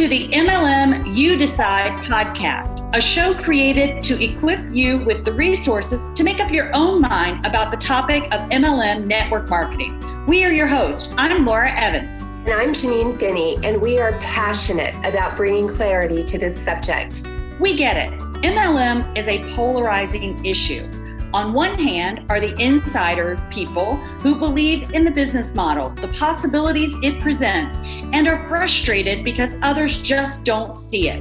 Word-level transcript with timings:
to 0.00 0.08
the 0.08 0.28
MLM 0.28 1.14
You 1.14 1.36
Decide 1.36 1.92
podcast, 2.06 2.88
a 2.96 3.02
show 3.02 3.34
created 3.34 4.02
to 4.04 4.18
equip 4.24 4.58
you 4.74 4.96
with 5.04 5.26
the 5.26 5.32
resources 5.34 6.08
to 6.14 6.24
make 6.24 6.40
up 6.40 6.50
your 6.50 6.74
own 6.74 7.02
mind 7.02 7.44
about 7.44 7.70
the 7.70 7.76
topic 7.76 8.22
of 8.32 8.40
MLM 8.48 9.06
network 9.06 9.50
marketing. 9.50 10.02
We 10.26 10.42
are 10.42 10.52
your 10.52 10.66
hosts. 10.66 11.12
I'm 11.18 11.44
Laura 11.44 11.78
Evans. 11.78 12.22
And 12.46 12.54
I'm 12.54 12.72
Janine 12.72 13.18
Finney, 13.18 13.58
and 13.62 13.78
we 13.78 13.98
are 13.98 14.12
passionate 14.20 14.94
about 15.04 15.36
bringing 15.36 15.68
clarity 15.68 16.24
to 16.24 16.38
this 16.38 16.58
subject. 16.58 17.22
We 17.60 17.76
get 17.76 17.98
it. 17.98 18.18
MLM 18.40 19.18
is 19.18 19.28
a 19.28 19.44
polarizing 19.54 20.42
issue. 20.46 20.88
On 21.32 21.52
one 21.52 21.78
hand 21.78 22.24
are 22.28 22.40
the 22.40 22.60
insider 22.60 23.40
people 23.50 23.94
who 24.20 24.34
believe 24.34 24.90
in 24.92 25.04
the 25.04 25.12
business 25.12 25.54
model, 25.54 25.90
the 25.90 26.08
possibilities 26.08 26.96
it 27.04 27.20
presents, 27.20 27.78
and 28.12 28.26
are 28.26 28.48
frustrated 28.48 29.22
because 29.22 29.56
others 29.62 30.02
just 30.02 30.44
don't 30.44 30.76
see 30.76 31.08
it. 31.08 31.20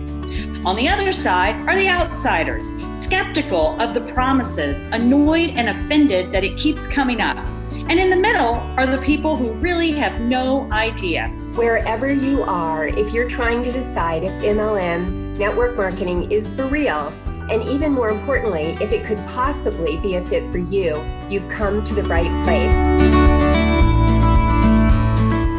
On 0.65 0.75
the 0.75 0.87
other 0.87 1.11
side 1.11 1.55
are 1.69 1.75
the 1.75 1.87
outsiders, 1.87 2.69
skeptical 2.99 3.79
of 3.79 3.93
the 3.93 4.01
promises, 4.13 4.81
annoyed 4.93 5.51
and 5.51 5.69
offended 5.69 6.31
that 6.31 6.43
it 6.43 6.57
keeps 6.57 6.87
coming 6.87 7.21
up. 7.21 7.37
And 7.71 7.99
in 7.99 8.09
the 8.09 8.15
middle 8.15 8.55
are 8.77 8.87
the 8.87 9.01
people 9.03 9.35
who 9.35 9.51
really 9.53 9.91
have 9.91 10.19
no 10.21 10.67
idea. 10.71 11.27
Wherever 11.53 12.11
you 12.11 12.41
are, 12.41 12.87
if 12.87 13.13
you're 13.13 13.29
trying 13.29 13.63
to 13.63 13.71
decide 13.71 14.23
if 14.23 14.31
MLM 14.43 15.37
network 15.37 15.77
marketing 15.77 16.31
is 16.31 16.51
for 16.53 16.65
real, 16.65 17.13
and 17.49 17.63
even 17.63 17.91
more 17.91 18.09
importantly, 18.09 18.77
if 18.79 18.91
it 18.91 19.03
could 19.03 19.17
possibly 19.27 19.97
be 19.97 20.15
a 20.15 20.25
fit 20.25 20.49
for 20.51 20.59
you, 20.59 21.03
you've 21.29 21.49
come 21.49 21.83
to 21.83 21.95
the 21.95 22.03
right 22.03 22.29
place. 22.43 22.75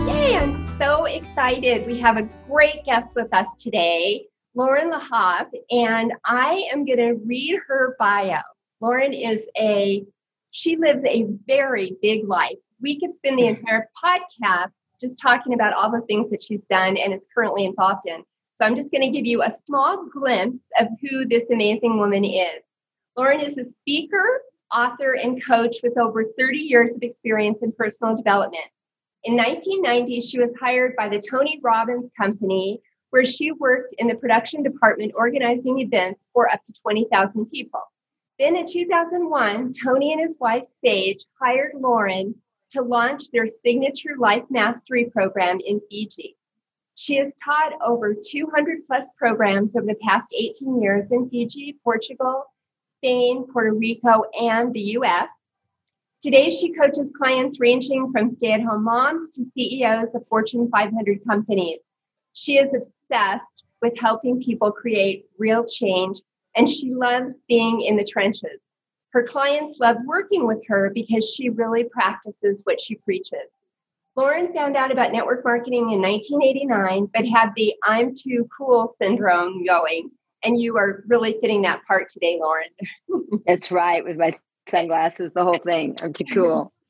Yay, 0.07 0.37
I'm 0.37 0.79
so 0.79 1.07
excited. 1.07 1.87
We 1.87 1.99
have 1.99 2.17
a 2.17 2.29
great 2.49 2.85
guest 2.85 3.17
with 3.17 3.27
us 3.35 3.57
today, 3.59 4.27
Lauren 4.55 4.93
LaHave, 4.93 5.49
and 5.71 6.13
I 6.25 6.63
am 6.73 6.85
going 6.85 6.99
to 6.99 7.15
read 7.27 7.59
her 7.67 7.97
bio. 7.99 8.39
Lauren 8.81 9.13
is 9.13 9.41
a, 9.59 10.05
she 10.53 10.77
lives 10.77 11.05
a 11.05 11.27
very 11.47 11.97
big 12.01 12.29
life. 12.29 12.57
We 12.81 13.01
could 13.01 13.17
spend 13.17 13.39
the 13.39 13.49
entire 13.49 13.89
podcast 14.03 14.71
just 15.01 15.19
talking 15.21 15.55
about 15.55 15.73
all 15.75 15.91
the 15.91 16.03
things 16.07 16.31
that 16.31 16.43
she's 16.43 16.63
done 16.71 16.97
and 16.97 17.13
is 17.13 17.27
currently 17.35 17.65
involved 17.65 18.07
in. 18.07 18.23
So 18.61 18.67
I'm 18.67 18.77
just 18.77 18.93
going 18.93 19.01
to 19.01 19.17
give 19.17 19.25
you 19.25 19.43
a 19.43 19.57
small 19.67 20.07
glimpse 20.13 20.59
of 20.79 20.89
who 21.01 21.25
this 21.25 21.45
amazing 21.51 21.99
woman 21.99 22.27
is. 22.27 22.63
Lauren 23.17 23.41
is 23.41 23.57
a 23.57 23.65
speaker, 23.81 24.43
author, 24.71 25.15
and 25.15 25.43
coach 25.43 25.77
with 25.83 25.97
over 25.97 26.27
30 26.39 26.59
years 26.59 26.95
of 26.95 27.03
experience 27.03 27.61
in 27.63 27.73
personal 27.73 28.15
development. 28.15 28.67
In 29.25 29.35
1990, 29.35 30.21
she 30.21 30.39
was 30.39 30.51
hired 30.61 30.95
by 30.95 31.09
the 31.09 31.23
Tony 31.23 31.59
Robbins 31.63 32.11
Company, 32.21 32.83
where 33.09 33.25
she 33.25 33.51
worked 33.51 33.95
in 33.97 34.09
the 34.09 34.15
production 34.17 34.63
department 34.63 35.13
organizing 35.15 35.79
events 35.79 36.29
for 36.35 36.51
up 36.51 36.63
to 36.67 36.75
20,000 36.83 37.47
people. 37.47 37.81
Then 38.39 38.57
in 38.57 38.67
2001, 38.67 39.73
Tony 39.83 40.13
and 40.13 40.21
his 40.21 40.37
wife 40.39 40.65
Sage 40.85 41.25
hired 41.41 41.73
Lauren 41.77 42.35
to 42.73 42.83
launch 42.83 43.31
their 43.31 43.47
signature 43.65 44.17
life 44.19 44.45
mastery 44.51 45.07
program 45.07 45.61
in 45.65 45.81
Fiji. 45.89 46.37
She 47.01 47.17
has 47.17 47.33
taught 47.43 47.73
over 47.83 48.15
200 48.15 48.87
plus 48.87 49.07
programs 49.17 49.75
over 49.75 49.87
the 49.87 49.95
past 50.07 50.35
18 50.39 50.83
years 50.83 51.11
in 51.11 51.31
Fiji, 51.31 51.79
Portugal, 51.83 52.45
Spain, 52.99 53.47
Puerto 53.51 53.73
Rico, 53.73 54.25
and 54.39 54.71
the 54.75 54.99
US. 54.99 55.29
Today, 56.21 56.51
she 56.51 56.75
coaches 56.75 57.11
clients 57.17 57.59
ranging 57.59 58.13
from 58.13 58.37
stay 58.37 58.53
at 58.53 58.61
home 58.61 58.85
moms 58.85 59.31
to 59.31 59.47
CEOs 59.55 60.15
of 60.15 60.29
Fortune 60.29 60.69
500 60.71 61.25
companies. 61.27 61.79
She 62.35 62.59
is 62.59 62.69
obsessed 62.69 63.65
with 63.81 63.95
helping 63.99 64.39
people 64.43 64.71
create 64.71 65.25
real 65.39 65.65
change, 65.65 66.21
and 66.55 66.69
she 66.69 66.93
loves 66.93 67.33
being 67.49 67.81
in 67.81 67.97
the 67.97 68.05
trenches. 68.05 68.61
Her 69.15 69.23
clients 69.23 69.79
love 69.81 69.97
working 70.05 70.47
with 70.47 70.61
her 70.69 70.91
because 70.95 71.33
she 71.33 71.49
really 71.49 71.85
practices 71.85 72.61
what 72.65 72.79
she 72.79 72.97
preaches. 72.97 73.49
Lauren 74.17 74.53
found 74.53 74.77
out 74.77 74.91
about 74.91 75.13
network 75.13 75.45
marketing 75.45 75.93
in 75.93 76.03
1989, 76.03 77.11
but 77.15 77.25
had 77.27 77.51
the 77.57 77.75
I'm 77.85 78.13
too 78.15 78.49
cool 78.57 78.97
syndrome 79.01 79.65
going. 79.65 80.11
And 80.43 80.61
you 80.61 80.77
are 80.79 81.05
really 81.07 81.37
fitting 81.41 81.63
that 81.63 81.85
part 81.87 82.09
today, 82.09 82.39
Lauren. 82.41 82.69
That's 83.47 83.71
right, 83.71 84.03
with 84.03 84.17
my 84.17 84.33
sunglasses, 84.69 85.31
the 85.35 85.45
whole 85.45 85.59
thing. 85.59 85.97
I'm 86.03 86.13
too 86.13 86.25
cool. 86.33 86.73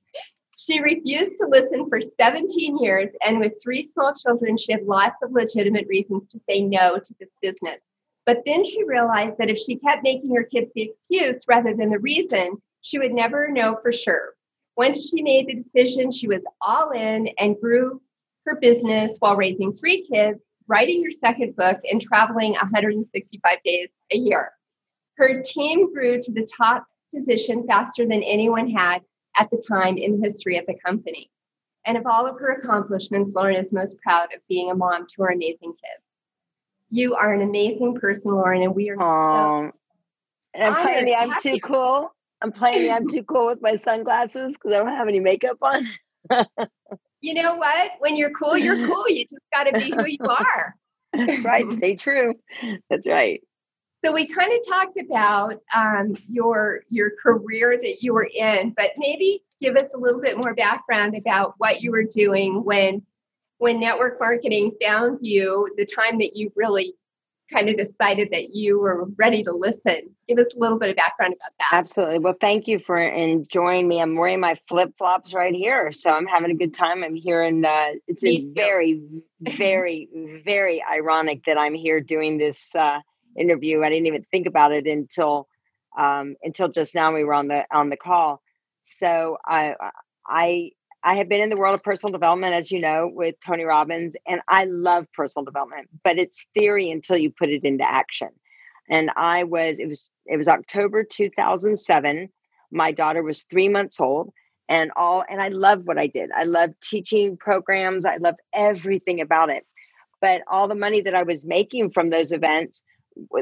She 0.62 0.78
refused 0.78 1.38
to 1.38 1.46
listen 1.46 1.88
for 1.88 2.00
17 2.20 2.76
years, 2.80 3.08
and 3.24 3.40
with 3.40 3.54
three 3.62 3.86
small 3.86 4.12
children, 4.12 4.58
she 4.58 4.72
had 4.72 4.82
lots 4.82 5.16
of 5.22 5.32
legitimate 5.32 5.86
reasons 5.88 6.26
to 6.26 6.40
say 6.46 6.60
no 6.60 6.98
to 6.98 7.14
this 7.18 7.30
business. 7.40 7.78
But 8.26 8.42
then 8.44 8.62
she 8.62 8.84
realized 8.84 9.38
that 9.38 9.48
if 9.48 9.56
she 9.56 9.76
kept 9.76 10.02
making 10.02 10.34
her 10.34 10.44
kids 10.44 10.70
the 10.74 10.90
excuse 10.90 11.44
rather 11.48 11.74
than 11.74 11.88
the 11.88 11.98
reason, 11.98 12.60
she 12.82 12.98
would 12.98 13.12
never 13.12 13.50
know 13.50 13.78
for 13.80 13.90
sure. 13.90 14.34
Once 14.80 15.10
she 15.10 15.20
made 15.20 15.46
the 15.46 15.62
decision, 15.62 16.10
she 16.10 16.26
was 16.26 16.40
all 16.62 16.88
in 16.92 17.28
and 17.38 17.60
grew 17.60 18.00
her 18.46 18.56
business 18.56 19.14
while 19.18 19.36
raising 19.36 19.74
three 19.74 20.06
kids, 20.10 20.40
writing 20.68 21.04
her 21.04 21.10
second 21.10 21.54
book, 21.54 21.78
and 21.90 22.00
traveling 22.00 22.52
165 22.52 23.58
days 23.62 23.88
a 24.10 24.16
year. 24.16 24.52
Her 25.18 25.42
team 25.42 25.92
grew 25.92 26.18
to 26.22 26.32
the 26.32 26.48
top 26.56 26.86
position 27.14 27.66
faster 27.66 28.06
than 28.06 28.22
anyone 28.22 28.70
had 28.70 29.02
at 29.36 29.50
the 29.50 29.62
time 29.68 29.98
in 29.98 30.18
the 30.18 30.26
history 30.26 30.56
of 30.56 30.64
the 30.64 30.78
company. 30.82 31.30
And 31.84 31.98
of 31.98 32.06
all 32.06 32.26
of 32.26 32.40
her 32.40 32.52
accomplishments, 32.52 33.34
Lauren 33.34 33.56
is 33.56 33.74
most 33.74 34.00
proud 34.00 34.32
of 34.34 34.40
being 34.48 34.70
a 34.70 34.74
mom 34.74 35.06
to 35.08 35.24
her 35.24 35.28
amazing 35.28 35.72
kids. 35.72 36.04
You 36.88 37.16
are 37.16 37.34
an 37.34 37.42
amazing 37.42 37.96
person, 37.96 38.32
Lauren, 38.32 38.62
and 38.62 38.74
we 38.74 38.88
are 38.88 38.96
Aww. 38.96 39.68
so. 39.68 39.78
And 40.54 40.74
I'm 40.74 40.82
playing 40.82 41.14
I'm 41.14 41.34
too 41.42 41.60
cool. 41.60 42.14
I'm 42.42 42.52
playing 42.52 42.90
I'm 42.92 43.08
too 43.08 43.22
cool 43.22 43.46
with 43.46 43.60
my 43.60 43.76
sunglasses 43.76 44.52
because 44.52 44.74
I 44.74 44.78
don't 44.78 44.96
have 44.96 45.08
any 45.08 45.20
makeup 45.20 45.58
on. 45.62 45.86
you 47.20 47.34
know 47.34 47.56
what? 47.56 47.92
When 47.98 48.16
you're 48.16 48.30
cool, 48.30 48.56
you're 48.56 48.86
cool. 48.86 49.08
You 49.08 49.24
just 49.24 49.42
got 49.52 49.64
to 49.64 49.72
be 49.72 49.90
who 49.90 50.06
you 50.06 50.26
are. 50.26 50.76
That's 51.12 51.44
right. 51.44 51.70
Stay 51.72 51.96
true. 51.96 52.34
That's 52.88 53.06
right. 53.06 53.42
So 54.04 54.12
we 54.12 54.26
kind 54.26 54.50
of 54.52 54.66
talked 54.66 54.98
about 54.98 55.56
um, 55.74 56.14
your 56.28 56.80
your 56.88 57.10
career 57.22 57.78
that 57.82 58.02
you 58.02 58.14
were 58.14 58.28
in, 58.34 58.70
but 58.74 58.92
maybe 58.96 59.42
give 59.60 59.76
us 59.76 59.84
a 59.94 59.98
little 59.98 60.20
bit 60.20 60.36
more 60.42 60.54
background 60.54 61.16
about 61.16 61.54
what 61.58 61.82
you 61.82 61.90
were 61.90 62.04
doing 62.04 62.64
when 62.64 63.02
when 63.58 63.78
network 63.78 64.18
marketing 64.18 64.72
found 64.80 65.18
you, 65.20 65.68
the 65.76 65.84
time 65.84 66.18
that 66.18 66.34
you 66.34 66.50
really 66.56 66.94
kind 67.52 67.68
of 67.68 67.76
decided 67.76 68.30
that 68.30 68.54
you 68.54 68.78
were 68.78 69.06
ready 69.16 69.42
to 69.44 69.52
listen. 69.52 70.14
Give 70.28 70.38
us 70.38 70.46
a 70.54 70.58
little 70.58 70.78
bit 70.78 70.90
of 70.90 70.96
background 70.96 71.34
about 71.34 71.52
that. 71.58 71.78
Absolutely. 71.78 72.18
Well, 72.20 72.36
thank 72.40 72.68
you 72.68 72.78
for 72.78 72.98
enjoying 72.98 73.88
me. 73.88 74.00
I'm 74.00 74.16
wearing 74.16 74.40
my 74.40 74.56
flip 74.68 74.92
flops 74.96 75.34
right 75.34 75.54
here, 75.54 75.92
so 75.92 76.10
I'm 76.10 76.26
having 76.26 76.50
a 76.50 76.54
good 76.54 76.74
time. 76.74 77.02
I'm 77.02 77.14
here, 77.14 77.42
and 77.42 77.64
uh, 77.66 77.88
it's 78.06 78.24
a 78.24 78.46
very, 78.54 79.02
very, 79.40 80.08
very 80.44 80.82
ironic 80.82 81.44
that 81.44 81.58
I'm 81.58 81.74
here 81.74 82.00
doing 82.00 82.38
this 82.38 82.74
uh, 82.74 83.00
interview. 83.36 83.82
I 83.82 83.88
didn't 83.88 84.06
even 84.06 84.24
think 84.30 84.46
about 84.46 84.72
it 84.72 84.86
until 84.86 85.48
um, 85.98 86.36
until 86.42 86.68
just 86.68 86.94
now. 86.94 87.12
We 87.12 87.24
were 87.24 87.34
on 87.34 87.48
the 87.48 87.64
on 87.72 87.90
the 87.90 87.96
call. 87.96 88.42
So 88.82 89.38
I 89.44 89.74
I 90.26 90.70
I 91.02 91.16
have 91.16 91.28
been 91.28 91.40
in 91.40 91.48
the 91.48 91.56
world 91.56 91.74
of 91.74 91.82
personal 91.82 92.12
development, 92.12 92.54
as 92.54 92.70
you 92.70 92.78
know, 92.78 93.10
with 93.12 93.34
Tony 93.44 93.64
Robbins, 93.64 94.16
and 94.26 94.40
I 94.48 94.64
love 94.64 95.06
personal 95.14 95.44
development, 95.44 95.88
but 96.04 96.18
it's 96.18 96.46
theory 96.52 96.90
until 96.90 97.16
you 97.16 97.30
put 97.30 97.48
it 97.48 97.64
into 97.64 97.90
action. 97.90 98.28
And 98.88 99.10
I 99.16 99.44
was, 99.44 99.78
it 99.78 99.86
was, 99.86 100.10
it 100.26 100.36
was 100.36 100.48
October 100.48 101.04
2007. 101.04 102.28
My 102.70 102.92
daughter 102.92 103.22
was 103.22 103.44
three 103.44 103.68
months 103.68 104.00
old 104.00 104.30
and 104.68 104.90
all, 104.94 105.24
and 105.28 105.40
I 105.40 105.48
loved 105.48 105.86
what 105.86 105.98
I 105.98 106.06
did. 106.06 106.30
I 106.36 106.44
loved 106.44 106.74
teaching 106.82 107.36
programs. 107.36 108.04
I 108.04 108.16
loved 108.16 108.40
everything 108.52 109.20
about 109.20 109.48
it. 109.48 109.64
But 110.20 110.42
all 110.50 110.68
the 110.68 110.74
money 110.74 111.00
that 111.00 111.14
I 111.14 111.22
was 111.22 111.46
making 111.46 111.90
from 111.90 112.10
those 112.10 112.30
events 112.30 112.84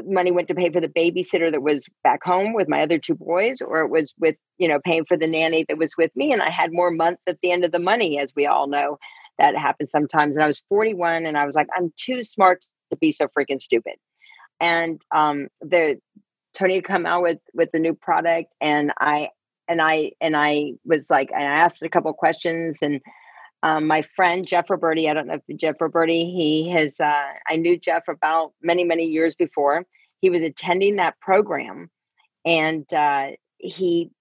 money 0.05 0.31
went 0.31 0.47
to 0.47 0.55
pay 0.55 0.71
for 0.71 0.81
the 0.81 0.87
babysitter 0.87 1.51
that 1.51 1.61
was 1.61 1.85
back 2.03 2.23
home 2.23 2.53
with 2.53 2.67
my 2.67 2.81
other 2.81 2.97
two 2.97 3.15
boys 3.15 3.61
or 3.61 3.81
it 3.81 3.89
was 3.89 4.13
with 4.19 4.35
you 4.57 4.67
know 4.67 4.79
paying 4.83 5.05
for 5.05 5.17
the 5.17 5.27
nanny 5.27 5.65
that 5.67 5.77
was 5.77 5.93
with 5.97 6.15
me 6.15 6.31
and 6.31 6.41
i 6.41 6.49
had 6.49 6.71
more 6.73 6.91
months 6.91 7.21
at 7.27 7.39
the 7.39 7.51
end 7.51 7.63
of 7.63 7.71
the 7.71 7.79
money 7.79 8.19
as 8.19 8.33
we 8.35 8.45
all 8.45 8.67
know. 8.67 8.97
That 9.37 9.55
happens 9.57 9.89
sometimes 9.91 10.35
and 10.35 10.43
i 10.43 10.47
was 10.47 10.63
41 10.67 11.25
and 11.25 11.37
i 11.37 11.45
was 11.45 11.55
like 11.55 11.67
i'm 11.77 11.93
too 11.95 12.23
smart 12.23 12.65
to 12.91 12.97
be 12.97 13.11
so 13.11 13.27
freaking 13.27 13.61
stupid. 13.61 13.93
And 14.59 15.01
um 15.15 15.47
the 15.61 15.99
tony 16.53 16.75
had 16.75 16.83
come 16.83 17.05
out 17.05 17.21
with 17.21 17.39
with 17.53 17.69
the 17.71 17.79
new 17.79 17.93
product 17.93 18.53
and 18.59 18.91
i 18.99 19.29
and 19.69 19.81
i 19.81 20.11
and 20.19 20.35
i 20.35 20.73
was 20.83 21.09
like 21.09 21.31
i 21.31 21.41
asked 21.41 21.83
a 21.83 21.89
couple 21.89 22.11
questions 22.13 22.79
and 22.81 22.99
um, 23.63 23.87
my 23.87 24.01
friend 24.01 24.47
Jeff 24.47 24.67
Roberti, 24.67 25.09
I 25.09 25.13
don't 25.13 25.27
know 25.27 25.39
if 25.47 25.57
Jeff 25.57 25.77
Roberti, 25.79 26.31
he 26.33 26.69
has, 26.69 26.99
uh, 26.99 27.33
I 27.47 27.55
knew 27.55 27.77
Jeff 27.77 28.07
about 28.07 28.53
many, 28.61 28.83
many 28.83 29.05
years 29.05 29.35
before. 29.35 29.85
He 30.21 30.29
was 30.29 30.41
attending 30.41 30.95
that 30.97 31.19
program 31.19 31.89
and 32.45 32.91
uh, 32.93 33.27
he, 33.57 34.11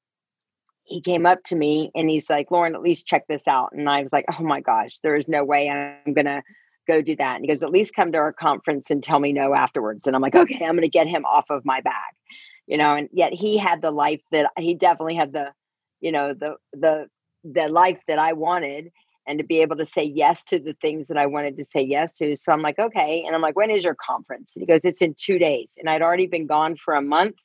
he 0.84 1.00
came 1.00 1.26
up 1.26 1.42
to 1.44 1.54
me 1.54 1.90
and 1.94 2.08
he's 2.08 2.30
like, 2.30 2.50
Lauren, 2.50 2.74
at 2.74 2.82
least 2.82 3.06
check 3.06 3.26
this 3.28 3.46
out. 3.46 3.70
And 3.72 3.88
I 3.88 4.02
was 4.02 4.12
like, 4.12 4.24
oh 4.38 4.42
my 4.42 4.60
gosh, 4.60 4.98
there 5.02 5.16
is 5.16 5.28
no 5.28 5.44
way 5.44 5.68
I'm 5.68 6.14
going 6.14 6.24
to 6.24 6.42
go 6.88 7.02
do 7.02 7.14
that. 7.16 7.36
And 7.36 7.44
he 7.44 7.48
goes, 7.48 7.62
at 7.62 7.70
least 7.70 7.94
come 7.94 8.10
to 8.12 8.18
our 8.18 8.32
conference 8.32 8.90
and 8.90 9.04
tell 9.04 9.20
me 9.20 9.32
no 9.32 9.54
afterwards. 9.54 10.06
And 10.06 10.16
I'm 10.16 10.22
like, 10.22 10.34
okay, 10.34 10.64
I'm 10.64 10.74
going 10.74 10.80
to 10.80 10.88
get 10.88 11.06
him 11.06 11.24
off 11.26 11.44
of 11.50 11.64
my 11.64 11.80
back, 11.82 12.16
you 12.66 12.78
know. 12.78 12.94
And 12.94 13.08
yet 13.12 13.32
he 13.32 13.58
had 13.58 13.82
the 13.82 13.90
life 13.90 14.22
that 14.32 14.50
he 14.56 14.74
definitely 14.74 15.14
had 15.14 15.32
the, 15.32 15.52
you 16.00 16.10
know, 16.10 16.32
the 16.32 16.56
the 16.72 17.06
the 17.44 17.68
life 17.68 18.00
that 18.08 18.18
I 18.18 18.32
wanted, 18.32 18.90
and 19.28 19.38
to 19.38 19.44
be 19.44 19.60
able 19.60 19.76
to 19.76 19.86
say 19.86 20.02
yes 20.02 20.42
to 20.44 20.58
the 20.58 20.74
things 20.80 21.06
that 21.08 21.18
I 21.18 21.26
wanted 21.26 21.56
to 21.58 21.64
say 21.64 21.82
yes 21.82 22.12
to. 22.14 22.34
So 22.34 22.52
I'm 22.52 22.62
like, 22.62 22.78
okay. 22.78 23.22
And 23.24 23.36
I'm 23.36 23.42
like, 23.42 23.54
when 23.56 23.70
is 23.70 23.84
your 23.84 23.94
conference? 23.94 24.52
And 24.54 24.62
he 24.62 24.66
goes, 24.66 24.84
it's 24.84 25.02
in 25.02 25.14
two 25.16 25.38
days. 25.38 25.68
And 25.78 25.88
I'd 25.88 26.02
already 26.02 26.26
been 26.26 26.46
gone 26.46 26.76
for 26.76 26.94
a 26.94 27.02
month, 27.02 27.36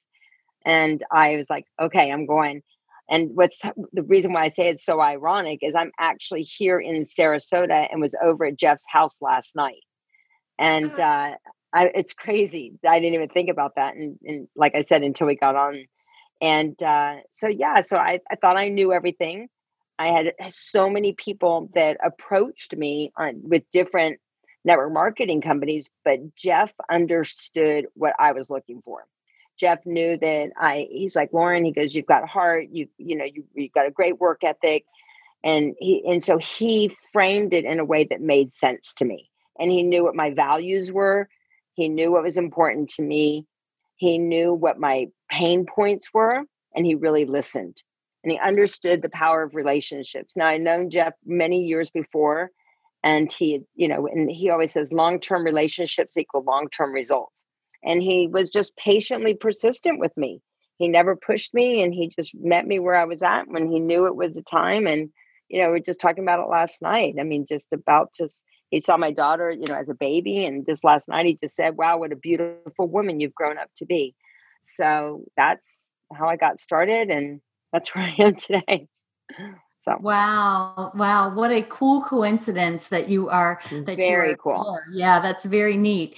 and 0.65 1.03
I 1.11 1.35
was 1.35 1.49
like, 1.49 1.65
okay, 1.79 2.11
I'm 2.11 2.25
going. 2.25 2.63
And 3.09 3.31
what's 3.35 3.61
the 3.91 4.03
reason 4.03 4.31
why 4.31 4.45
I 4.45 4.49
say 4.49 4.69
it's 4.69 4.85
so 4.85 5.01
ironic 5.01 5.59
is 5.61 5.75
I'm 5.75 5.91
actually 5.99 6.43
here 6.43 6.79
in 6.79 7.03
Sarasota 7.03 7.87
and 7.91 8.01
was 8.01 8.15
over 8.23 8.45
at 8.45 8.57
Jeff's 8.57 8.85
house 8.87 9.21
last 9.21 9.55
night. 9.55 9.83
And 10.57 10.91
oh. 10.97 11.03
uh, 11.03 11.35
I, 11.73 11.91
it's 11.95 12.13
crazy. 12.13 12.73
I 12.87 12.99
didn't 12.99 13.15
even 13.15 13.29
think 13.29 13.49
about 13.49 13.75
that. 13.75 13.95
And, 13.95 14.17
and 14.23 14.47
like 14.55 14.73
I 14.73 14.83
said, 14.83 15.03
until 15.03 15.27
we 15.27 15.35
got 15.35 15.55
on. 15.55 15.85
And 16.41 16.81
uh, 16.81 17.15
so, 17.31 17.47
yeah, 17.47 17.81
so 17.81 17.97
I, 17.97 18.19
I 18.31 18.35
thought 18.35 18.57
I 18.57 18.69
knew 18.69 18.93
everything. 18.93 19.47
I 20.03 20.07
had 20.07 20.53
so 20.53 20.89
many 20.89 21.13
people 21.13 21.69
that 21.75 21.97
approached 22.03 22.75
me 22.75 23.13
on, 23.15 23.39
with 23.41 23.63
different 23.71 24.19
network 24.65 24.91
marketing 24.91 25.39
companies, 25.39 25.89
but 26.03 26.35
Jeff 26.35 26.73
understood 26.91 27.87
what 27.93 28.13
I 28.19 28.33
was 28.33 28.49
looking 28.49 28.81
for. 28.83 29.05
Jeff 29.57 29.79
knew 29.85 30.17
that 30.17 30.51
I 30.59 30.87
he's 30.91 31.15
like 31.15 31.31
Lauren, 31.31 31.63
he 31.63 31.71
goes, 31.71 31.95
You've 31.95 32.05
got 32.05 32.27
heart, 32.27 32.65
you 32.69 32.87
you 32.97 33.15
know, 33.15 33.23
you 33.23 33.45
you've 33.53 33.71
got 33.71 33.85
a 33.85 33.91
great 33.91 34.19
work 34.19 34.43
ethic. 34.43 34.83
And 35.43 35.73
he 35.79 36.03
and 36.05 36.21
so 36.21 36.37
he 36.37 36.95
framed 37.13 37.53
it 37.53 37.63
in 37.63 37.79
a 37.79 37.85
way 37.85 38.05
that 38.05 38.19
made 38.19 38.51
sense 38.51 38.93
to 38.95 39.05
me. 39.05 39.29
And 39.57 39.71
he 39.71 39.83
knew 39.83 40.03
what 40.03 40.15
my 40.15 40.31
values 40.31 40.91
were. 40.91 41.29
He 41.75 41.87
knew 41.87 42.11
what 42.11 42.23
was 42.23 42.37
important 42.37 42.89
to 42.91 43.03
me. 43.03 43.45
He 43.95 44.17
knew 44.17 44.53
what 44.53 44.79
my 44.79 45.07
pain 45.29 45.65
points 45.65 46.13
were, 46.13 46.43
and 46.75 46.85
he 46.85 46.95
really 46.95 47.25
listened. 47.25 47.83
And 48.23 48.31
he 48.31 48.39
understood 48.39 49.01
the 49.01 49.09
power 49.09 49.43
of 49.43 49.55
relationships. 49.55 50.35
Now, 50.35 50.47
I'd 50.47 50.61
known 50.61 50.89
Jeff 50.89 51.13
many 51.25 51.61
years 51.61 51.89
before, 51.89 52.51
and 53.03 53.31
he, 53.31 53.61
you 53.75 53.87
know, 53.87 54.07
and 54.07 54.31
he 54.31 54.49
always 54.49 54.71
says 54.71 54.93
long 54.93 55.19
term 55.19 55.43
relationships 55.43 56.17
equal 56.17 56.43
long 56.43 56.69
term 56.69 56.93
results. 56.93 57.43
And 57.83 58.01
he 58.01 58.27
was 58.27 58.49
just 58.49 58.77
patiently 58.77 59.33
persistent 59.33 59.99
with 59.99 60.15
me. 60.15 60.41
He 60.77 60.87
never 60.87 61.15
pushed 61.15 61.53
me 61.53 61.81
and 61.81 61.93
he 61.93 62.09
just 62.09 62.33
met 62.35 62.65
me 62.65 62.79
where 62.79 62.95
i 62.95 63.05
was 63.05 63.21
at 63.21 63.47
when 63.47 63.69
he 63.69 63.79
knew 63.79 64.05
it 64.05 64.15
was 64.15 64.33
the 64.33 64.41
time 64.41 64.87
and 64.87 65.09
you 65.47 65.61
know 65.61 65.71
we 65.71 65.77
are 65.77 65.83
just 65.83 65.99
talking 65.99 66.23
about 66.23 66.39
it 66.39 66.49
last 66.49 66.81
night. 66.81 67.15
I 67.19 67.23
mean 67.23 67.45
just 67.47 67.67
about 67.71 68.13
just 68.15 68.43
he 68.69 68.79
saw 68.79 68.97
my 68.97 69.11
daughter 69.11 69.51
you 69.51 69.65
know 69.67 69.75
as 69.75 69.89
a 69.89 69.93
baby 69.93 70.45
and 70.45 70.65
this 70.65 70.83
last 70.83 71.07
night 71.07 71.25
he 71.25 71.35
just 71.35 71.55
said 71.55 71.77
wow 71.77 71.97
what 71.97 72.11
a 72.11 72.15
beautiful 72.15 72.87
woman 72.87 73.19
you've 73.19 73.35
grown 73.35 73.57
up 73.57 73.69
to 73.77 73.85
be. 73.85 74.15
So 74.63 75.23
that's 75.37 75.83
how 76.13 76.27
i 76.27 76.35
got 76.35 76.59
started 76.59 77.09
and 77.09 77.39
that's 77.73 77.93
where 77.93 78.05
i 78.05 78.15
am 78.19 78.35
today. 78.35 78.87
So. 79.81 79.97
Wow 79.99 80.93
wow 80.95 81.33
what 81.33 81.51
a 81.51 81.61
cool 81.63 82.03
coincidence 82.03 82.87
that 82.87 83.09
you 83.09 83.27
are 83.27 83.59
that 83.69 83.97
very 83.97 84.37
cool. 84.41 84.79
yeah 84.93 85.19
that's 85.19 85.43
very 85.43 85.75
neat. 85.75 86.17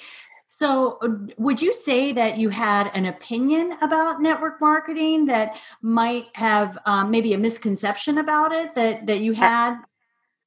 So, 0.58 1.00
uh, 1.02 1.10
would 1.38 1.62
you 1.62 1.74
say 1.74 2.14
that 2.14 2.38
you 2.38 2.48
had 2.48 2.90
an 2.94 3.06
opinion 3.06 3.78
about 3.82 4.22
network 4.22 4.62
marketing 4.62 5.26
that 5.26 5.58
might 5.82 6.28
have 6.32 6.78
um, 6.86 7.12
maybe 7.12 7.34
a 7.34 7.38
misconception 7.38 8.18
about 8.20 8.54
it 8.54 8.74
that 8.76 9.06
that 9.08 9.20
you 9.20 9.34
had? 9.34 9.76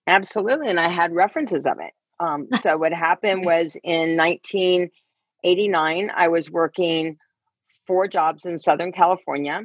Absolutely, 0.07 0.69
and 0.69 0.81
I 0.81 0.89
had 0.89 1.13
references 1.13 1.67
of 1.67 1.79
it. 1.81 1.93
Um, 2.21 2.49
so, 2.61 2.79
what 2.79 2.95
happened 2.95 3.45
was 3.53 3.77
in 3.85 4.17
1989, 4.17 6.11
I 6.17 6.29
was 6.29 6.51
working 6.51 7.19
four 7.87 8.09
jobs 8.09 8.47
in 8.47 8.57
Southern 8.57 8.93
California, 8.93 9.61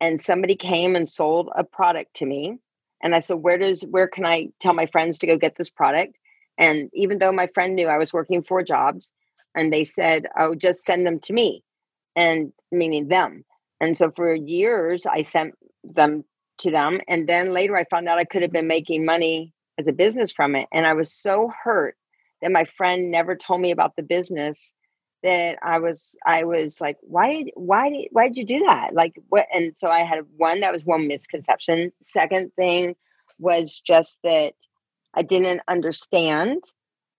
and 0.00 0.20
somebody 0.20 0.56
came 0.56 0.96
and 0.96 1.08
sold 1.08 1.50
a 1.56 1.64
product 1.64 2.14
to 2.14 2.26
me, 2.26 2.58
and 3.02 3.14
I 3.14 3.20
said, 3.20 3.38
"Where 3.38 3.58
does 3.58 3.82
where 3.82 4.08
can 4.08 4.24
I 4.24 4.48
tell 4.60 4.74
my 4.74 4.86
friends 4.86 5.18
to 5.18 5.26
go 5.26 5.38
get 5.38 5.56
this 5.56 5.70
product?" 5.70 6.16
And 6.58 6.90
even 6.94 7.18
though 7.18 7.32
my 7.32 7.46
friend 7.48 7.74
knew 7.74 7.88
I 7.88 7.98
was 7.98 8.12
working 8.12 8.42
four 8.42 8.62
jobs, 8.62 9.12
and 9.54 9.72
they 9.72 9.84
said, 9.84 10.26
"Oh, 10.38 10.54
just 10.54 10.84
send 10.84 11.06
them 11.06 11.18
to 11.20 11.32
me," 11.32 11.62
and 12.14 12.52
meaning 12.72 13.08
them. 13.08 13.44
And 13.80 13.96
so 13.96 14.10
for 14.10 14.34
years, 14.34 15.06
I 15.06 15.22
sent 15.22 15.54
them 15.84 16.24
to 16.58 16.70
them, 16.70 17.00
and 17.08 17.28
then 17.28 17.52
later 17.52 17.76
I 17.76 17.84
found 17.84 18.08
out 18.08 18.18
I 18.18 18.24
could 18.24 18.42
have 18.42 18.52
been 18.52 18.66
making 18.66 19.04
money 19.04 19.52
as 19.78 19.86
a 19.86 19.92
business 19.92 20.32
from 20.32 20.56
it, 20.56 20.68
and 20.72 20.86
I 20.86 20.94
was 20.94 21.12
so 21.12 21.52
hurt 21.62 21.96
that 22.40 22.52
my 22.52 22.64
friend 22.64 23.10
never 23.10 23.36
told 23.36 23.60
me 23.60 23.70
about 23.70 23.96
the 23.96 24.02
business 24.02 24.72
that 25.26 25.58
I 25.62 25.78
was 25.78 26.16
I 26.24 26.44
was 26.44 26.80
like, 26.80 26.96
why 27.02 27.44
why 27.54 27.90
did 27.90 28.08
why 28.12 28.28
did 28.28 28.38
you 28.38 28.46
do 28.46 28.64
that? 28.66 28.94
Like 28.94 29.20
what? 29.28 29.46
And 29.52 29.76
so 29.76 29.90
I 29.90 30.04
had 30.04 30.20
one 30.36 30.60
that 30.60 30.72
was 30.72 30.84
one 30.84 31.06
misconception. 31.06 31.92
Second 32.00 32.52
thing 32.56 32.96
was 33.38 33.80
just 33.80 34.18
that 34.22 34.54
I 35.14 35.22
didn't 35.22 35.60
understand 35.68 36.62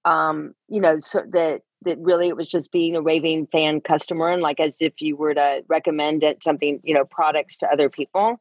um, 0.07 0.53
you 0.69 0.79
know, 0.79 0.99
so 0.99 1.23
that 1.33 1.61
that 1.83 1.97
really 1.99 2.29
it 2.29 2.37
was 2.37 2.47
just 2.47 2.71
being 2.71 2.95
a 2.95 3.01
raving 3.01 3.47
fan 3.47 3.81
customer 3.81 4.29
and 4.29 4.41
like 4.41 4.59
as 4.59 4.77
if 4.79 5.01
you 5.01 5.15
were 5.15 5.33
to 5.33 5.63
recommend 5.67 6.23
it 6.23 6.41
something, 6.41 6.79
you 6.83 6.93
know, 6.93 7.05
products 7.05 7.57
to 7.57 7.71
other 7.71 7.89
people. 7.89 8.39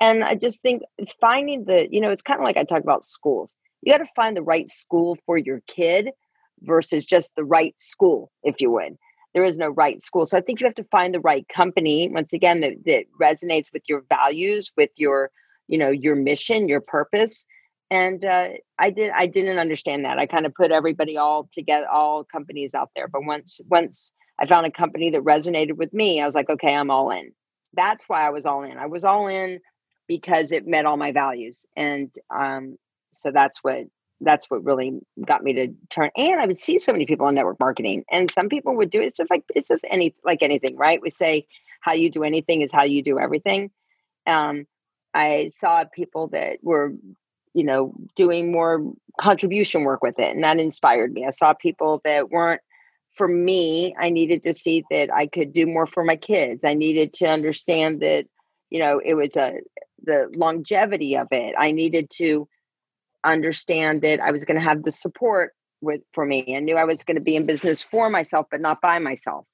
And 0.00 0.24
I 0.24 0.34
just 0.34 0.62
think 0.62 0.82
finding 1.20 1.64
the, 1.64 1.88
you 1.90 2.00
know, 2.00 2.10
it's 2.10 2.22
kind 2.22 2.40
of 2.40 2.44
like 2.44 2.56
I 2.56 2.64
talk 2.64 2.82
about 2.82 3.04
schools. 3.04 3.54
You 3.82 3.92
got 3.92 3.98
to 3.98 4.12
find 4.16 4.36
the 4.36 4.42
right 4.42 4.68
school 4.68 5.18
for 5.26 5.36
your 5.36 5.60
kid 5.66 6.10
versus 6.62 7.04
just 7.04 7.34
the 7.36 7.44
right 7.44 7.74
school, 7.78 8.30
if 8.42 8.60
you 8.60 8.70
would. 8.70 8.96
There 9.34 9.44
is 9.44 9.56
no 9.56 9.68
right 9.68 10.02
school. 10.02 10.26
So 10.26 10.36
I 10.36 10.40
think 10.40 10.60
you 10.60 10.66
have 10.66 10.74
to 10.74 10.84
find 10.84 11.14
the 11.14 11.20
right 11.20 11.46
company, 11.48 12.08
once 12.12 12.32
again, 12.32 12.60
that, 12.62 12.84
that 12.86 13.04
resonates 13.20 13.72
with 13.72 13.82
your 13.88 14.04
values, 14.08 14.72
with 14.76 14.90
your, 14.96 15.30
you 15.68 15.78
know, 15.78 15.90
your 15.90 16.16
mission, 16.16 16.68
your 16.68 16.80
purpose 16.80 17.46
and 17.90 18.24
uh, 18.24 18.48
I 18.78 18.90
did 18.90 19.10
I 19.10 19.26
didn't 19.26 19.58
understand 19.58 20.04
that. 20.04 20.18
I 20.18 20.26
kind 20.26 20.46
of 20.46 20.54
put 20.54 20.70
everybody 20.70 21.16
all 21.16 21.48
together, 21.52 21.86
all 21.88 22.24
companies 22.24 22.74
out 22.74 22.90
there. 22.94 23.08
But 23.08 23.24
once 23.24 23.60
once 23.68 24.12
I 24.38 24.46
found 24.46 24.66
a 24.66 24.70
company 24.70 25.10
that 25.10 25.22
resonated 25.22 25.76
with 25.76 25.92
me, 25.92 26.20
I 26.20 26.24
was 26.24 26.34
like, 26.34 26.48
okay, 26.48 26.74
I'm 26.74 26.90
all 26.90 27.10
in. 27.10 27.32
That's 27.74 28.04
why 28.08 28.26
I 28.26 28.30
was 28.30 28.46
all 28.46 28.62
in. 28.62 28.78
I 28.78 28.86
was 28.86 29.04
all 29.04 29.26
in 29.26 29.60
because 30.06 30.52
it 30.52 30.66
met 30.66 30.86
all 30.86 30.96
my 30.96 31.12
values, 31.12 31.66
and 31.76 32.10
um, 32.34 32.76
so 33.12 33.32
that's 33.32 33.58
what 33.62 33.84
that's 34.20 34.50
what 34.50 34.64
really 34.64 35.00
got 35.26 35.42
me 35.42 35.52
to 35.54 35.68
turn. 35.88 36.10
And 36.16 36.40
I 36.40 36.46
would 36.46 36.58
see 36.58 36.78
so 36.78 36.92
many 36.92 37.06
people 37.06 37.28
in 37.28 37.34
network 37.34 37.60
marketing, 37.60 38.04
and 38.10 38.30
some 38.30 38.48
people 38.48 38.76
would 38.76 38.90
do 38.90 39.00
it. 39.00 39.06
It's 39.06 39.16
just 39.16 39.30
like 39.30 39.44
it's 39.54 39.68
just 39.68 39.84
any 39.90 40.14
like 40.24 40.42
anything, 40.42 40.76
right? 40.76 41.00
We 41.02 41.10
say 41.10 41.46
how 41.80 41.92
you 41.92 42.10
do 42.10 42.24
anything 42.24 42.60
is 42.60 42.72
how 42.72 42.84
you 42.84 43.02
do 43.02 43.18
everything. 43.18 43.70
Um, 44.26 44.66
I 45.14 45.48
saw 45.48 45.84
people 45.94 46.28
that 46.28 46.58
were 46.62 46.92
you 47.54 47.64
know, 47.64 47.92
doing 48.16 48.52
more 48.52 48.92
contribution 49.20 49.84
work 49.84 50.02
with 50.02 50.18
it. 50.18 50.34
And 50.34 50.44
that 50.44 50.58
inspired 50.58 51.12
me. 51.12 51.26
I 51.26 51.30
saw 51.30 51.52
people 51.52 52.00
that 52.04 52.30
weren't 52.30 52.60
for 53.14 53.26
me. 53.26 53.94
I 53.98 54.10
needed 54.10 54.42
to 54.44 54.54
see 54.54 54.84
that 54.90 55.12
I 55.12 55.26
could 55.26 55.52
do 55.52 55.66
more 55.66 55.86
for 55.86 56.04
my 56.04 56.16
kids. 56.16 56.60
I 56.64 56.74
needed 56.74 57.12
to 57.14 57.26
understand 57.26 58.00
that, 58.00 58.26
you 58.70 58.78
know, 58.78 59.00
it 59.04 59.14
was 59.14 59.36
a 59.36 59.54
the 60.02 60.30
longevity 60.34 61.16
of 61.16 61.28
it. 61.30 61.54
I 61.58 61.72
needed 61.72 62.08
to 62.14 62.48
understand 63.24 64.02
that 64.02 64.20
I 64.20 64.30
was 64.30 64.44
going 64.44 64.58
to 64.58 64.64
have 64.64 64.82
the 64.82 64.92
support 64.92 65.52
with 65.80 66.00
for 66.12 66.24
me. 66.24 66.54
I 66.56 66.60
knew 66.60 66.76
I 66.76 66.84
was 66.84 67.04
going 67.04 67.16
to 67.16 67.22
be 67.22 67.36
in 67.36 67.46
business 67.46 67.82
for 67.82 68.10
myself, 68.10 68.46
but 68.50 68.60
not 68.60 68.80
by 68.80 68.98
myself. 68.98 69.46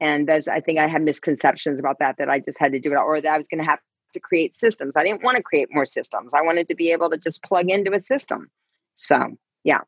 And 0.00 0.28
there's, 0.28 0.48
I 0.48 0.60
think 0.60 0.78
I 0.78 0.88
had 0.88 1.02
misconceptions 1.02 1.78
about 1.78 1.98
that, 2.00 2.16
that 2.18 2.28
I 2.28 2.40
just 2.40 2.58
had 2.58 2.72
to 2.72 2.80
do 2.80 2.92
it, 2.92 2.96
or 2.96 3.20
that 3.20 3.32
I 3.32 3.36
was 3.36 3.48
going 3.48 3.62
to 3.62 3.70
have 3.70 3.78
to 4.14 4.20
create 4.20 4.54
systems. 4.54 4.94
I 4.96 5.04
didn't 5.04 5.22
want 5.22 5.36
to 5.36 5.42
create 5.42 5.68
more 5.70 5.84
systems. 5.84 6.34
I 6.34 6.42
wanted 6.42 6.68
to 6.68 6.74
be 6.74 6.90
able 6.90 7.08
to 7.10 7.16
just 7.16 7.42
plug 7.42 7.70
into 7.70 7.92
a 7.92 8.00
system. 8.00 8.50
So, 8.94 9.36
yeah. 9.64 9.80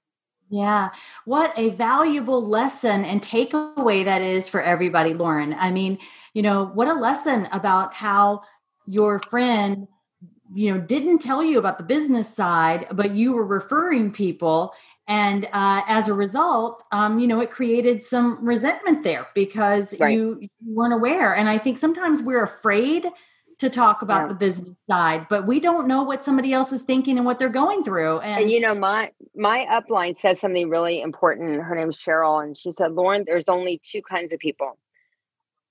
Yeah. 0.51 0.91
What 1.25 1.53
a 1.59 1.71
valuable 1.71 2.47
lesson 2.47 3.05
and 3.05 3.21
takeaway 3.21 4.05
that 4.05 4.23
is 4.23 4.49
for 4.49 4.63
everybody, 4.63 5.15
Lauren. 5.15 5.55
I 5.55 5.71
mean, 5.71 5.99
you 6.33 6.43
know, 6.43 6.67
what 6.67 6.89
a 6.89 6.95
lesson 6.95 7.49
about 7.51 7.95
how 7.95 8.43
your 8.87 9.19
friend 9.19 9.89
you 10.53 10.73
know 10.73 10.81
didn't 10.81 11.21
tell 11.21 11.43
you 11.43 11.59
about 11.59 11.79
the 11.79 11.85
business 11.85 12.35
side 12.35 12.87
but 12.93 13.15
you 13.15 13.33
were 13.33 13.47
referring 13.47 14.11
people. 14.11 14.75
And 15.07 15.45
uh, 15.53 15.83
as 15.87 16.09
a 16.09 16.15
result 16.15 16.83
um, 16.93 17.19
you 17.19 17.27
know 17.27 17.41
it 17.41 17.51
created 17.51 18.03
some 18.03 18.45
resentment 18.45 19.03
there 19.03 19.27
because 19.35 19.95
right. 19.99 20.15
you, 20.15 20.39
you 20.41 20.49
weren't 20.67 20.95
aware. 20.95 21.35
And 21.35 21.49
i 21.49 21.59
think 21.59 21.79
sometimes 21.79 22.23
we're 22.23 22.43
afraid 22.43 23.07
to 23.61 23.71
talk 23.71 24.03
about 24.03 24.23
yeah. 24.23 24.29
the 24.29 24.35
business 24.35 24.77
side 24.91 25.27
but 25.31 25.47
we 25.47 25.61
don't 25.61 25.87
know 25.87 26.03
what 26.03 26.25
somebody 26.25 26.53
else 26.53 26.73
is 26.73 26.83
thinking 26.83 27.17
and 27.17 27.25
what 27.25 27.39
they're 27.39 27.49
going 27.49 27.85
through. 27.85 28.19
And, 28.19 28.43
and, 28.43 28.51
you 28.51 28.61
know 28.61 28.75
my 28.75 29.13
my 29.35 29.67
upline 29.71 30.19
says 30.19 30.41
something 30.41 30.69
really 30.69 31.01
important. 31.01 31.63
Her 31.63 31.75
name's 31.75 31.99
cheryl 31.99 32.43
and 32.43 32.57
she 32.57 32.73
said 32.73 32.93
lauren 32.93 33.25
there's 33.27 33.49
only 33.49 33.81
two 33.83 34.03
kinds 34.03 34.33
of 34.33 34.41
people. 34.41 34.79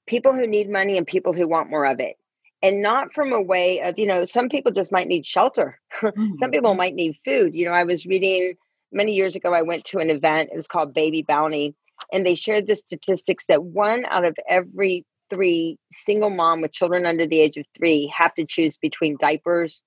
People 0.05 0.33
who 0.33 0.45
need 0.45 0.69
money 0.69 0.97
and 0.97 1.07
people 1.07 1.33
who 1.33 1.47
want 1.47 1.69
more 1.69 1.85
of 1.85 1.99
it 1.99 2.17
and 2.63 2.81
not 2.81 3.13
from 3.13 3.31
a 3.31 3.41
way 3.41 3.79
of 3.81 3.99
you 3.99 4.07
know 4.07 4.25
some 4.25 4.49
people 4.49 4.71
just 4.71 4.91
might 4.91 5.07
need 5.07 5.25
shelter 5.25 5.79
mm-hmm. 6.01 6.31
some 6.39 6.49
people 6.49 6.73
might 6.73 6.95
need 6.95 7.15
food 7.23 7.53
you 7.53 7.65
know 7.65 7.73
i 7.73 7.83
was 7.83 8.07
reading 8.07 8.55
many 8.93 9.13
years 9.13 9.35
ago, 9.35 9.53
I 9.53 9.61
went 9.61 9.85
to 9.85 9.99
an 9.99 10.09
event. 10.09 10.49
It 10.51 10.55
was 10.55 10.67
called 10.67 10.93
Baby 10.93 11.23
Bounty, 11.23 11.75
and 12.11 12.25
they 12.25 12.35
shared 12.35 12.67
the 12.67 12.75
statistics 12.75 13.45
that 13.47 13.63
one 13.63 14.05
out 14.05 14.23
of 14.23 14.35
every 14.47 15.05
three 15.33 15.77
single 15.91 16.29
mom 16.29 16.61
with 16.61 16.71
children 16.71 17.05
under 17.05 17.25
the 17.25 17.39
age 17.39 17.57
of 17.57 17.65
three 17.75 18.13
have 18.15 18.33
to 18.35 18.45
choose 18.45 18.77
between 18.77 19.17
diapers 19.19 19.81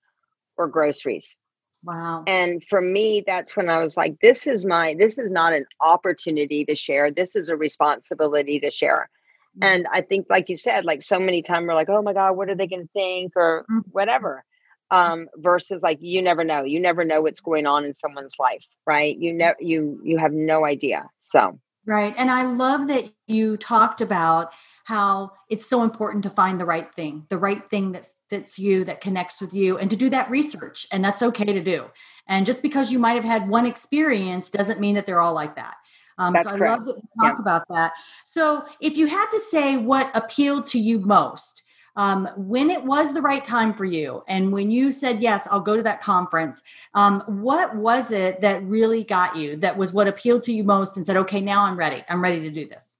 or 0.56 0.66
groceries. 0.66 1.36
Wow. 1.84 2.24
And 2.26 2.64
for 2.68 2.80
me, 2.80 3.22
that's 3.24 3.56
when 3.56 3.68
I 3.68 3.78
was 3.78 3.96
like, 3.96 4.16
this 4.20 4.46
is 4.46 4.64
my, 4.64 4.96
this 4.98 5.18
is 5.18 5.30
not 5.30 5.52
an 5.52 5.66
opportunity 5.80 6.64
to 6.64 6.74
share. 6.74 7.12
This 7.12 7.36
is 7.36 7.48
a 7.48 7.56
responsibility 7.56 8.58
to 8.60 8.70
share. 8.70 9.08
Mm-hmm. 9.56 9.64
And 9.64 9.86
I 9.92 10.02
think, 10.02 10.26
like 10.28 10.48
you 10.48 10.56
said, 10.56 10.84
like 10.84 11.02
so 11.02 11.18
many 11.18 11.42
times 11.42 11.66
we're 11.66 11.74
like, 11.74 11.88
oh 11.88 12.02
my 12.02 12.12
God, 12.12 12.32
what 12.32 12.50
are 12.50 12.54
they 12.54 12.66
going 12.66 12.82
to 12.82 12.92
think 12.92 13.32
or 13.36 13.64
mm-hmm. 13.70 13.88
whatever. 13.90 14.44
Um, 14.88 15.26
versus 15.36 15.82
like 15.82 15.98
you 16.00 16.22
never 16.22 16.44
know. 16.44 16.62
You 16.62 16.78
never 16.78 17.04
know 17.04 17.22
what's 17.22 17.40
going 17.40 17.66
on 17.66 17.84
in 17.84 17.92
someone's 17.94 18.36
life, 18.38 18.64
right? 18.86 19.18
You 19.18 19.32
know, 19.32 19.52
you 19.58 20.00
you 20.04 20.16
have 20.18 20.32
no 20.32 20.64
idea. 20.64 21.08
So 21.18 21.58
right. 21.86 22.14
And 22.16 22.30
I 22.30 22.44
love 22.44 22.86
that 22.86 23.10
you 23.26 23.56
talked 23.56 24.00
about 24.00 24.52
how 24.84 25.32
it's 25.50 25.66
so 25.66 25.82
important 25.82 26.22
to 26.22 26.30
find 26.30 26.60
the 26.60 26.64
right 26.64 26.94
thing, 26.94 27.26
the 27.30 27.38
right 27.38 27.68
thing 27.68 27.92
that 27.92 28.06
fits 28.30 28.60
you, 28.60 28.84
that 28.84 29.00
connects 29.00 29.40
with 29.40 29.54
you, 29.54 29.76
and 29.76 29.90
to 29.90 29.96
do 29.96 30.08
that 30.10 30.30
research. 30.30 30.86
And 30.92 31.04
that's 31.04 31.22
okay 31.22 31.52
to 31.52 31.60
do. 31.60 31.86
And 32.28 32.46
just 32.46 32.62
because 32.62 32.92
you 32.92 33.00
might 33.00 33.14
have 33.14 33.24
had 33.24 33.48
one 33.48 33.66
experience 33.66 34.50
doesn't 34.50 34.80
mean 34.80 34.94
that 34.94 35.06
they're 35.06 35.20
all 35.20 35.34
like 35.34 35.56
that. 35.56 35.74
Um, 36.18 36.32
That's 36.32 36.48
so 36.48 36.54
I 36.54 36.58
correct. 36.58 36.78
love 36.78 36.86
that 36.86 36.96
you 36.96 37.08
talk 37.20 37.34
yeah. 37.36 37.42
about 37.42 37.68
that. 37.68 37.92
So 38.24 38.64
if 38.80 38.96
you 38.96 39.06
had 39.06 39.26
to 39.30 39.40
say 39.40 39.76
what 39.76 40.10
appealed 40.14 40.66
to 40.66 40.78
you 40.78 40.98
most, 40.98 41.62
um, 41.96 42.28
when 42.36 42.70
it 42.70 42.84
was 42.84 43.14
the 43.14 43.22
right 43.22 43.42
time 43.42 43.72
for 43.72 43.86
you, 43.86 44.22
and 44.28 44.52
when 44.52 44.70
you 44.70 44.90
said 44.90 45.22
yes, 45.22 45.48
I'll 45.50 45.60
go 45.60 45.76
to 45.76 45.82
that 45.82 46.02
conference. 46.02 46.62
Um, 46.92 47.22
what 47.26 47.74
was 47.74 48.10
it 48.10 48.42
that 48.42 48.62
really 48.64 49.02
got 49.02 49.36
you? 49.36 49.56
That 49.56 49.78
was 49.78 49.94
what 49.94 50.06
appealed 50.06 50.42
to 50.44 50.52
you 50.52 50.62
most, 50.62 50.96
and 50.96 51.06
said, 51.06 51.16
"Okay, 51.16 51.40
now 51.40 51.62
I'm 51.62 51.78
ready. 51.78 52.04
I'm 52.08 52.22
ready 52.22 52.40
to 52.40 52.50
do 52.50 52.68
this." 52.68 52.96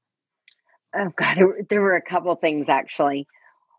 Oh 0.94 1.12
God, 1.14 1.38
there 1.68 1.82
were 1.82 1.96
a 1.96 2.02
couple 2.02 2.34
things 2.36 2.68
actually. 2.70 3.26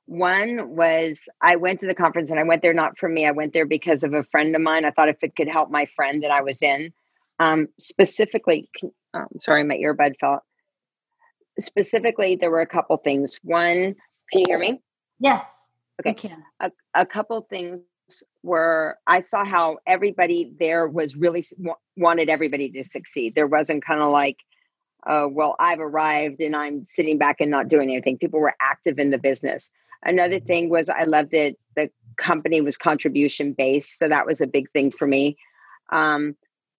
One 0.05 0.75
was 0.75 1.27
I 1.41 1.55
went 1.55 1.81
to 1.81 1.87
the 1.87 1.95
conference 1.95 2.29
and 2.29 2.39
I 2.39 2.43
went 2.43 2.61
there 2.61 2.73
not 2.73 2.97
for 2.97 3.09
me. 3.09 3.25
I 3.25 3.31
went 3.31 3.53
there 3.53 3.65
because 3.65 4.03
of 4.03 4.13
a 4.13 4.23
friend 4.23 4.55
of 4.55 4.61
mine. 4.61 4.85
I 4.85 4.91
thought 4.91 5.09
if 5.09 5.21
it 5.21 5.35
could 5.35 5.49
help 5.49 5.69
my 5.69 5.85
friend 5.85 6.23
that 6.23 6.31
I 6.31 6.41
was 6.41 6.61
in, 6.61 6.93
um, 7.39 7.67
specifically, 7.77 8.69
um, 9.21 9.27
sorry, 9.39 9.63
my 9.63 9.75
earbud 9.75 10.19
fell. 10.19 10.43
Specifically, 11.59 12.35
there 12.35 12.51
were 12.51 12.61
a 12.61 12.67
couple 12.67 12.97
things. 12.97 13.39
One, 13.43 13.95
can 14.31 14.39
you 14.39 14.45
hear 14.47 14.59
me? 14.59 14.81
Yes. 15.19 15.43
Okay. 15.99 16.13
can. 16.13 16.43
A, 16.59 16.71
a 16.93 17.05
couple 17.05 17.41
things 17.49 17.81
were 18.43 18.97
I 19.07 19.19
saw 19.19 19.43
how 19.43 19.77
everybody 19.85 20.53
there 20.59 20.87
was 20.87 21.15
really 21.15 21.43
wanted 21.97 22.29
everybody 22.29 22.69
to 22.71 22.83
succeed. 22.83 23.35
There 23.35 23.47
wasn't 23.47 23.83
kind 23.83 24.01
of 24.01 24.11
like, 24.11 24.37
uh, 25.05 25.27
well, 25.29 25.55
I've 25.59 25.79
arrived 25.79 26.39
and 26.39 26.55
I'm 26.55 26.83
sitting 26.83 27.17
back 27.17 27.37
and 27.39 27.51
not 27.51 27.67
doing 27.67 27.89
anything. 27.89 28.17
People 28.17 28.39
were 28.39 28.55
active 28.61 28.99
in 28.99 29.11
the 29.11 29.17
business. 29.17 29.71
Another 30.03 30.39
thing 30.39 30.69
was 30.69 30.89
I 30.89 31.03
loved 31.03 31.31
that 31.31 31.55
the 31.75 31.89
company 32.17 32.61
was 32.61 32.77
contribution 32.77 33.53
based, 33.53 33.97
so 33.97 34.07
that 34.07 34.25
was 34.25 34.41
a 34.41 34.47
big 34.47 34.71
thing 34.71 34.91
for 34.91 35.07
me. 35.07 35.37
Um, 35.91 36.35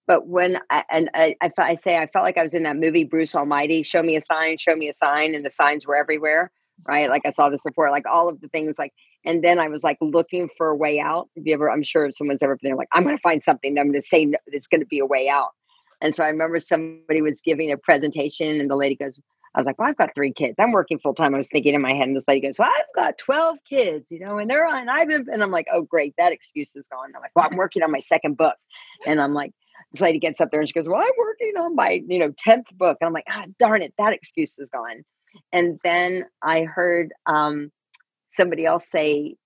but 0.08 0.26
when 0.26 0.58
I, 0.70 0.84
and 0.90 1.10
I, 1.14 1.36
I, 1.58 1.74
say 1.74 1.98
I 1.98 2.06
felt 2.06 2.24
like 2.24 2.38
I 2.38 2.42
was 2.42 2.54
in 2.54 2.62
that 2.62 2.76
movie 2.76 3.04
Bruce 3.04 3.34
Almighty, 3.34 3.82
show 3.82 4.02
me 4.02 4.16
a 4.16 4.22
sign, 4.22 4.56
show 4.56 4.74
me 4.74 4.88
a 4.88 4.94
sign, 4.94 5.34
and 5.34 5.44
the 5.44 5.50
signs 5.50 5.86
were 5.86 5.96
everywhere, 5.96 6.50
right? 6.88 7.10
Like 7.10 7.22
I 7.26 7.30
saw 7.30 7.50
the 7.50 7.58
support, 7.58 7.90
like 7.90 8.06
all 8.06 8.28
of 8.28 8.40
the 8.40 8.48
things, 8.48 8.78
like, 8.78 8.94
and 9.26 9.44
then 9.44 9.60
I 9.60 9.68
was 9.68 9.84
like 9.84 9.98
looking 10.00 10.48
for 10.56 10.68
a 10.70 10.76
way 10.76 10.98
out. 10.98 11.28
If 11.36 11.44
you 11.44 11.52
ever, 11.52 11.70
I'm 11.70 11.82
sure 11.82 12.10
someone's 12.10 12.42
ever 12.42 12.56
been 12.56 12.70
there, 12.70 12.76
like 12.76 12.88
I'm 12.92 13.04
going 13.04 13.16
to 13.16 13.20
find 13.20 13.44
something, 13.44 13.78
I'm 13.78 13.88
going 13.88 14.00
to 14.00 14.06
say 14.06 14.24
no, 14.24 14.38
it's 14.46 14.66
going 14.66 14.80
to 14.80 14.86
be 14.86 14.98
a 14.98 15.06
way 15.06 15.28
out. 15.28 15.50
And 16.00 16.14
so 16.14 16.24
I 16.24 16.28
remember 16.28 16.58
somebody 16.58 17.20
was 17.20 17.42
giving 17.42 17.70
a 17.70 17.76
presentation, 17.76 18.60
and 18.60 18.70
the 18.70 18.76
lady 18.76 18.96
goes, 18.96 19.20
I 19.54 19.60
was 19.60 19.66
like, 19.66 19.78
well, 19.78 19.88
I've 19.88 19.96
got 19.96 20.14
three 20.14 20.32
kids. 20.32 20.54
I'm 20.58 20.72
working 20.72 20.98
full 20.98 21.14
time. 21.14 21.34
I 21.34 21.38
was 21.38 21.48
thinking 21.48 21.74
in 21.74 21.82
my 21.82 21.92
head, 21.92 22.06
and 22.06 22.16
this 22.16 22.28
lady 22.28 22.46
goes, 22.46 22.58
well, 22.58 22.70
I've 22.70 22.94
got 22.94 23.18
12 23.18 23.58
kids, 23.68 24.06
you 24.10 24.20
know, 24.20 24.38
and 24.38 24.48
they're 24.48 24.66
on, 24.66 24.88
I've 24.88 25.08
been, 25.08 25.26
and 25.30 25.42
I'm 25.42 25.50
like, 25.50 25.66
oh, 25.72 25.82
great, 25.82 26.14
that 26.16 26.32
excuse 26.32 26.74
is 26.76 26.86
gone. 26.88 27.12
I'm 27.14 27.20
like, 27.20 27.32
well, 27.34 27.48
I'm 27.50 27.56
working 27.58 27.82
on 27.82 27.90
my 27.90 27.98
second 27.98 28.38
book. 28.38 28.56
And 29.06 29.20
I'm 29.20 29.34
like, 29.34 29.52
this 29.92 30.00
lady 30.00 30.18
gets 30.18 30.40
up 30.40 30.50
there 30.50 30.60
and 30.60 30.68
she 30.68 30.74
goes, 30.74 30.88
well, 30.88 31.00
I'm 31.00 31.08
working 31.18 31.52
on 31.58 31.74
my, 31.74 32.02
you 32.06 32.18
know, 32.18 32.30
10th 32.46 32.66
book. 32.72 32.98
And 33.00 33.06
I'm 33.06 33.12
like, 33.12 33.26
ah, 33.28 33.46
darn 33.58 33.82
it, 33.82 33.94
that 33.98 34.12
excuse 34.12 34.58
is 34.58 34.70
gone. 34.70 35.04
And 35.52 35.78
then 35.84 36.24
I 36.42 36.62
heard 36.62 37.12
um, 37.26 37.70
somebody 38.28 38.66
else 38.66 38.88
say, 38.88 39.36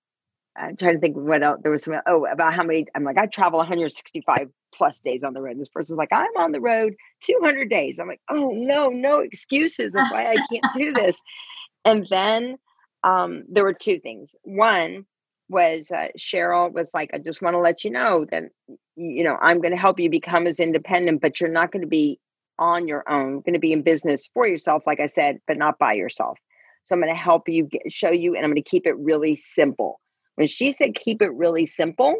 I'm 0.55 0.77
trying 0.77 0.95
to 0.95 0.99
think 0.99 1.15
what 1.15 1.43
else. 1.43 1.59
There 1.63 1.71
was 1.71 1.83
some, 1.83 1.95
oh, 2.07 2.25
about 2.31 2.53
how 2.53 2.63
many, 2.63 2.85
I'm 2.93 3.03
like, 3.03 3.17
I 3.17 3.25
travel 3.25 3.57
165 3.57 4.49
plus 4.73 4.99
days 4.99 5.23
on 5.23 5.33
the 5.33 5.41
road. 5.41 5.53
And 5.53 5.61
this 5.61 5.69
person's 5.69 5.97
like, 5.97 6.09
I'm 6.11 6.35
on 6.37 6.51
the 6.51 6.61
road 6.61 6.93
200 7.21 7.69
days. 7.69 7.99
I'm 7.99 8.07
like, 8.07 8.21
oh, 8.29 8.51
no, 8.53 8.89
no 8.89 9.19
excuses 9.19 9.95
of 9.95 10.03
why 10.11 10.31
I 10.31 10.35
can't 10.51 10.73
do 10.75 10.93
this. 10.93 11.19
And 11.85 12.05
then 12.09 12.57
um, 13.03 13.43
there 13.49 13.63
were 13.63 13.73
two 13.73 13.99
things. 13.99 14.35
One 14.43 15.05
was 15.49 15.91
uh, 15.91 16.07
Cheryl 16.17 16.71
was 16.71 16.91
like, 16.93 17.09
I 17.13 17.17
just 17.17 17.41
want 17.41 17.55
to 17.55 17.59
let 17.59 17.83
you 17.83 17.91
know 17.91 18.25
that, 18.31 18.43
you 18.95 19.23
know, 19.23 19.37
I'm 19.41 19.61
going 19.61 19.71
to 19.71 19.77
help 19.77 19.99
you 19.99 20.09
become 20.09 20.47
as 20.47 20.59
independent, 20.59 21.21
but 21.21 21.39
you're 21.39 21.49
not 21.49 21.71
going 21.71 21.81
to 21.81 21.87
be 21.87 22.19
on 22.59 22.87
your 22.87 23.09
own, 23.09 23.41
going 23.41 23.53
to 23.53 23.59
be 23.59 23.73
in 23.73 23.81
business 23.81 24.29
for 24.33 24.47
yourself, 24.47 24.83
like 24.85 24.99
I 24.99 25.07
said, 25.07 25.39
but 25.47 25.57
not 25.57 25.79
by 25.79 25.93
yourself. 25.93 26.37
So 26.83 26.95
I'm 26.95 27.01
going 27.01 27.13
to 27.13 27.19
help 27.19 27.49
you 27.49 27.65
get, 27.65 27.91
show 27.91 28.11
you, 28.11 28.35
and 28.35 28.43
I'm 28.43 28.51
going 28.51 28.63
to 28.63 28.69
keep 28.69 28.85
it 28.85 28.97
really 28.97 29.35
simple. 29.35 29.99
When 30.35 30.47
she 30.47 30.71
said 30.71 30.95
keep 30.95 31.21
it 31.21 31.33
really 31.33 31.65
simple, 31.65 32.15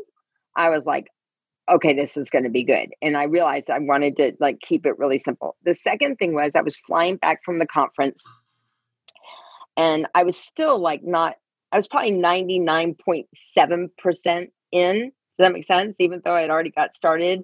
I 0.55 0.69
was 0.69 0.85
like, 0.85 1.07
okay, 1.71 1.93
this 1.93 2.17
is 2.17 2.29
going 2.29 2.43
to 2.43 2.49
be 2.49 2.63
good. 2.63 2.89
And 3.01 3.15
I 3.17 3.23
realized 3.25 3.69
I 3.69 3.79
wanted 3.79 4.15
to 4.17 4.33
like 4.39 4.59
keep 4.61 4.85
it 4.85 4.99
really 4.99 5.19
simple. 5.19 5.55
The 5.63 5.73
second 5.73 6.17
thing 6.17 6.33
was 6.33 6.51
I 6.55 6.61
was 6.61 6.77
flying 6.77 7.17
back 7.17 7.39
from 7.45 7.59
the 7.59 7.67
conference 7.67 8.23
and 9.77 10.07
I 10.13 10.23
was 10.23 10.37
still 10.37 10.77
like 10.79 11.03
not, 11.03 11.35
I 11.71 11.77
was 11.77 11.87
probably 11.87 12.11
99.7% 12.11 14.47
in. 14.71 15.11
Does 15.37 15.45
that 15.45 15.53
make 15.53 15.65
sense? 15.65 15.95
Even 15.99 16.21
though 16.23 16.35
I 16.35 16.41
had 16.41 16.49
already 16.49 16.71
got 16.71 16.95
started. 16.95 17.43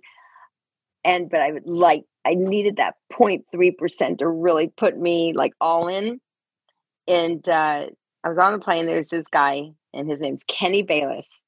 And, 1.04 1.30
but 1.30 1.42
I 1.42 1.52
would 1.52 1.66
like, 1.66 2.04
I 2.26 2.34
needed 2.36 2.78
that 2.78 2.96
0.3% 3.14 4.18
to 4.20 4.28
really 4.28 4.72
put 4.76 4.98
me 4.98 5.34
like 5.36 5.54
all 5.62 5.88
in. 5.88 6.20
And 7.08 7.48
uh, 7.48 7.88
I 8.24 8.30
was 8.30 8.38
on 8.38 8.54
the 8.54 8.60
plane. 8.60 8.86
There's 8.86 9.10
this 9.10 9.28
guy, 9.32 9.72
and 9.94 10.10
his 10.10 10.20
name's 10.20 10.44
Kenny 10.48 10.84
Bayless 10.84 11.42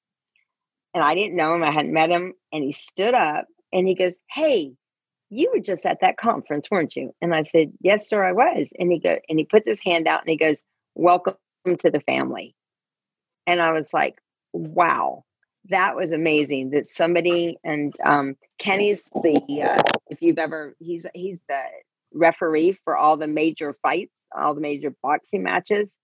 and 0.93 1.03
I 1.03 1.15
didn't 1.15 1.37
know 1.37 1.53
him. 1.53 1.63
I 1.63 1.71
hadn't 1.71 1.93
met 1.93 2.09
him. 2.09 2.33
And 2.51 2.63
he 2.63 2.71
stood 2.71 3.13
up 3.13 3.45
and 3.71 3.87
he 3.87 3.95
goes, 3.95 4.19
Hey, 4.29 4.73
you 5.29 5.51
were 5.53 5.61
just 5.61 5.85
at 5.85 6.01
that 6.01 6.17
conference, 6.17 6.69
weren't 6.69 6.95
you? 6.95 7.13
And 7.21 7.33
I 7.33 7.43
said, 7.43 7.71
Yes, 7.81 8.07
sir, 8.07 8.23
I 8.23 8.33
was. 8.33 8.69
And 8.77 8.91
he 8.91 8.99
go 8.99 9.17
and 9.29 9.39
he 9.39 9.45
puts 9.45 9.67
his 9.67 9.81
hand 9.81 10.07
out 10.07 10.21
and 10.21 10.29
he 10.29 10.37
goes, 10.37 10.63
Welcome 10.95 11.35
to 11.79 11.91
the 11.91 12.01
family. 12.01 12.55
And 13.47 13.61
I 13.61 13.71
was 13.71 13.93
like, 13.93 14.15
Wow, 14.53 15.23
that 15.69 15.95
was 15.95 16.11
amazing. 16.11 16.71
That 16.71 16.87
somebody 16.87 17.57
and 17.63 17.93
um, 18.03 18.35
Kenny's 18.57 19.09
the 19.23 19.41
uh, 19.63 19.81
if 20.09 20.21
you've 20.21 20.39
ever 20.39 20.75
he's 20.79 21.05
he's 21.13 21.41
the 21.47 21.61
referee 22.13 22.77
for 22.83 22.97
all 22.97 23.17
the 23.17 23.27
major 23.27 23.75
fights, 23.81 24.13
all 24.35 24.53
the 24.53 24.61
major 24.61 24.93
boxing 25.01 25.43
matches. 25.43 25.97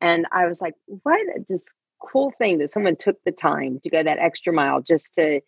And 0.00 0.26
I 0.32 0.46
was 0.46 0.60
like, 0.60 0.74
what 0.86 1.20
a 1.36 1.40
just 1.40 1.74
cool 2.00 2.32
thing 2.38 2.58
that 2.58 2.70
someone 2.70 2.96
took 2.96 3.16
the 3.24 3.32
time 3.32 3.80
to 3.82 3.90
go 3.90 4.02
that 4.02 4.18
extra 4.18 4.52
mile 4.52 4.80
just 4.80 5.14
to 5.14 5.40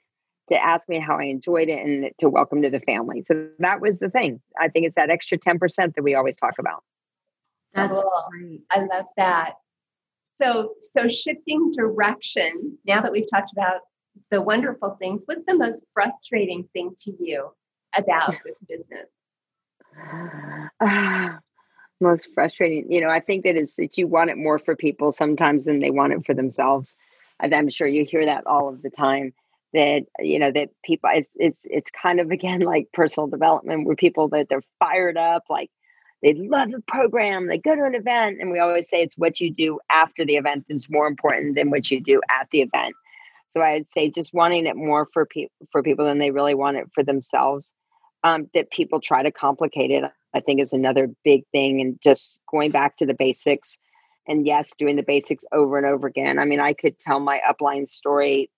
to 0.51 0.57
ask 0.57 0.89
me 0.89 0.99
how 0.99 1.17
I 1.17 1.25
enjoyed 1.25 1.69
it 1.69 1.79
and 1.87 2.11
to 2.19 2.29
welcome 2.29 2.63
to 2.63 2.71
the 2.71 2.81
family. 2.81 3.23
So 3.23 3.47
that 3.61 3.81
was 3.81 4.01
the 4.01 4.11
thing. 4.11 4.41
I 4.61 4.69
think 4.69 4.87
it's 4.87 4.97
that 4.97 5.09
extra 5.09 5.39
10% 5.39 5.95
that 5.95 6.03
we 6.03 6.17
always 6.17 6.37
talk 6.37 6.55
about. 6.59 6.83
That's 7.73 8.01
cool. 8.01 8.25
great. 8.31 8.63
I 8.69 8.81
love 8.81 9.07
that. 9.17 9.55
So 10.41 10.75
so 10.97 11.09
shifting 11.09 11.73
direction, 11.73 12.79
now 12.87 13.01
that 13.01 13.13
we've 13.13 13.29
talked 13.31 13.53
about 13.53 13.81
the 14.31 14.41
wonderful 14.41 14.97
things, 14.99 15.23
what's 15.27 15.45
the 15.47 15.57
most 15.57 15.85
frustrating 15.95 16.69
thing 16.73 16.95
to 17.05 17.13
you 17.19 17.51
about 17.95 18.35
this 18.45 18.57
business? 18.69 19.09
most 22.01 22.29
frustrating 22.35 22.91
you 22.91 23.01
know 23.01 23.11
i 23.11 23.21
think 23.21 23.45
that 23.45 23.57
it's 23.57 23.75
that 23.75 23.99
you 23.99 24.07
want 24.07 24.31
it 24.31 24.39
more 24.39 24.59
for 24.59 24.75
people 24.75 25.13
sometimes 25.13 25.67
than 25.67 25.81
they 25.81 25.91
want 25.91 26.13
it 26.13 26.25
for 26.25 26.35
themselves 26.35 26.97
and 27.41 27.55
i'm 27.55 27.69
sure 27.69 27.87
you 27.87 28.05
hear 28.05 28.25
that 28.25 28.47
all 28.47 28.69
of 28.69 28.83
the 28.83 28.91
time 28.91 29.33
that 29.73 30.03
you 30.19 30.39
know 30.39 30.51
that 30.51 30.71
people 30.83 31.11
it's 31.13 31.31
it's 31.37 31.67
it's 31.71 31.91
kind 31.91 32.19
of 32.19 32.31
again 32.31 32.61
like 32.61 32.89
personal 32.93 33.29
development 33.29 33.87
where 33.87 33.97
people 33.97 34.29
that 34.29 34.49
they're 34.49 34.63
fired 34.79 35.17
up 35.17 35.45
like 35.51 35.71
they 36.23 36.35
love 36.35 36.71
the 36.71 36.83
program 36.87 37.47
they 37.47 37.59
go 37.59 37.75
to 37.75 37.85
an 37.85 37.95
event 37.95 38.39
and 38.41 38.51
we 38.51 38.59
always 38.59 38.89
say 38.89 39.03
it's 39.03 39.19
what 39.19 39.41
you 39.41 39.53
do 39.53 39.79
after 39.91 40.25
the 40.25 40.37
event 40.37 40.65
is 40.69 40.91
more 40.91 41.07
important 41.07 41.55
than 41.55 41.71
what 41.71 41.91
you 41.91 42.01
do 42.01 42.21
at 42.31 42.49
the 42.51 42.61
event 42.61 42.95
so 43.51 43.61
i'd 43.63 43.91
say 43.91 44.11
just 44.11 44.35
wanting 44.35 44.67
it 44.67 44.77
more 44.77 45.09
for 45.13 45.27
people 45.27 45.55
for 45.71 45.83
people 45.83 46.05
than 46.05 46.19
they 46.19 46.31
really 46.31 46.55
want 46.55 46.77
it 46.77 46.87
for 46.95 47.03
themselves 47.03 47.75
um, 48.23 48.51
that 48.53 48.71
people 48.71 49.01
try 49.01 49.23
to 49.23 49.33
complicate 49.33 49.91
it 49.91 50.05
I 50.35 50.41
think 50.41 50.61
is 50.61 50.73
another 50.73 51.09
big 51.25 51.45
thing. 51.53 51.81
And 51.81 51.99
just 52.03 52.39
going 52.51 52.71
back 52.71 52.97
to 52.99 53.07
the 53.07 53.15
basics 53.15 53.79
and 54.27 54.47
yes, 54.47 54.75
doing 54.77 54.97
the 54.97 55.03
basics 55.03 55.45
over 55.53 55.77
and 55.77 55.87
over 55.87 56.07
again. 56.07 56.39
I 56.39 56.45
mean, 56.45 56.61
I 56.61 56.73
could 56.73 56.99
tell 56.99 57.21
my 57.21 57.41
upline 57.49 57.89
story 57.89 58.51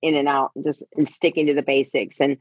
in 0.00 0.16
and 0.16 0.28
out 0.28 0.50
and 0.56 0.64
just 0.64 0.82
and 0.96 1.08
sticking 1.08 1.46
to 1.46 1.54
the 1.54 1.62
basics. 1.62 2.20
And 2.20 2.38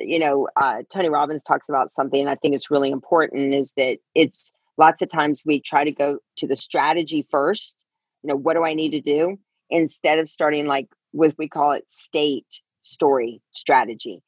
you 0.00 0.18
know, 0.18 0.48
uh, 0.56 0.82
Tony 0.92 1.10
Robbins 1.10 1.42
talks 1.42 1.68
about 1.68 1.92
something 1.92 2.28
I 2.28 2.34
think 2.36 2.54
is 2.54 2.70
really 2.70 2.90
important 2.90 3.54
is 3.54 3.72
that 3.76 3.98
it's 4.14 4.52
lots 4.78 5.02
of 5.02 5.08
times 5.08 5.42
we 5.44 5.60
try 5.60 5.84
to 5.84 5.92
go 5.92 6.18
to 6.38 6.46
the 6.46 6.56
strategy 6.56 7.26
first. 7.30 7.76
You 8.22 8.28
know, 8.28 8.36
what 8.36 8.54
do 8.54 8.64
I 8.64 8.74
need 8.74 8.90
to 8.90 9.00
do 9.00 9.38
instead 9.70 10.18
of 10.18 10.28
starting 10.28 10.66
like 10.66 10.88
with 11.12 11.34
we 11.38 11.48
call 11.48 11.72
it 11.72 11.84
state 11.88 12.46
story 12.82 13.40
strategy. 13.50 14.22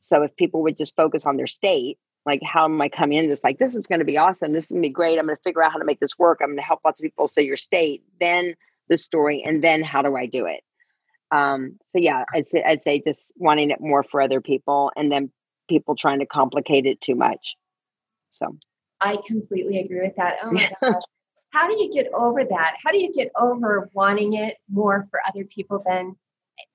So 0.00 0.22
if 0.22 0.34
people 0.36 0.62
would 0.62 0.76
just 0.76 0.96
focus 0.96 1.26
on 1.26 1.36
their 1.36 1.46
state, 1.46 1.98
like 2.26 2.40
how 2.42 2.64
am 2.64 2.80
I 2.80 2.88
coming 2.88 3.18
in 3.18 3.28
this 3.28 3.44
like 3.44 3.58
this 3.58 3.74
is 3.74 3.86
going 3.86 4.00
to 4.00 4.04
be 4.04 4.18
awesome, 4.18 4.52
this 4.52 4.66
is 4.66 4.72
going 4.72 4.82
to 4.82 4.88
be 4.88 4.92
great. 4.92 5.18
I'm 5.18 5.26
going 5.26 5.36
to 5.36 5.42
figure 5.42 5.62
out 5.62 5.72
how 5.72 5.78
to 5.78 5.84
make 5.84 6.00
this 6.00 6.18
work. 6.18 6.38
I'm 6.42 6.48
going 6.48 6.58
to 6.58 6.62
help 6.62 6.80
lots 6.84 7.00
of 7.00 7.04
people. 7.04 7.28
So 7.28 7.40
your 7.40 7.56
state, 7.56 8.02
then 8.20 8.54
the 8.88 8.98
story, 8.98 9.42
and 9.44 9.62
then 9.62 9.82
how 9.82 10.02
do 10.02 10.16
I 10.16 10.26
do 10.26 10.46
it? 10.46 10.62
Um, 11.32 11.78
so 11.86 11.98
yeah, 11.98 12.24
I'd 12.34 12.46
say, 12.46 12.62
I'd 12.66 12.82
say 12.82 13.00
just 13.00 13.32
wanting 13.36 13.70
it 13.70 13.80
more 13.80 14.02
for 14.02 14.20
other 14.20 14.40
people, 14.40 14.90
and 14.96 15.10
then 15.10 15.30
people 15.68 15.94
trying 15.94 16.18
to 16.18 16.26
complicate 16.26 16.86
it 16.86 17.00
too 17.00 17.14
much. 17.14 17.56
So 18.30 18.56
I 19.00 19.16
completely 19.26 19.78
agree 19.78 20.02
with 20.02 20.16
that. 20.16 20.36
Oh 20.42 20.52
my 20.52 20.70
gosh. 20.82 21.02
How 21.50 21.68
do 21.68 21.82
you 21.82 21.92
get 21.92 22.12
over 22.12 22.44
that? 22.44 22.76
How 22.84 22.92
do 22.92 22.98
you 22.98 23.12
get 23.12 23.30
over 23.36 23.90
wanting 23.92 24.34
it 24.34 24.56
more 24.68 25.08
for 25.10 25.20
other 25.28 25.44
people 25.44 25.82
than 25.84 26.14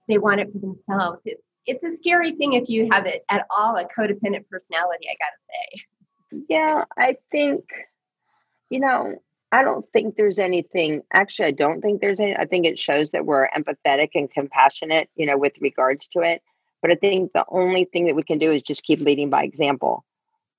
they 0.08 0.18
want 0.18 0.42
it 0.42 0.52
for 0.52 0.60
themselves? 0.60 1.22
It's, 1.26 1.42
it's 1.66 1.84
a 1.84 1.96
scary 1.98 2.34
thing 2.34 2.54
if 2.54 2.70
you 2.70 2.90
have 2.92 3.06
it 3.06 3.24
at 3.30 3.46
all 3.50 3.78
a 3.78 3.86
codependent 3.86 4.48
personality, 4.50 5.08
I 5.10 5.16
gotta 5.20 5.38
say. 5.50 6.46
Yeah, 6.50 6.84
I 6.98 7.18
think, 7.32 7.64
you 8.70 8.80
know, 8.82 9.16
I 9.56 9.64
don't 9.64 9.90
think 9.94 10.18
there's 10.18 10.38
anything, 10.38 11.04
actually, 11.14 11.48
I 11.48 11.52
don't 11.52 11.80
think 11.80 12.02
there's 12.02 12.20
any, 12.20 12.36
I 12.36 12.46
think 12.46 12.66
it 12.66 12.78
shows 12.78 13.12
that 13.12 13.26
we're 13.26 13.48
empathetic 13.58 14.10
and 14.14 14.30
compassionate, 14.30 15.10
you 15.16 15.26
know, 15.26 15.38
with 15.38 15.54
regards 15.62 16.10
to 16.10 16.20
it. 16.20 16.42
But 16.82 16.92
I 16.92 16.96
think 16.96 17.32
the 17.32 17.46
only 17.48 17.86
thing 17.86 18.08
that 18.08 18.18
we 18.18 18.24
can 18.24 18.38
do 18.38 18.52
is 18.52 18.64
just 18.64 18.84
keep 18.84 19.00
leading 19.00 19.30
by 19.30 19.44
example. 19.44 20.04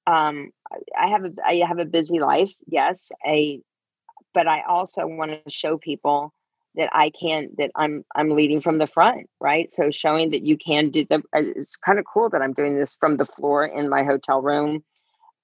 Um, 0.07 0.51
I 0.99 1.09
have 1.09 1.27
a 1.27 1.33
I 1.45 1.63
have 1.69 1.79
a 1.79 1.85
busy 1.85 2.21
life, 2.21 2.55
yes, 2.67 3.13
a 3.27 3.61
but 4.33 4.49
I 4.49 4.63
also 4.63 5.07
want 5.07 5.33
to 5.45 5.51
show 5.51 5.77
people 5.77 6.33
that 6.77 6.89
I 6.93 7.11
can 7.11 7.51
that 7.59 7.73
I'm 7.77 8.03
I'm 8.15 8.31
leading 8.31 8.63
from 8.63 8.79
the 8.79 8.87
front, 8.87 9.29
right? 9.43 9.71
So 9.75 9.91
showing 9.91 10.31
that 10.31 10.43
you 10.43 10.57
can 10.57 10.89
do 10.89 11.05
the 11.05 11.17
uh, 11.35 11.43
it's 11.55 11.77
kind 11.77 11.99
of 11.99 12.07
cool 12.07 12.31
that 12.31 12.41
I'm 12.41 12.55
doing 12.55 12.79
this 12.79 12.97
from 12.99 13.19
the 13.19 13.27
floor 13.27 13.67
in 13.67 13.91
my 13.91 14.05
hotel 14.05 14.41
room 14.41 14.85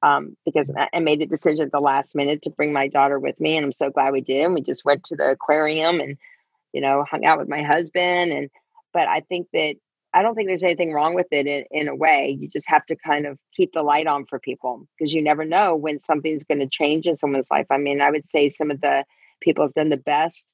um, 0.03 0.37
because 0.45 0.73
I 0.93 0.99
made 0.99 1.21
the 1.21 1.27
decision 1.27 1.67
at 1.67 1.73
the 1.73 1.81
last 1.81 2.15
minute 2.15 2.43
to 2.43 2.51
bring 2.51 2.73
my 2.73 2.89
daughter 2.89 3.19
with 3.19 3.39
me, 3.41 3.57
and 3.57 3.65
I'm 3.65 3.73
so 3.73 3.91
glad 3.91 4.13
we 4.13 4.21
did. 4.21 4.45
And 4.45 4.55
we 4.55 4.63
just 4.63 4.85
went 4.85 5.05
to 5.05 5.17
the 5.17 5.31
aquarium 5.31 6.01
and 6.01 6.17
you 6.73 6.81
know 6.81 7.05
hung 7.09 7.25
out 7.25 7.39
with 7.39 7.49
my 7.49 7.63
husband, 7.63 8.33
and 8.33 8.51
but 8.93 9.09
I 9.09 9.21
think 9.21 9.49
that 9.53 9.77
I 10.15 10.23
don't 10.23 10.35
think 10.35 10.49
there's 10.49 10.65
anything 10.65 10.93
wrong 10.93 11.15
with 11.15 11.29
it 11.31 11.47
in, 11.47 11.65
in 11.71 11.89
a 11.89 11.95
way. 11.95 12.37
You 12.39 12.49
just 12.49 12.69
have 12.69 12.85
to 12.87 12.97
kind 12.97 13.27
of 13.27 13.39
keep 13.55 13.73
the 13.73 13.83
light 13.83 14.07
on 14.07 14.27
for 14.27 14.39
people 14.39 14.87
because 14.99 15.15
you 15.15 15.23
never 15.23 15.45
know 15.45 15.75
when 15.75 16.01
something's 16.01 16.45
going 16.45 16.61
to 16.61 16.69
change 16.69 17.07
in 17.07 17.17
someone's 17.17 17.51
life. 17.51 17.67
I 17.71 17.79
mean, 17.79 18.01
I 18.01 18.11
would 18.11 18.29
say 18.29 18.49
some 18.49 18.71
of 18.71 18.81
the 18.81 19.05
people 19.41 19.65
have 19.65 19.75
done 19.75 19.89
the 19.89 19.97
best 19.97 20.47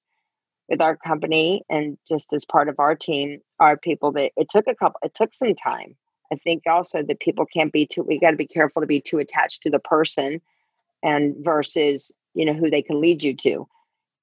with 0.69 0.81
our 0.81 0.97
company 0.97 1.63
and 1.69 1.97
just 2.09 2.33
as 2.33 2.45
part 2.45 2.69
of 2.69 2.79
our 2.79 2.95
team 2.95 3.41
are 3.59 3.77
people 3.77 4.13
that 4.13 4.33
it 4.37 4.49
took 4.51 4.67
a 4.69 4.75
couple, 4.75 5.01
it 5.03 5.15
took 5.15 5.35
some 5.35 5.55
time. 5.55 5.97
I 6.33 6.37
think 6.37 6.65
also 6.67 7.03
that 7.03 7.21
people 7.21 7.47
can't 7.47 7.73
be 7.73 7.87
too, 7.87 8.03
we 8.03 8.19
got 8.19 8.33
to 8.33 8.37
be 8.37 8.47
careful 8.47 8.83
to 8.83 8.87
be 8.87 9.01
too 9.01 9.19
attached 9.19 9.63
to 9.63 9.71
the 9.71 9.79
person 9.79 10.41
and 11.03 11.35
versus, 11.39 12.13
you 12.35 12.45
know, 12.45 12.53
who 12.53 12.71
they 12.71 12.83
can 12.83 13.01
lead 13.01 13.23
you 13.23 13.35
to. 13.37 13.69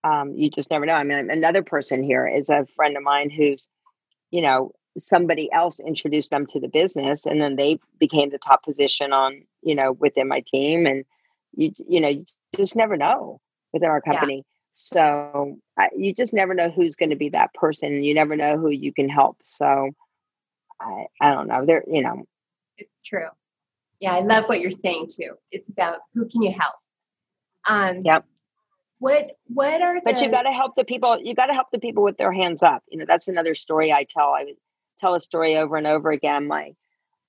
Um, 0.03 0.35
you 0.35 0.49
just 0.49 0.69
never 0.69 0.85
know. 0.85 0.93
I 0.93 1.03
mean, 1.03 1.31
another 1.31 1.63
person 1.63 2.03
here 2.03 2.27
is 2.27 2.49
a 2.49 2.67
friend 2.75 2.95
of 2.95 3.03
mine 3.03 3.31
who's, 3.31 3.67
you 4.29 4.41
know, 4.41 4.71
somebody 4.97 5.51
else 5.51 5.79
introduced 5.79 6.29
them 6.29 6.45
to 6.47 6.59
the 6.59 6.67
business 6.67 7.25
and 7.25 7.41
then 7.41 7.55
they 7.55 7.79
became 7.99 8.29
the 8.29 8.37
top 8.37 8.63
position 8.63 9.11
on 9.11 9.41
you 9.61 9.75
know 9.75 9.91
within 9.93 10.27
my 10.27 10.41
team 10.47 10.85
and 10.85 11.03
you 11.55 11.71
you 11.87 11.99
know 11.99 12.07
you 12.07 12.25
just 12.55 12.75
never 12.75 12.95
know 12.95 13.39
within 13.73 13.89
our 13.89 14.01
company 14.01 14.37
yeah. 14.37 14.41
so 14.71 15.57
I, 15.77 15.89
you 15.97 16.13
just 16.13 16.33
never 16.33 16.53
know 16.53 16.69
who's 16.69 16.95
going 16.95 17.09
to 17.09 17.15
be 17.15 17.29
that 17.29 17.53
person 17.53 18.03
you 18.03 18.13
never 18.13 18.35
know 18.35 18.57
who 18.57 18.69
you 18.69 18.93
can 18.93 19.09
help 19.09 19.37
so 19.43 19.91
i 20.79 21.07
i 21.21 21.31
don't 21.31 21.47
know 21.47 21.65
there 21.65 21.83
you 21.87 22.01
know. 22.01 22.25
It's 22.77 23.03
true. 23.03 23.27
Yeah 23.99 24.13
i 24.13 24.19
love 24.19 24.45
what 24.45 24.59
you're 24.59 24.71
saying 24.71 25.07
too. 25.07 25.33
It's 25.51 25.69
about 25.69 25.99
who 26.13 26.27
can 26.27 26.41
you 26.41 26.53
help? 26.57 26.75
Um 27.67 28.01
yep. 28.03 28.25
what 28.99 29.37
what 29.47 29.81
are 29.81 29.95
the... 29.95 30.01
but 30.03 30.21
you 30.21 30.29
got 30.29 30.43
to 30.43 30.51
help 30.51 30.75
the 30.75 30.85
people 30.85 31.19
you 31.21 31.35
got 31.35 31.47
to 31.47 31.53
help 31.53 31.67
the 31.71 31.79
people 31.79 32.03
with 32.03 32.17
their 32.17 32.31
hands 32.31 32.63
up. 32.63 32.83
You 32.89 32.99
know 32.99 33.05
that's 33.07 33.27
another 33.27 33.55
story 33.55 33.91
i 33.91 34.03
tell. 34.03 34.29
I 34.29 34.53
tell 34.99 35.15
a 35.15 35.21
story 35.21 35.57
over 35.57 35.77
and 35.77 35.87
over 35.87 36.11
again. 36.11 36.47
My 36.47 36.73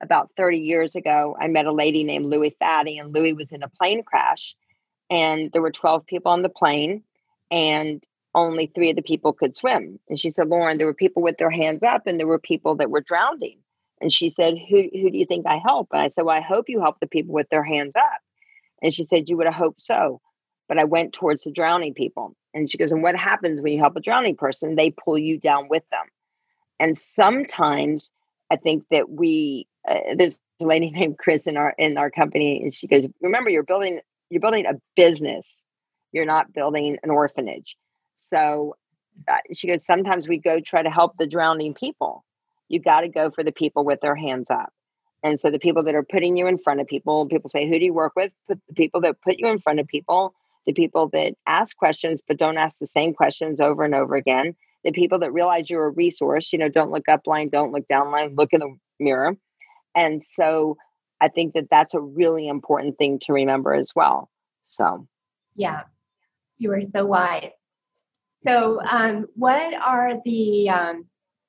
about 0.01 0.31
30 0.37 0.59
years 0.59 0.95
ago, 0.95 1.37
I 1.41 1.49
met 1.49 1.67
a 1.67 1.73
lady 1.73 2.05
named 2.05 2.27
Louie 2.27 2.55
Fatty, 2.59 2.99
and 2.99 3.15
Louie 3.15 3.33
was 3.33 3.53
in 3.53 3.63
a 3.63 3.69
plane 3.69 4.03
crash. 4.03 4.55
And 5.09 5.51
there 5.53 5.63
were 5.63 5.71
12 5.71 6.05
people 6.07 6.33
on 6.33 6.43
the 6.43 6.49
plane, 6.49 7.03
and 7.51 8.05
only 8.37 8.67
three 8.67 8.91
of 8.91 8.97
the 8.97 9.03
people 9.03 9.33
could 9.33 9.57
swim. 9.57 9.99
And 10.09 10.21
she 10.21 10.31
said, 10.31 10.47
Lauren, 10.47 10.79
there 10.79 10.87
were 10.87 10.95
people 10.95 11.23
with 11.23 11.39
their 11.39 11.51
hands 11.51 11.83
up, 11.83 12.07
and 12.07 12.21
there 12.21 12.27
were 12.27 12.39
people 12.39 12.77
that 12.77 12.91
were 12.91 13.01
drowning. 13.01 13.59
And 14.01 14.13
she 14.13 14.29
said, 14.29 14.55
Who, 14.69 14.89
who 14.93 15.11
do 15.11 15.19
you 15.19 15.27
think 15.27 15.47
I 15.47 15.57
help? 15.57 15.89
And 15.91 16.03
I 16.03 16.09
said, 16.09 16.25
Well, 16.25 16.37
I 16.37 16.43
hope 16.43 16.69
you 16.69 16.81
help 16.81 17.01
the 17.01 17.07
people 17.07 17.35
with 17.35 17.49
their 17.49 17.65
hands 17.65 17.97
up. 17.97 18.21
And 18.83 18.93
she 18.93 19.05
said, 19.05 19.29
You 19.29 19.37
would 19.39 19.47
have 19.47 19.55
hoped 19.55 19.81
so. 19.81 20.21
But 20.69 20.79
I 20.79 20.85
went 20.85 21.15
towards 21.15 21.45
the 21.45 21.51
drowning 21.51 21.95
people. 21.95 22.37
And 22.53 22.71
she 22.71 22.79
goes, 22.79 22.93
And 22.93 23.03
what 23.03 23.17
happens 23.17 23.61
when 23.61 23.73
you 23.73 23.79
help 23.79 23.97
a 23.97 24.01
drowning 24.01 24.37
person? 24.37 24.77
They 24.77 24.91
pull 24.91 25.19
you 25.19 25.39
down 25.39 25.69
with 25.69 25.85
them. 25.91 26.05
And 26.79 26.97
sometimes 26.97 28.13
I 28.51 28.57
think 28.57 28.85
that 28.91 29.11
we 29.11 29.67
uh, 29.89 30.15
there's 30.17 30.39
a 30.61 30.67
lady 30.67 30.91
named 30.95 31.19
Chris 31.19 31.47
in 31.47 31.57
our 31.57 31.75
in 31.79 31.97
our 31.97 32.11
company, 32.11 32.63
and 32.63 32.75
she 32.75 32.87
goes, 32.87 33.07
"Remember, 33.23 33.51
you're 33.51 33.63
building 33.63 34.01
you're 34.29 34.41
building 34.41 34.67
a 34.67 34.75
business. 34.95 35.63
You're 36.13 36.27
not 36.27 36.53
building 36.53 36.99
an 37.03 37.11
orphanage." 37.11 37.77
So 38.17 38.77
uh, 39.29 39.37
she 39.53 39.69
goes, 39.69 39.85
"Sometimes 39.85 40.29
we 40.29 40.39
go 40.39 40.61
try 40.61 40.83
to 40.83 40.91
help 40.91 41.17
the 41.19 41.27
drowning 41.27 41.75
people. 41.75 42.25
You 42.69 42.81
got 42.81 43.01
to 43.03 43.09
go 43.09 43.31
for 43.31 43.45
the 43.45 43.53
people 43.53 43.85
with 43.85 44.01
their 44.01 44.17
hands 44.17 44.51
up." 44.51 44.73
And 45.23 45.41
so 45.41 45.51
the 45.51 45.59
people 45.59 45.85
that 45.85 45.95
are 45.95 46.03
putting 46.03 46.37
you 46.37 46.47
in 46.47 46.59
front 46.59 46.81
of 46.81 46.87
people, 46.87 47.27
people 47.27 47.51
say, 47.51 47.69
"Who 47.69 47.79
do 47.79 47.85
you 47.85 47.95
work 47.95 48.13
with?" 48.17 48.33
Put 48.49 48.61
the 48.69 48.75
people 48.75 49.01
that 49.03 49.21
put 49.23 49.39
you 49.39 49.49
in 49.49 49.59
front 49.59 49.81
of 49.81 49.87
people, 49.87 50.35
the 50.67 50.73
people 50.73 51.09
that 51.11 51.35
ask 51.47 51.77
questions 51.77 52.21
but 52.27 52.37
don't 52.37 52.59
ask 52.59 52.79
the 52.79 52.87
same 52.87 53.15
questions 53.15 53.61
over 53.61 53.85
and 53.85 53.95
over 53.95 54.17
again 54.17 54.57
the 54.87 54.93
people 54.93 55.19
that 55.19 55.33
realize 55.33 55.69
you're 55.69 55.87
a 55.87 55.91
resource, 55.91 56.53
you 56.53 56.59
know, 56.61 56.69
don't 56.69 56.93
look 56.93 57.09
up 57.09 57.27
line, 57.27 57.49
don't 57.49 57.73
look 57.73 57.89
down 57.89 58.13
line, 58.13 58.37
look 58.37 58.53
in 58.53 58.61
the 58.61 58.77
mirror. 59.01 59.37
And 59.97 60.25
so 60.25 60.77
I 61.21 61.27
think 61.27 61.55
that 61.55 61.67
that's 61.71 61.93
a 61.93 62.01
really 62.01 62.47
important 62.47 62.97
thing 62.97 63.19
to 63.23 63.33
remember 63.33 63.75
as 63.75 63.91
well. 63.97 64.31
So, 64.65 65.09
yeah, 65.57 65.83
you 66.59 66.71
are 66.73 66.81
so 66.95 67.05
wise. 67.05 67.51
So, 68.47 68.81
um, 68.83 69.27
what 69.35 69.75
are 69.75 70.21
the 70.25 70.71
um, 70.71 71.07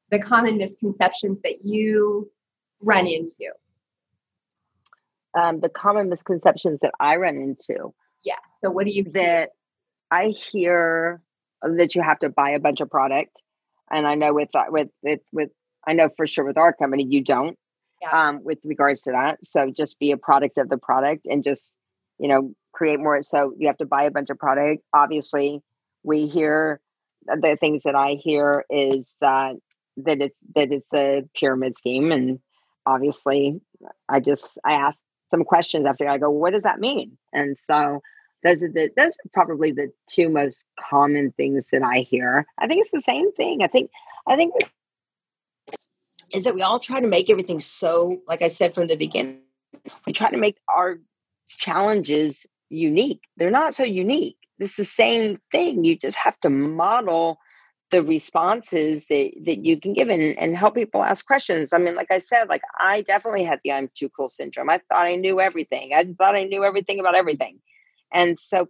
the 0.09 0.19
common 0.19 0.57
misconceptions 0.57 1.39
that 1.43 1.63
you 1.63 2.31
run 2.81 3.07
into? 3.07 3.51
Um, 5.39 5.59
the 5.59 5.69
common 5.69 6.09
misconceptions 6.09 6.79
that 6.81 6.93
I 6.99 7.17
run 7.17 7.35
into. 7.37 7.93
Yeah. 8.23 8.39
So, 8.63 8.71
what 8.71 8.85
do 8.85 8.91
you 8.91 9.03
that 9.11 9.51
I 10.09 10.29
hear 10.29 11.21
that 11.61 11.95
you 11.95 12.01
have 12.01 12.19
to 12.19 12.29
buy 12.29 12.51
a 12.51 12.59
bunch 12.59 12.81
of 12.81 12.89
product. 12.89 13.41
And 13.89 14.05
I 14.05 14.15
know 14.15 14.33
with 14.33 14.49
uh, 14.53 14.65
with 14.69 14.89
with 15.01 15.21
with 15.31 15.49
I 15.87 15.93
know 15.93 16.09
for 16.15 16.27
sure 16.27 16.45
with 16.45 16.57
our 16.57 16.73
company 16.73 17.05
you 17.09 17.23
don't. 17.23 17.57
Yeah. 18.01 18.09
Um, 18.11 18.43
with 18.43 18.59
regards 18.63 19.01
to 19.03 19.11
that, 19.11 19.39
so 19.43 19.71
just 19.75 19.97
be 19.97 20.11
a 20.11 20.17
product 20.17 20.59
of 20.59 20.69
the 20.69 20.77
product 20.77 21.25
and 21.25 21.43
just 21.43 21.73
you 22.19 22.27
know 22.27 22.53
create 22.73 22.99
more. 22.99 23.21
So 23.21 23.53
you 23.57 23.67
have 23.67 23.77
to 23.77 23.85
buy 23.85 24.03
a 24.03 24.11
bunch 24.11 24.29
of 24.29 24.37
product. 24.37 24.83
Obviously, 24.93 25.61
we 26.03 26.27
hear 26.27 26.79
the 27.27 27.57
things 27.59 27.83
that 27.83 27.95
I 27.95 28.13
hear 28.13 28.65
is 28.69 29.15
that 29.21 29.55
that 29.97 30.21
it's 30.21 30.35
that 30.55 30.71
it's 30.71 30.93
a 30.93 31.23
pyramid 31.35 31.77
scheme, 31.77 32.11
and 32.11 32.39
obviously, 32.85 33.59
I 34.09 34.19
just 34.19 34.57
I 34.63 34.73
ask 34.73 34.99
some 35.31 35.43
questions 35.43 35.85
after 35.85 36.07
I 36.07 36.17
go, 36.17 36.29
what 36.29 36.53
does 36.53 36.63
that 36.63 36.79
mean? 36.79 37.17
And 37.33 37.57
so 37.57 38.01
those 38.43 38.63
are 38.63 38.71
the 38.71 38.89
those 38.95 39.13
are 39.13 39.29
probably 39.33 39.71
the 39.71 39.91
two 40.07 40.29
most 40.29 40.65
common 40.79 41.31
things 41.31 41.69
that 41.71 41.83
I 41.83 41.99
hear. 41.99 42.45
I 42.57 42.67
think 42.67 42.81
it's 42.81 42.91
the 42.91 43.01
same 43.01 43.31
thing. 43.33 43.61
I 43.63 43.67
think 43.67 43.91
I 44.27 44.35
think 44.35 44.53
is 46.33 46.43
that 46.43 46.55
we 46.55 46.61
all 46.61 46.79
try 46.79 46.99
to 46.99 47.07
make 47.07 47.29
everything 47.29 47.59
so, 47.59 48.17
like 48.27 48.41
I 48.41 48.47
said 48.47 48.73
from 48.73 48.87
the 48.87 48.95
beginning, 48.95 49.39
we 50.05 50.13
try 50.13 50.29
to 50.29 50.37
make 50.37 50.57
our 50.67 50.99
challenges 51.47 52.45
unique. 52.69 53.21
They're 53.37 53.51
not 53.51 53.75
so 53.75 53.83
unique. 53.83 54.37
It's 54.59 54.75
the 54.75 54.85
same 54.85 55.39
thing. 55.51 55.83
You 55.83 55.97
just 55.97 56.17
have 56.17 56.39
to 56.41 56.49
model 56.49 57.37
the 57.91 58.03
responses 58.03 59.05
that, 59.07 59.31
that 59.45 59.59
you 59.59 59.79
can 59.79 59.93
give 59.93 60.09
and, 60.09 60.37
and 60.37 60.57
help 60.57 60.75
people 60.75 61.03
ask 61.03 61.25
questions. 61.25 61.71
I 61.71 61.77
mean, 61.77 61.95
like 61.95 62.11
I 62.11 62.17
said, 62.17 62.49
like 62.49 62.61
I 62.77 63.01
definitely 63.01 63.45
had 63.45 63.59
the 63.63 63.71
I'm 63.71 63.89
too 63.95 64.09
cool 64.09 64.29
syndrome. 64.29 64.69
I 64.69 64.81
thought 64.89 65.05
I 65.05 65.15
knew 65.15 65.39
everything. 65.39 65.91
I 65.95 66.05
thought 66.17 66.35
I 66.35 66.43
knew 66.43 66.63
everything 66.65 66.99
about 66.99 67.15
everything. 67.15 67.59
And 68.11 68.37
so 68.37 68.67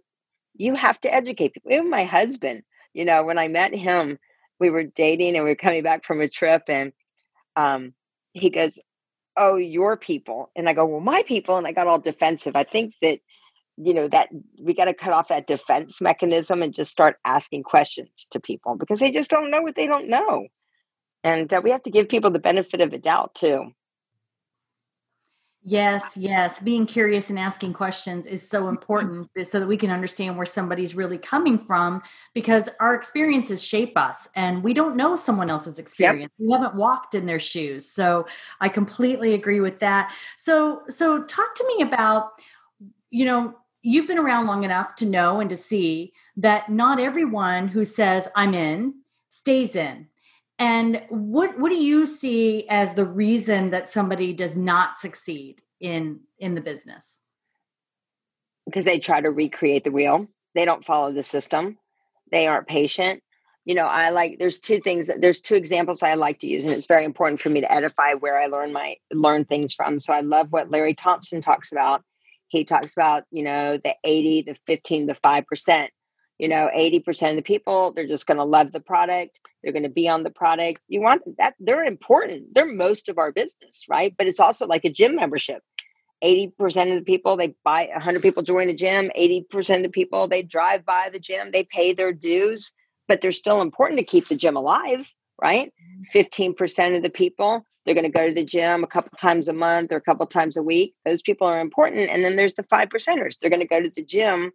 you 0.54 0.74
have 0.74 1.00
to 1.00 1.12
educate 1.12 1.54
people. 1.54 1.72
Even 1.72 1.90
my 1.90 2.04
husband, 2.04 2.62
you 2.92 3.04
know, 3.04 3.24
when 3.24 3.38
I 3.38 3.48
met 3.48 3.74
him, 3.74 4.18
we 4.60 4.70
were 4.70 4.84
dating 4.84 5.34
and 5.36 5.44
we 5.44 5.50
were 5.50 5.56
coming 5.56 5.82
back 5.82 6.04
from 6.04 6.20
a 6.20 6.28
trip 6.28 6.62
and 6.68 6.92
um, 7.56 7.94
he 8.32 8.50
goes, 8.50 8.78
oh, 9.36 9.56
your 9.56 9.96
people. 9.96 10.50
And 10.56 10.68
I 10.68 10.72
go, 10.72 10.84
well, 10.84 11.00
my 11.00 11.22
people. 11.26 11.56
And 11.56 11.66
I 11.66 11.72
got 11.72 11.86
all 11.86 11.98
defensive. 11.98 12.56
I 12.56 12.64
think 12.64 12.94
that, 13.02 13.20
you 13.80 13.94
know, 13.94 14.08
that 14.08 14.28
we 14.60 14.74
got 14.74 14.86
to 14.86 14.94
cut 14.94 15.12
off 15.12 15.28
that 15.28 15.46
defense 15.46 16.00
mechanism 16.00 16.62
and 16.62 16.74
just 16.74 16.90
start 16.90 17.16
asking 17.24 17.62
questions 17.62 18.26
to 18.30 18.40
people 18.40 18.74
because 18.74 18.98
they 18.98 19.10
just 19.10 19.30
don't 19.30 19.50
know 19.50 19.62
what 19.62 19.76
they 19.76 19.86
don't 19.86 20.08
know. 20.08 20.48
And 21.22 21.52
uh, 21.52 21.60
we 21.62 21.70
have 21.70 21.82
to 21.84 21.90
give 21.90 22.08
people 22.08 22.30
the 22.30 22.38
benefit 22.38 22.80
of 22.80 22.92
a 22.92 22.98
doubt 22.98 23.34
too. 23.34 23.72
Yes, 25.62 26.16
yes. 26.16 26.60
Being 26.60 26.86
curious 26.86 27.30
and 27.30 27.38
asking 27.38 27.74
questions 27.74 28.26
is 28.26 28.48
so 28.48 28.68
important 28.70 29.28
so 29.44 29.60
that 29.60 29.66
we 29.66 29.76
can 29.76 29.90
understand 29.90 30.36
where 30.36 30.46
somebody's 30.46 30.94
really 30.94 31.18
coming 31.18 31.58
from 31.58 32.02
because 32.34 32.68
our 32.80 32.94
experiences 32.94 33.62
shape 33.62 33.96
us 33.96 34.28
and 34.34 34.64
we 34.64 34.72
don't 34.72 34.96
know 34.96 35.14
someone 35.14 35.50
else's 35.50 35.78
experience. 35.78 36.32
Yep. 36.38 36.46
We 36.46 36.52
haven't 36.52 36.74
walked 36.74 37.14
in 37.14 37.26
their 37.26 37.40
shoes. 37.40 37.88
So 37.88 38.26
I 38.60 38.68
completely 38.68 39.34
agree 39.34 39.60
with 39.60 39.78
that. 39.80 40.12
So 40.36 40.82
so 40.88 41.22
talk 41.24 41.54
to 41.54 41.74
me 41.76 41.82
about 41.82 42.40
you 43.10 43.24
know, 43.24 43.54
you've 43.82 44.08
been 44.08 44.18
around 44.18 44.46
long 44.46 44.64
enough 44.64 44.96
to 44.96 45.06
know 45.06 45.40
and 45.40 45.50
to 45.50 45.56
see 45.56 46.12
that 46.36 46.68
not 46.68 47.00
everyone 47.00 47.68
who 47.68 47.84
says 47.84 48.28
I'm 48.34 48.54
in 48.54 48.94
stays 49.28 49.76
in 49.76 50.08
and 50.58 51.02
what 51.08 51.58
what 51.58 51.68
do 51.68 51.76
you 51.76 52.04
see 52.04 52.68
as 52.68 52.94
the 52.94 53.04
reason 53.04 53.70
that 53.70 53.88
somebody 53.88 54.32
does 54.32 54.56
not 54.56 54.98
succeed 54.98 55.62
in 55.80 56.20
in 56.38 56.54
the 56.54 56.60
business? 56.60 57.20
Because 58.66 58.84
they 58.84 58.98
try 58.98 59.20
to 59.20 59.30
recreate 59.30 59.84
the 59.84 59.92
wheel. 59.92 60.26
They 60.54 60.64
don't 60.64 60.84
follow 60.84 61.12
the 61.12 61.22
system. 61.22 61.78
They 62.32 62.46
aren't 62.48 62.66
patient. 62.66 63.22
You 63.64 63.74
know, 63.74 63.86
I 63.86 64.10
like 64.10 64.38
there's 64.38 64.58
two 64.58 64.80
things 64.80 65.08
there's 65.20 65.40
two 65.40 65.54
examples 65.54 66.02
I 66.02 66.14
like 66.14 66.40
to 66.40 66.48
use 66.48 66.64
and 66.64 66.72
it's 66.72 66.86
very 66.86 67.04
important 67.04 67.40
for 67.40 67.50
me 67.50 67.60
to 67.60 67.72
edify 67.72 68.14
where 68.14 68.40
I 68.40 68.46
learn 68.46 68.72
my 68.72 68.96
learn 69.12 69.44
things 69.44 69.72
from. 69.74 70.00
So 70.00 70.12
I 70.12 70.20
love 70.20 70.50
what 70.50 70.70
Larry 70.70 70.94
Thompson 70.94 71.40
talks 71.40 71.70
about. 71.70 72.02
He 72.48 72.64
talks 72.64 72.94
about, 72.94 73.24
you 73.30 73.44
know, 73.44 73.78
the 73.78 73.94
80, 74.04 74.42
the 74.42 74.54
15, 74.66 75.06
the 75.06 75.14
5% 75.14 75.88
you 76.38 76.48
know 76.48 76.70
80% 76.74 77.30
of 77.30 77.36
the 77.36 77.42
people 77.42 77.92
they're 77.92 78.06
just 78.06 78.26
going 78.26 78.38
to 78.38 78.44
love 78.44 78.72
the 78.72 78.80
product 78.80 79.40
they're 79.62 79.72
going 79.72 79.82
to 79.82 79.88
be 79.88 80.08
on 80.08 80.22
the 80.22 80.30
product. 80.30 80.80
You 80.88 81.00
want 81.00 81.22
that 81.38 81.54
they're 81.58 81.84
important 81.84 82.54
they're 82.54 82.64
most 82.64 83.08
of 83.08 83.18
our 83.18 83.32
business 83.32 83.84
right? 83.88 84.14
But 84.16 84.28
it's 84.28 84.40
also 84.40 84.66
like 84.66 84.84
a 84.84 84.90
gym 84.90 85.16
membership. 85.16 85.62
80% 86.24 86.90
of 86.90 86.96
the 86.96 87.04
people 87.04 87.36
they 87.36 87.54
buy 87.64 87.88
100 87.92 88.22
people 88.22 88.42
join 88.42 88.68
a 88.68 88.74
gym 88.74 89.10
80% 89.16 89.76
of 89.76 89.82
the 89.82 89.88
people 89.88 90.26
they 90.26 90.42
drive 90.42 90.84
by 90.84 91.10
the 91.12 91.20
gym 91.20 91.50
they 91.52 91.62
pay 91.64 91.92
their 91.92 92.12
dues 92.12 92.72
but 93.06 93.20
they're 93.20 93.32
still 93.32 93.60
important 93.60 93.98
to 93.98 94.04
keep 94.04 94.28
the 94.28 94.36
gym 94.36 94.56
alive 94.56 95.12
right 95.40 95.72
15% 96.14 96.96
of 96.96 97.02
the 97.02 97.10
people 97.10 97.64
they're 97.84 97.94
going 97.94 98.04
to 98.04 98.10
go 98.10 98.26
to 98.26 98.34
the 98.34 98.44
gym 98.44 98.84
a 98.84 98.86
couple 98.86 99.10
times 99.18 99.48
a 99.48 99.52
month 99.52 99.92
or 99.92 99.96
a 99.96 100.00
couple 100.00 100.26
times 100.26 100.56
a 100.56 100.62
week 100.62 100.94
those 101.04 101.22
people 101.22 101.46
are 101.46 101.60
important 101.60 102.08
and 102.10 102.24
then 102.24 102.36
there's 102.36 102.54
the 102.54 102.62
five 102.64 102.88
percenters 102.88 103.38
they're 103.38 103.50
going 103.50 103.60
to 103.60 103.66
go 103.66 103.80
to 103.80 103.90
the 103.96 104.04
gym 104.04 104.52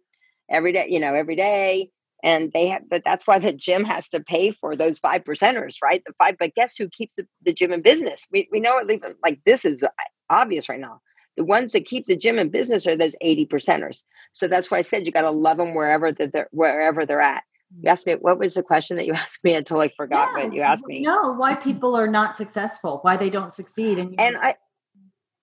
every 0.48 0.72
day, 0.72 0.86
you 0.88 1.00
know, 1.00 1.14
every 1.14 1.36
day. 1.36 1.90
And 2.22 2.50
they 2.54 2.68
have, 2.68 2.88
but 2.88 3.02
that's 3.04 3.26
why 3.26 3.38
the 3.38 3.52
gym 3.52 3.84
has 3.84 4.08
to 4.08 4.20
pay 4.20 4.50
for 4.50 4.74
those 4.76 4.98
five 4.98 5.24
percenters, 5.24 5.76
right? 5.82 6.02
The 6.06 6.14
five, 6.18 6.36
but 6.38 6.54
guess 6.54 6.74
who 6.74 6.88
keeps 6.88 7.16
the, 7.16 7.26
the 7.44 7.52
gym 7.52 7.72
in 7.72 7.82
business? 7.82 8.26
We, 8.32 8.48
we 8.50 8.60
know 8.60 8.78
it, 8.78 8.90
even 8.90 9.14
like 9.22 9.40
this 9.44 9.66
is 9.66 9.82
uh, 9.82 9.88
obvious 10.30 10.68
right 10.70 10.80
now. 10.80 11.00
The 11.36 11.44
ones 11.44 11.72
that 11.72 11.84
keep 11.84 12.06
the 12.06 12.16
gym 12.16 12.38
in 12.38 12.48
business 12.48 12.86
are 12.86 12.96
those 12.96 13.16
80 13.20 13.46
percenters. 13.46 14.02
So 14.32 14.48
that's 14.48 14.70
why 14.70 14.78
I 14.78 14.82
said 14.82 15.04
you 15.04 15.12
got 15.12 15.22
to 15.22 15.30
love 15.30 15.58
them 15.58 15.74
wherever 15.74 16.12
they're, 16.12 16.48
wherever 16.52 17.04
they're 17.04 17.20
at. 17.20 17.42
You 17.80 17.88
asked 17.88 18.06
me, 18.06 18.14
what 18.14 18.38
was 18.38 18.54
the 18.54 18.62
question 18.62 18.96
that 18.96 19.06
you 19.06 19.12
asked 19.14 19.44
me? 19.44 19.54
until 19.54 19.78
I 19.78 19.88
totally 19.88 19.94
forgot 19.96 20.28
yeah, 20.36 20.44
what 20.44 20.54
you 20.54 20.62
asked 20.62 20.86
me. 20.86 21.00
No, 21.00 21.32
why 21.32 21.54
people 21.54 21.96
are 21.96 22.08
not 22.08 22.36
successful, 22.36 22.98
why 23.02 23.16
they 23.16 23.30
don't 23.30 23.52
succeed. 23.52 23.98
And, 23.98 24.14
and 24.18 24.36
I, 24.36 24.54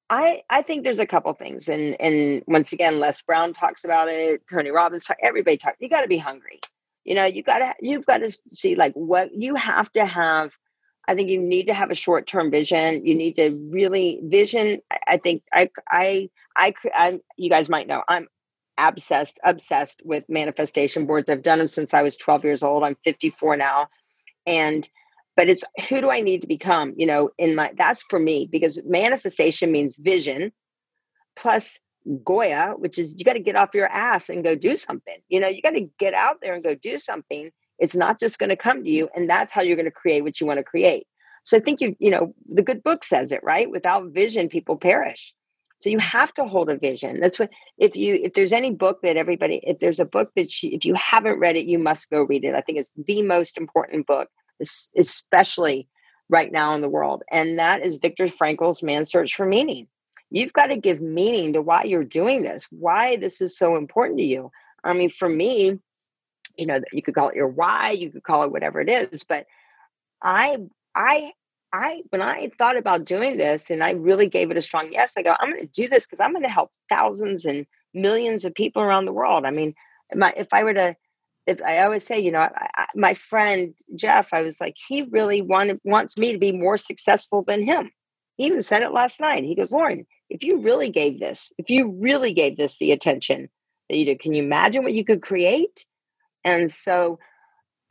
I 0.09 0.43
I 0.49 0.61
think 0.61 0.83
there's 0.83 0.99
a 0.99 1.05
couple 1.05 1.33
things, 1.33 1.69
and 1.69 1.99
and 1.99 2.43
once 2.45 2.73
again, 2.73 2.99
Les 2.99 3.21
Brown 3.21 3.53
talks 3.53 3.85
about 3.85 4.09
it. 4.09 4.41
Tony 4.51 4.69
Robbins, 4.69 5.05
talk, 5.05 5.17
everybody 5.23 5.57
talks. 5.57 5.77
You 5.79 5.89
got 5.89 6.01
to 6.01 6.07
be 6.07 6.17
hungry. 6.17 6.59
You 7.05 7.15
know, 7.15 7.25
you 7.25 7.41
got 7.41 7.59
to 7.59 7.73
you've 7.79 8.05
got 8.05 8.17
to 8.17 8.29
see 8.51 8.75
like 8.75 8.93
what 8.93 9.33
you 9.33 9.55
have 9.55 9.91
to 9.93 10.05
have. 10.05 10.57
I 11.07 11.15
think 11.15 11.29
you 11.29 11.39
need 11.39 11.65
to 11.67 11.73
have 11.73 11.91
a 11.91 11.95
short 11.95 12.27
term 12.27 12.51
vision. 12.51 13.05
You 13.05 13.15
need 13.15 13.37
to 13.37 13.51
really 13.71 14.19
vision. 14.23 14.81
I 15.07 15.17
think 15.17 15.43
I 15.53 15.69
I 15.89 16.29
I, 16.57 16.73
I 16.93 17.19
you 17.37 17.49
guys 17.49 17.69
might 17.69 17.87
know 17.87 18.03
I'm 18.09 18.27
obsessed 18.77 19.39
obsessed 19.43 20.01
with 20.05 20.23
manifestation 20.29 21.05
boards. 21.05 21.29
I've 21.29 21.43
done 21.43 21.59
them 21.59 21.67
since 21.67 21.93
I 21.93 22.01
was 22.01 22.17
12 22.17 22.43
years 22.43 22.63
old. 22.63 22.83
I'm 22.83 22.95
54 23.03 23.57
now, 23.57 23.87
and 24.45 24.87
but 25.35 25.49
it's 25.49 25.63
who 25.89 26.01
do 26.01 26.09
I 26.09 26.21
need 26.21 26.41
to 26.41 26.47
become? 26.47 26.93
You 26.97 27.05
know, 27.05 27.29
in 27.37 27.55
my 27.55 27.71
that's 27.77 28.03
for 28.03 28.19
me 28.19 28.47
because 28.51 28.81
manifestation 28.85 29.71
means 29.71 29.97
vision 29.97 30.51
plus 31.35 31.79
Goya, 32.23 32.73
which 32.77 32.97
is 32.97 33.13
you 33.17 33.25
got 33.25 33.33
to 33.33 33.39
get 33.39 33.55
off 33.55 33.75
your 33.75 33.87
ass 33.87 34.29
and 34.29 34.43
go 34.43 34.55
do 34.55 34.75
something. 34.75 35.17
You 35.29 35.39
know, 35.39 35.47
you 35.47 35.61
got 35.61 35.71
to 35.71 35.87
get 35.99 36.13
out 36.13 36.37
there 36.41 36.53
and 36.53 36.63
go 36.63 36.75
do 36.75 36.97
something. 36.97 37.51
It's 37.79 37.95
not 37.95 38.19
just 38.19 38.39
going 38.39 38.49
to 38.49 38.55
come 38.55 38.83
to 38.83 38.89
you, 38.89 39.09
and 39.15 39.29
that's 39.29 39.53
how 39.53 39.61
you're 39.61 39.75
going 39.75 39.85
to 39.85 39.91
create 39.91 40.23
what 40.23 40.39
you 40.39 40.47
want 40.47 40.57
to 40.57 40.63
create. 40.63 41.05
So 41.43 41.57
I 41.57 41.59
think 41.59 41.81
you, 41.81 41.95
you 41.99 42.11
know, 42.11 42.33
the 42.47 42.61
good 42.61 42.83
book 42.83 43.03
says 43.03 43.31
it 43.31 43.43
right. 43.43 43.69
Without 43.69 44.11
vision, 44.11 44.49
people 44.49 44.77
perish. 44.77 45.33
So 45.81 45.89
you 45.89 45.97
have 45.97 46.33
to 46.35 46.45
hold 46.45 46.69
a 46.69 46.77
vision. 46.77 47.19
That's 47.19 47.39
what 47.39 47.49
if 47.77 47.95
you 47.95 48.15
if 48.15 48.33
there's 48.33 48.53
any 48.53 48.71
book 48.71 49.01
that 49.01 49.17
everybody 49.17 49.61
if 49.63 49.79
there's 49.79 49.99
a 49.99 50.05
book 50.05 50.31
that 50.35 50.61
you, 50.61 50.69
if 50.73 50.85
you 50.85 50.93
haven't 50.93 51.39
read 51.39 51.55
it, 51.55 51.65
you 51.65 51.79
must 51.79 52.09
go 52.09 52.21
read 52.21 52.43
it. 52.43 52.53
I 52.53 52.61
think 52.61 52.77
it's 52.77 52.91
the 52.95 53.23
most 53.23 53.57
important 53.57 54.07
book 54.07 54.29
especially 54.95 55.87
right 56.29 56.51
now 56.51 56.75
in 56.75 56.81
the 56.81 56.89
world. 56.89 57.23
And 57.31 57.59
that 57.59 57.83
is 57.83 57.97
Viktor 57.97 58.27
Frankl's 58.27 58.83
Man's 58.83 59.11
Search 59.11 59.35
for 59.35 59.45
Meaning. 59.45 59.87
You've 60.29 60.53
got 60.53 60.67
to 60.67 60.77
give 60.77 61.01
meaning 61.01 61.53
to 61.53 61.61
why 61.61 61.83
you're 61.83 62.03
doing 62.03 62.43
this, 62.43 62.67
why 62.71 63.17
this 63.17 63.41
is 63.41 63.57
so 63.57 63.75
important 63.75 64.19
to 64.19 64.25
you. 64.25 64.51
I 64.83 64.93
mean, 64.93 65.09
for 65.09 65.27
me, 65.27 65.79
you 66.57 66.65
know, 66.65 66.79
you 66.93 67.01
could 67.01 67.15
call 67.15 67.29
it 67.29 67.35
your 67.35 67.47
why, 67.47 67.91
you 67.91 68.11
could 68.11 68.23
call 68.23 68.43
it 68.43 68.51
whatever 68.51 68.79
it 68.79 68.89
is, 68.89 69.23
but 69.23 69.45
I, 70.21 70.57
I, 70.95 71.33
I, 71.73 72.01
when 72.09 72.21
I 72.21 72.51
thought 72.57 72.77
about 72.77 73.05
doing 73.05 73.37
this 73.37 73.69
and 73.69 73.83
I 73.83 73.91
really 73.91 74.27
gave 74.27 74.51
it 74.51 74.57
a 74.57 74.61
strong 74.61 74.91
yes, 74.91 75.13
I 75.17 75.21
go, 75.21 75.35
I'm 75.39 75.51
going 75.51 75.67
to 75.67 75.81
do 75.81 75.87
this 75.87 76.05
because 76.05 76.19
I'm 76.19 76.33
going 76.33 76.43
to 76.43 76.49
help 76.49 76.71
thousands 76.89 77.45
and 77.45 77.65
millions 77.93 78.45
of 78.45 78.53
people 78.53 78.81
around 78.81 79.05
the 79.05 79.13
world. 79.13 79.45
I 79.45 79.51
mean, 79.51 79.73
my, 80.13 80.33
if 80.35 80.53
I 80.53 80.63
were 80.63 80.73
to 80.73 80.95
if 81.47 81.61
I 81.61 81.79
always 81.79 82.05
say, 82.05 82.19
you 82.19 82.31
know, 82.31 82.39
I, 82.39 82.67
I, 82.77 82.85
my 82.95 83.13
friend 83.13 83.73
Jeff, 83.95 84.33
I 84.33 84.41
was 84.43 84.61
like, 84.61 84.75
he 84.87 85.03
really 85.03 85.41
wanted 85.41 85.79
wants 85.83 86.17
me 86.17 86.31
to 86.31 86.37
be 86.37 86.51
more 86.51 86.77
successful 86.77 87.43
than 87.45 87.63
him. 87.63 87.91
He 88.37 88.45
even 88.45 88.61
said 88.61 88.83
it 88.83 88.93
last 88.93 89.19
night. 89.19 89.43
He 89.43 89.55
goes, 89.55 89.71
Lauren, 89.71 90.05
if 90.29 90.43
you 90.43 90.57
really 90.59 90.89
gave 90.89 91.19
this, 91.19 91.51
if 91.57 91.69
you 91.69 91.89
really 91.99 92.33
gave 92.33 92.57
this 92.57 92.77
the 92.77 92.91
attention 92.91 93.49
that 93.89 93.97
you 93.97 94.05
did, 94.05 94.19
can 94.19 94.33
you 94.33 94.43
imagine 94.43 94.83
what 94.83 94.93
you 94.93 95.03
could 95.03 95.21
create? 95.21 95.85
And 96.43 96.71
so, 96.71 97.19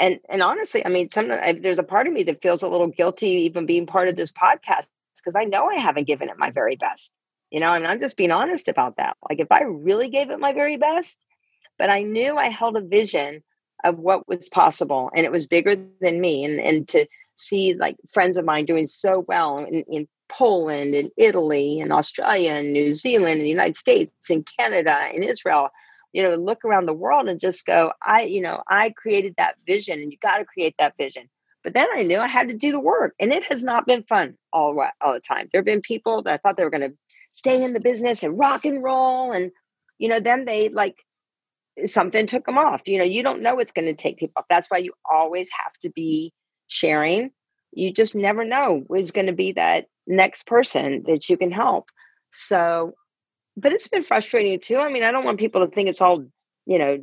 and 0.00 0.18
and 0.28 0.42
honestly, 0.42 0.84
I 0.84 0.88
mean, 0.88 1.10
sometimes 1.10 1.62
there's 1.62 1.78
a 1.78 1.84
part 1.84 2.06
of 2.06 2.12
me 2.12 2.24
that 2.24 2.42
feels 2.42 2.62
a 2.62 2.68
little 2.68 2.88
guilty 2.88 3.28
even 3.28 3.66
being 3.66 3.86
part 3.86 4.08
of 4.08 4.16
this 4.16 4.32
podcast 4.32 4.86
because 5.16 5.36
I 5.36 5.44
know 5.44 5.66
I 5.66 5.78
haven't 5.78 6.06
given 6.06 6.28
it 6.28 6.38
my 6.38 6.50
very 6.50 6.76
best. 6.76 7.12
You 7.50 7.60
know, 7.60 7.74
and 7.74 7.86
I'm 7.86 8.00
just 8.00 8.16
being 8.16 8.30
honest 8.30 8.68
about 8.68 8.96
that. 8.96 9.16
Like, 9.28 9.40
if 9.40 9.48
I 9.50 9.62
really 9.62 10.08
gave 10.08 10.30
it 10.30 10.38
my 10.38 10.52
very 10.52 10.76
best, 10.76 11.18
but 11.78 11.90
I 11.90 12.02
knew 12.02 12.36
I 12.36 12.48
held 12.48 12.76
a 12.76 12.80
vision 12.80 13.42
of 13.84 13.98
what 13.98 14.28
was 14.28 14.48
possible 14.48 15.10
and 15.14 15.24
it 15.24 15.32
was 15.32 15.46
bigger 15.46 15.76
than 16.00 16.20
me. 16.20 16.44
And, 16.44 16.60
and 16.60 16.88
to 16.88 17.06
see 17.34 17.74
like 17.74 17.96
friends 18.12 18.36
of 18.36 18.44
mine 18.44 18.66
doing 18.66 18.86
so 18.86 19.24
well 19.26 19.58
in, 19.58 19.84
in 19.88 20.08
Poland 20.28 20.94
and 20.94 21.10
Italy 21.16 21.80
and 21.80 21.92
Australia 21.92 22.52
and 22.52 22.72
New 22.72 22.92
Zealand 22.92 23.36
and 23.36 23.44
the 23.44 23.48
United 23.48 23.76
States 23.76 24.30
and 24.30 24.48
Canada 24.58 24.94
and 25.12 25.24
Israel, 25.24 25.70
you 26.12 26.22
know, 26.22 26.34
look 26.34 26.64
around 26.64 26.86
the 26.86 26.94
world 26.94 27.28
and 27.28 27.40
just 27.40 27.66
go, 27.66 27.92
I, 28.02 28.22
you 28.22 28.40
know, 28.40 28.62
I 28.68 28.90
created 28.90 29.34
that 29.36 29.56
vision 29.66 30.00
and 30.00 30.10
you 30.10 30.18
got 30.18 30.38
to 30.38 30.44
create 30.44 30.74
that 30.78 30.96
vision. 30.96 31.28
But 31.62 31.74
then 31.74 31.86
I 31.94 32.02
knew 32.02 32.18
I 32.18 32.26
had 32.26 32.48
to 32.48 32.56
do 32.56 32.72
the 32.72 32.80
work 32.80 33.14
and 33.20 33.32
it 33.32 33.44
has 33.44 33.62
not 33.62 33.86
been 33.86 34.02
fun 34.04 34.36
all, 34.52 34.82
all 35.00 35.12
the 35.12 35.20
time. 35.20 35.48
There 35.52 35.60
have 35.60 35.66
been 35.66 35.82
people 35.82 36.22
that 36.22 36.34
I 36.34 36.36
thought 36.38 36.56
they 36.56 36.64
were 36.64 36.70
going 36.70 36.90
to 36.90 36.96
stay 37.32 37.62
in 37.62 37.74
the 37.74 37.80
business 37.80 38.22
and 38.22 38.38
rock 38.38 38.64
and 38.64 38.82
roll. 38.82 39.32
And, 39.32 39.50
you 39.98 40.08
know, 40.08 40.20
then 40.20 40.46
they 40.46 40.70
like 40.70 40.96
something 41.84 42.26
took 42.26 42.46
them 42.46 42.58
off. 42.58 42.82
You 42.86 42.98
know, 42.98 43.04
you 43.04 43.22
don't 43.22 43.42
know 43.42 43.54
what's 43.54 43.72
going 43.72 43.86
to 43.86 43.94
take 43.94 44.18
people 44.18 44.34
off. 44.38 44.46
That's 44.48 44.70
why 44.70 44.78
you 44.78 44.92
always 45.10 45.50
have 45.64 45.72
to 45.82 45.90
be 45.90 46.32
sharing. 46.66 47.30
You 47.72 47.92
just 47.92 48.16
never 48.16 48.44
know 48.44 48.84
who's 48.88 49.10
going 49.10 49.26
to 49.26 49.32
be 49.32 49.52
that 49.52 49.86
next 50.06 50.46
person 50.46 51.04
that 51.06 51.28
you 51.28 51.36
can 51.36 51.52
help. 51.52 51.90
So, 52.32 52.94
but 53.56 53.72
it's 53.72 53.88
been 53.88 54.02
frustrating 54.02 54.58
too. 54.60 54.78
I 54.78 54.90
mean, 54.90 55.02
I 55.02 55.10
don't 55.10 55.24
want 55.24 55.38
people 55.38 55.64
to 55.66 55.72
think 55.72 55.88
it's 55.88 56.00
all, 56.00 56.24
you 56.66 56.78
know, 56.78 57.02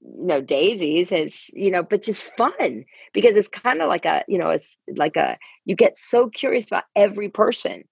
you 0.00 0.26
know, 0.26 0.40
daisies. 0.40 1.12
It's, 1.12 1.50
you 1.54 1.70
know, 1.70 1.82
but 1.82 2.02
just 2.02 2.36
fun 2.36 2.84
because 3.12 3.36
it's 3.36 3.48
kind 3.48 3.80
of 3.80 3.88
like 3.88 4.04
a, 4.04 4.24
you 4.28 4.38
know, 4.38 4.50
it's 4.50 4.76
like 4.96 5.16
a, 5.16 5.38
you 5.64 5.76
get 5.76 5.96
so 5.96 6.28
curious 6.28 6.66
about 6.66 6.84
every 6.96 7.28
person. 7.28 7.84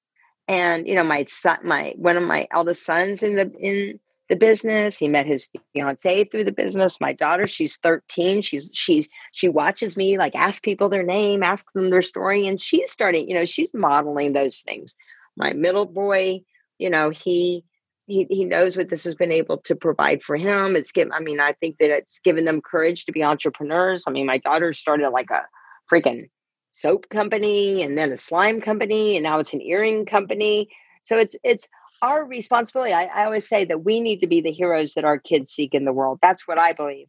And, 0.48 0.86
you 0.88 0.96
know, 0.96 1.04
my 1.04 1.24
son, 1.28 1.58
my, 1.62 1.94
one 1.96 2.16
of 2.16 2.24
my 2.24 2.48
eldest 2.50 2.84
sons 2.84 3.22
in 3.22 3.36
the, 3.36 3.52
in, 3.60 4.00
the 4.30 4.36
business. 4.36 4.96
He 4.96 5.08
met 5.08 5.26
his 5.26 5.50
fiance 5.74 6.24
through 6.24 6.44
the 6.44 6.52
business. 6.52 7.00
My 7.00 7.12
daughter, 7.12 7.46
she's 7.46 7.76
13. 7.78 8.40
She's 8.40 8.70
she's 8.72 9.08
she 9.32 9.48
watches 9.48 9.96
me 9.96 10.16
like 10.16 10.34
ask 10.34 10.62
people 10.62 10.88
their 10.88 11.02
name, 11.02 11.42
ask 11.42 11.70
them 11.72 11.90
their 11.90 12.00
story, 12.00 12.46
and 12.46 12.58
she's 12.58 12.90
starting, 12.90 13.28
you 13.28 13.34
know, 13.34 13.44
she's 13.44 13.74
modeling 13.74 14.32
those 14.32 14.60
things. 14.60 14.96
my 15.36 15.52
middle 15.52 15.84
boy, 15.84 16.40
you 16.80 16.90
know, 16.90 17.10
he 17.10 17.64
he, 18.06 18.26
he 18.28 18.44
knows 18.44 18.76
what 18.76 18.90
this 18.90 19.04
has 19.04 19.14
been 19.14 19.30
able 19.30 19.58
to 19.58 19.76
provide 19.76 20.24
for 20.24 20.36
him. 20.36 20.74
It's 20.74 20.90
given, 20.90 21.12
I 21.12 21.20
mean, 21.20 21.38
I 21.38 21.52
think 21.52 21.76
that 21.78 21.90
it's 21.90 22.18
given 22.18 22.44
them 22.44 22.60
courage 22.60 23.04
to 23.04 23.12
be 23.12 23.22
entrepreneurs. 23.22 24.02
I 24.04 24.10
mean, 24.10 24.26
my 24.26 24.38
daughter 24.38 24.72
started 24.72 25.10
like 25.10 25.30
a 25.30 25.46
freaking 25.92 26.28
soap 26.70 27.08
company 27.10 27.84
and 27.84 27.96
then 27.96 28.10
a 28.10 28.16
slime 28.16 28.60
company 28.60 29.16
and 29.16 29.22
now 29.22 29.38
it's 29.38 29.52
an 29.52 29.62
earring 29.62 30.06
company. 30.06 30.68
So 31.04 31.18
it's, 31.18 31.36
it's 31.44 31.68
our 32.02 32.24
responsibility. 32.24 32.92
I, 32.92 33.04
I 33.04 33.24
always 33.26 33.48
say 33.48 33.64
that 33.66 33.84
we 33.84 34.00
need 34.00 34.18
to 34.20 34.26
be 34.26 34.40
the 34.40 34.50
heroes 34.50 34.94
that 34.94 35.04
our 35.04 35.18
kids 35.18 35.52
seek 35.52 35.72
in 35.72 35.84
the 35.84 35.92
world. 35.92 36.18
That's 36.20 36.48
what 36.48 36.58
I 36.58 36.72
believe. 36.72 37.06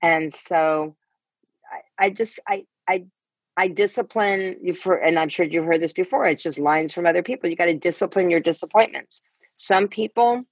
And 0.00 0.32
so 0.32 0.94
I, 1.98 2.04
I 2.04 2.10
just, 2.10 2.38
I, 2.46 2.66
I, 2.88 3.06
I 3.56 3.68
discipline 3.68 4.56
you 4.62 4.74
for, 4.74 4.96
and 4.96 5.18
I'm 5.18 5.28
sure 5.28 5.46
you've 5.46 5.64
heard 5.64 5.80
this 5.80 5.92
before. 5.92 6.26
It's 6.26 6.42
just 6.42 6.58
lines 6.58 6.92
from 6.92 7.06
other 7.06 7.22
people. 7.22 7.48
You 7.48 7.56
got 7.56 7.66
to 7.66 7.74
discipline 7.74 8.30
your 8.30 8.40
disappointments 8.40 9.22
some 9.56 9.88
people 9.88 10.44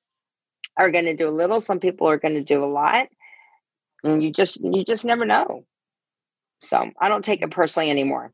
are 0.76 0.90
going 0.90 1.04
to 1.04 1.14
do 1.14 1.28
a 1.28 1.30
little, 1.30 1.60
some 1.60 1.78
people 1.78 2.08
are 2.08 2.18
going 2.18 2.34
to 2.34 2.42
do 2.42 2.64
a 2.64 2.66
lot. 2.66 3.08
And 4.02 4.22
you 4.22 4.32
just 4.32 4.62
you 4.62 4.84
just 4.84 5.04
never 5.04 5.24
know. 5.24 5.64
So, 6.60 6.90
I 7.00 7.08
don't 7.08 7.24
take 7.24 7.42
it 7.42 7.50
personally 7.50 7.90
anymore. 7.90 8.32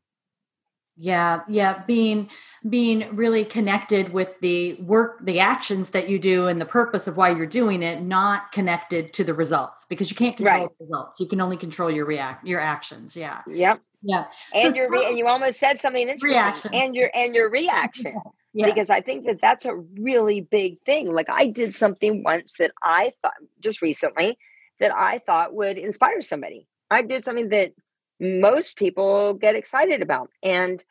Yeah, 0.97 1.41
yeah, 1.47 1.83
being 1.85 2.29
being 2.67 3.15
really 3.15 3.45
connected 3.45 4.11
with 4.11 4.29
the 4.41 4.73
work, 4.75 5.25
the 5.25 5.39
actions 5.39 5.91
that 5.91 6.09
you 6.09 6.19
do 6.19 6.47
and 6.47 6.59
the 6.59 6.65
purpose 6.65 7.07
of 7.07 7.15
why 7.15 7.29
you're 7.29 7.45
doing 7.45 7.83
it, 7.83 8.01
not 8.01 8.51
connected 8.51 9.13
to 9.13 9.23
the 9.23 9.33
results 9.33 9.85
because 9.89 10.09
you 10.09 10.17
can't 10.17 10.35
control 10.35 10.63
right. 10.63 10.69
the 10.77 10.85
results. 10.85 11.19
You 11.19 11.27
can 11.27 11.39
only 11.39 11.57
control 11.57 11.89
your 11.89 12.05
react 12.05 12.45
your 12.45 12.59
actions. 12.59 13.15
Yeah. 13.15 13.41
Yep. 13.47 13.81
Yeah. 14.01 14.25
And 14.53 14.69
so 14.69 14.75
your 14.75 14.89
re- 14.89 15.05
and 15.05 15.17
you 15.17 15.27
almost 15.27 15.59
said 15.59 15.79
something 15.79 16.01
interesting. 16.01 16.29
Reaction. 16.29 16.73
And 16.73 16.95
your 16.95 17.09
and 17.13 17.35
your 17.35 17.49
reaction. 17.51 18.15
Yeah. 18.53 18.65
Because 18.65 18.89
I 18.89 19.01
think 19.01 19.25
that 19.27 19.39
that's 19.39 19.65
a 19.65 19.75
really 19.75 20.41
big 20.41 20.81
thing. 20.81 21.11
Like 21.11 21.29
I 21.29 21.47
did 21.47 21.73
something 21.73 22.23
once 22.23 22.53
that 22.59 22.71
I 22.83 23.13
thought 23.21 23.33
just 23.61 23.81
recently 23.81 24.37
that 24.79 24.91
I 24.93 25.19
thought 25.19 25.53
would 25.53 25.77
inspire 25.77 26.21
somebody. 26.21 26.67
I 26.89 27.03
did 27.03 27.23
something 27.23 27.49
that 27.49 27.71
most 28.19 28.77
people 28.77 29.33
get 29.33 29.55
excited 29.55 30.01
about. 30.01 30.29
And 30.43 30.83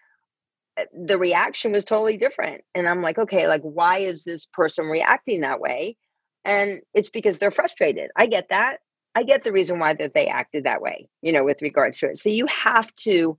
uh, 0.78 0.84
the 0.92 1.18
reaction 1.18 1.72
was 1.72 1.84
totally 1.84 2.16
different. 2.16 2.62
And 2.74 2.88
I'm 2.88 3.02
like, 3.02 3.18
okay, 3.18 3.46
like, 3.46 3.62
why 3.62 3.98
is 3.98 4.24
this 4.24 4.46
person 4.46 4.86
reacting 4.86 5.42
that 5.42 5.60
way? 5.60 5.96
And 6.44 6.80
it's 6.94 7.10
because 7.10 7.38
they're 7.38 7.50
frustrated. 7.50 8.10
I 8.16 8.26
get 8.26 8.48
that. 8.48 8.78
I 9.14 9.22
get 9.24 9.44
the 9.44 9.52
reason 9.52 9.78
why 9.78 9.94
that 9.94 10.12
they 10.12 10.28
acted 10.28 10.64
that 10.64 10.82
way, 10.82 11.08
you 11.20 11.32
know, 11.32 11.44
with 11.44 11.62
regards 11.62 11.98
to 11.98 12.10
it. 12.10 12.18
So 12.18 12.28
you 12.28 12.46
have 12.46 12.94
to 12.96 13.36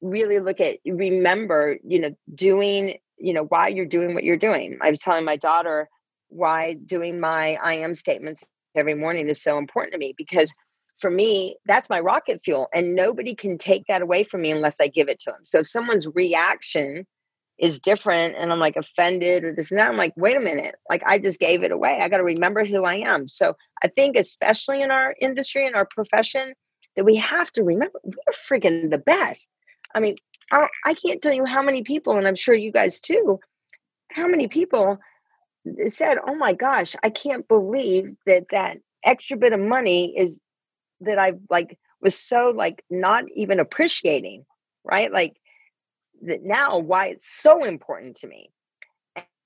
really 0.00 0.40
look 0.40 0.60
at 0.60 0.78
remember, 0.84 1.78
you 1.84 2.00
know, 2.00 2.14
doing 2.34 2.98
you 3.22 3.32
know 3.32 3.44
why 3.44 3.68
you're 3.68 3.86
doing 3.86 4.14
what 4.14 4.24
you're 4.24 4.36
doing 4.36 4.76
i 4.82 4.90
was 4.90 4.98
telling 4.98 5.24
my 5.24 5.36
daughter 5.36 5.88
why 6.28 6.74
doing 6.86 7.20
my 7.20 7.56
i 7.62 7.72
am 7.72 7.94
statements 7.94 8.42
every 8.74 8.94
morning 8.94 9.28
is 9.28 9.40
so 9.42 9.58
important 9.58 9.92
to 9.92 9.98
me 9.98 10.12
because 10.18 10.52
for 10.98 11.10
me 11.10 11.56
that's 11.64 11.88
my 11.88 12.00
rocket 12.00 12.40
fuel 12.40 12.68
and 12.74 12.96
nobody 12.96 13.34
can 13.34 13.56
take 13.56 13.84
that 13.86 14.02
away 14.02 14.24
from 14.24 14.42
me 14.42 14.50
unless 14.50 14.80
i 14.80 14.88
give 14.88 15.08
it 15.08 15.20
to 15.20 15.30
them 15.30 15.40
so 15.44 15.60
if 15.60 15.66
someone's 15.66 16.08
reaction 16.14 17.06
is 17.62 17.78
different 17.78 18.34
and 18.36 18.52
i'm 18.52 18.58
like 18.58 18.76
offended 18.76 19.44
or 19.44 19.54
this 19.54 19.70
and 19.70 19.80
that 19.80 19.88
i'm 19.88 19.96
like 19.96 20.12
wait 20.16 20.36
a 20.36 20.40
minute 20.40 20.74
like 20.90 21.02
i 21.06 21.18
just 21.18 21.40
gave 21.40 21.62
it 21.62 21.72
away 21.72 22.00
i 22.02 22.08
got 22.08 22.18
to 22.18 22.24
remember 22.24 22.64
who 22.64 22.84
i 22.84 22.96
am 22.96 23.26
so 23.26 23.54
i 23.82 23.88
think 23.88 24.16
especially 24.16 24.82
in 24.82 24.90
our 24.90 25.14
industry 25.20 25.66
and 25.66 25.74
our 25.74 25.86
profession 25.86 26.52
that 26.96 27.04
we 27.04 27.16
have 27.16 27.50
to 27.50 27.62
remember 27.62 27.98
we're 28.04 28.14
freaking 28.58 28.90
the 28.90 28.98
best 28.98 29.50
i 29.94 30.00
mean 30.00 30.16
I 30.84 30.94
can't 30.94 31.22
tell 31.22 31.32
you 31.32 31.44
how 31.44 31.62
many 31.62 31.82
people, 31.82 32.16
and 32.16 32.28
I'm 32.28 32.34
sure 32.34 32.54
you 32.54 32.72
guys 32.72 33.00
too, 33.00 33.40
how 34.10 34.26
many 34.28 34.48
people 34.48 34.98
said, 35.86 36.18
"Oh 36.26 36.34
my 36.34 36.52
gosh, 36.52 36.94
I 37.02 37.10
can't 37.10 37.46
believe 37.48 38.16
that 38.26 38.48
that 38.50 38.78
extra 39.04 39.36
bit 39.36 39.52
of 39.52 39.60
money 39.60 40.16
is 40.16 40.40
that 41.00 41.18
I've 41.18 41.40
like 41.48 41.78
was 42.00 42.18
so 42.18 42.52
like 42.54 42.84
not 42.90 43.24
even 43.34 43.60
appreciating, 43.60 44.44
right? 44.84 45.12
Like 45.12 45.36
now 46.22 46.78
why 46.78 47.08
it's 47.08 47.28
so 47.28 47.64
important 47.64 48.16
to 48.18 48.26
me." 48.26 48.50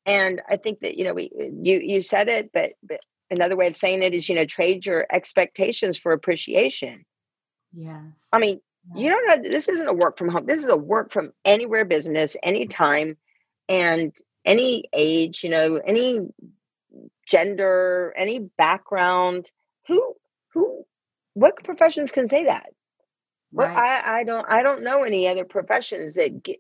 And 0.05 0.41
I 0.49 0.57
think 0.57 0.81
that 0.81 0.97
you 0.97 1.05
know 1.05 1.15
we 1.15 1.31
you 1.35 1.79
you 1.81 2.01
said 2.01 2.29
it, 2.29 2.51
but 2.53 2.73
but 2.83 3.01
another 3.31 3.57
way 3.57 3.67
of 3.67 3.77
saying 3.77 4.03
it 4.03 4.15
is 4.15 4.29
you 4.29 4.35
know 4.35 4.45
trade 4.45 4.87
your 4.87 5.07
expectations 5.11 5.99
for 5.99 6.13
appreciation. 6.13 7.05
Yes. 7.73 8.03
I 8.33 8.39
mean, 8.39 8.61
you 8.95 9.11
don't 9.11 9.27
know 9.27 9.51
this 9.51 9.69
isn't 9.69 9.89
a 9.89 9.93
work 9.93 10.19
from 10.19 10.29
home 10.29 10.47
this 10.47 10.63
is 10.63 10.69
a 10.69 10.77
work 10.77 11.13
from 11.13 11.33
anywhere 11.45 11.85
business 11.85 12.37
anytime 12.43 13.17
and 13.69 14.15
any 14.45 14.85
age 14.93 15.43
you 15.43 15.51
know 15.51 15.81
any 15.85 16.21
gender 17.27 18.15
any 18.17 18.39
background 18.39 19.51
who 19.89 20.15
who 20.53 20.85
what 21.35 21.63
professions 21.65 22.13
can 22.13 22.29
say 22.29 22.45
that 22.45 22.71
right. 23.57 23.75
well 23.75 23.85
i 23.85 24.21
i 24.21 24.25
don't 24.25 24.47
i 24.49 24.63
don't 24.63 24.83
know 24.83 25.03
any 25.03 25.27
other 25.27 25.45
professions 25.45 26.15
that 26.15 26.43
get, 26.43 26.59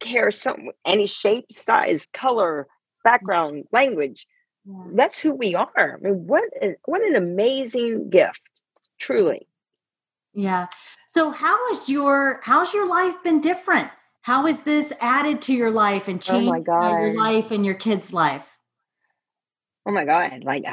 care 0.00 0.30
some 0.30 0.70
any 0.84 1.06
shape 1.06 1.46
size 1.50 2.08
color 2.12 2.66
mm. 2.68 3.02
background 3.04 3.64
language 3.72 4.26
yeah. 4.66 4.74
that's 4.94 5.18
who 5.18 5.34
we 5.34 5.54
are 5.54 5.98
i 5.98 6.02
mean 6.02 6.26
what 6.26 6.44
what 6.84 7.02
an 7.02 7.16
amazing 7.16 8.08
gift 8.10 8.42
truly 8.98 9.46
yeah. 10.34 10.66
So 11.08 11.30
how 11.30 11.56
has 11.68 11.88
your 11.88 12.40
how's 12.42 12.74
your 12.74 12.86
life 12.86 13.22
been 13.22 13.40
different? 13.40 13.88
How 14.22 14.46
has 14.46 14.62
this 14.62 14.92
added 15.00 15.42
to 15.42 15.54
your 15.54 15.70
life 15.70 16.08
and 16.08 16.18
oh 16.18 16.32
changed 16.32 16.68
oh 16.68 16.98
your 16.98 17.14
life 17.14 17.50
and 17.50 17.64
your 17.64 17.74
kids' 17.74 18.12
life? 18.12 18.58
Oh 19.86 19.92
my 19.92 20.04
god! 20.04 20.42
Like 20.44 20.64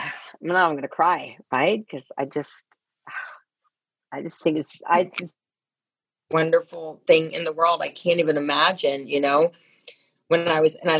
now 0.41 0.67
I'm 0.69 0.75
gonna 0.75 0.87
cry, 0.87 1.37
right? 1.51 1.85
Because 1.85 2.05
I 2.17 2.25
just, 2.25 2.65
I 4.11 4.21
just 4.21 4.41
think 4.41 4.57
it's 4.57 4.75
I 4.85 5.03
just 5.03 5.35
wonderful 6.31 7.01
thing 7.07 7.31
in 7.31 7.43
the 7.43 7.53
world. 7.53 7.81
I 7.81 7.89
can't 7.89 8.19
even 8.19 8.37
imagine. 8.37 9.07
You 9.07 9.21
know, 9.21 9.51
when 10.27 10.47
I 10.47 10.59
was 10.59 10.75
and 10.75 10.91
I 10.91 10.99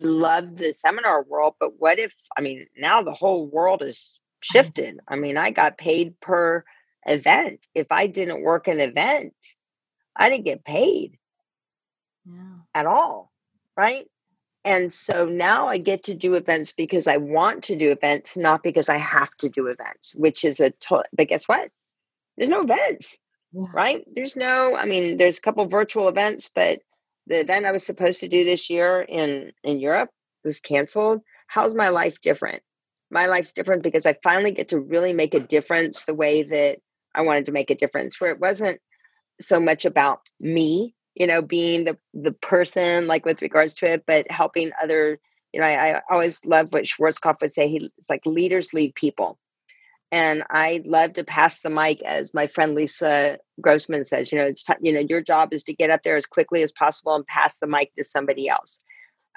love 0.00 0.56
the 0.56 0.72
seminar 0.72 1.22
world, 1.24 1.54
but 1.60 1.78
what 1.80 1.98
if 1.98 2.14
I 2.38 2.40
mean 2.40 2.66
now 2.76 3.02
the 3.02 3.14
whole 3.14 3.46
world 3.46 3.82
is 3.82 4.18
mm-hmm. 4.18 4.58
shifted? 4.58 5.00
I 5.08 5.16
mean, 5.16 5.36
I 5.36 5.50
got 5.50 5.78
paid 5.78 6.18
per 6.20 6.64
event. 7.06 7.60
If 7.74 7.92
I 7.92 8.06
didn't 8.06 8.42
work 8.42 8.68
an 8.68 8.80
event, 8.80 9.34
I 10.16 10.30
didn't 10.30 10.44
get 10.44 10.64
paid 10.64 11.18
yeah. 12.26 12.58
at 12.74 12.86
all. 12.86 13.32
Right. 13.76 14.06
And 14.64 14.90
so 14.92 15.26
now 15.26 15.68
I 15.68 15.76
get 15.76 16.04
to 16.04 16.14
do 16.14 16.34
events 16.34 16.72
because 16.72 17.06
I 17.06 17.18
want 17.18 17.62
to 17.64 17.76
do 17.76 17.90
events, 17.90 18.36
not 18.36 18.62
because 18.62 18.88
I 18.88 18.96
have 18.96 19.34
to 19.38 19.48
do 19.50 19.66
events, 19.66 20.14
which 20.14 20.42
is 20.44 20.58
a, 20.58 20.70
to- 20.70 21.04
but 21.12 21.28
guess 21.28 21.46
what? 21.46 21.70
There's 22.36 22.48
no 22.48 22.62
events, 22.62 23.18
yeah. 23.54 23.66
right? 23.72 24.04
There's 24.14 24.36
no, 24.36 24.76
I 24.76 24.84
mean, 24.84 25.16
there's 25.16 25.38
a 25.38 25.42
couple 25.42 25.66
virtual 25.66 26.08
events, 26.08 26.50
but 26.54 26.80
the 27.26 27.40
event 27.40 27.66
I 27.66 27.72
was 27.72 27.86
supposed 27.86 28.20
to 28.20 28.28
do 28.28 28.44
this 28.44 28.68
year 28.68 29.00
in, 29.02 29.52
in 29.62 29.80
Europe 29.80 30.10
was 30.44 30.60
canceled. 30.60 31.20
How's 31.46 31.74
my 31.74 31.88
life 31.88 32.20
different? 32.20 32.62
My 33.10 33.26
life's 33.26 33.52
different 33.52 33.82
because 33.82 34.06
I 34.06 34.16
finally 34.22 34.52
get 34.52 34.68
to 34.70 34.80
really 34.80 35.12
make 35.12 35.34
a 35.34 35.40
difference 35.40 36.04
the 36.04 36.14
way 36.14 36.42
that 36.42 36.78
I 37.14 37.22
wanted 37.22 37.46
to 37.46 37.52
make 37.52 37.70
a 37.70 37.76
difference 37.76 38.20
where 38.20 38.30
it 38.30 38.40
wasn't 38.40 38.80
so 39.40 39.60
much 39.60 39.84
about 39.84 40.20
me, 40.40 40.94
you 41.14 41.26
know, 41.26 41.42
being 41.42 41.84
the 41.84 41.96
the 42.12 42.32
person 42.32 43.06
like 43.06 43.24
with 43.24 43.42
regards 43.42 43.74
to 43.74 43.92
it, 43.92 44.04
but 44.06 44.30
helping 44.30 44.70
other. 44.82 45.18
You 45.52 45.60
know, 45.60 45.66
I, 45.66 45.98
I 45.98 46.00
always 46.10 46.44
love 46.44 46.72
what 46.72 46.82
Schwarzkopf 46.82 47.40
would 47.40 47.52
say. 47.52 47.68
He, 47.68 47.88
it's 47.96 48.10
like 48.10 48.26
leaders 48.26 48.74
lead 48.74 48.96
people. 48.96 49.38
And 50.14 50.44
I 50.48 50.80
love 50.84 51.14
to 51.14 51.24
pass 51.24 51.58
the 51.58 51.70
mic, 51.70 52.00
as 52.04 52.32
my 52.32 52.46
friend 52.46 52.76
Lisa 52.76 53.36
Grossman 53.60 54.04
says. 54.04 54.30
You 54.30 54.38
know, 54.38 54.44
it's 54.44 54.62
t- 54.62 54.74
you 54.80 54.92
know 54.92 55.00
your 55.00 55.20
job 55.20 55.52
is 55.52 55.64
to 55.64 55.74
get 55.74 55.90
up 55.90 56.04
there 56.04 56.16
as 56.16 56.24
quickly 56.24 56.62
as 56.62 56.70
possible 56.70 57.16
and 57.16 57.26
pass 57.26 57.58
the 57.58 57.66
mic 57.66 57.92
to 57.94 58.04
somebody 58.04 58.48
else. 58.48 58.78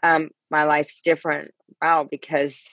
Um, 0.04 0.30
my 0.52 0.66
life's 0.66 1.02
different. 1.02 1.50
Wow, 1.82 2.08
because 2.10 2.64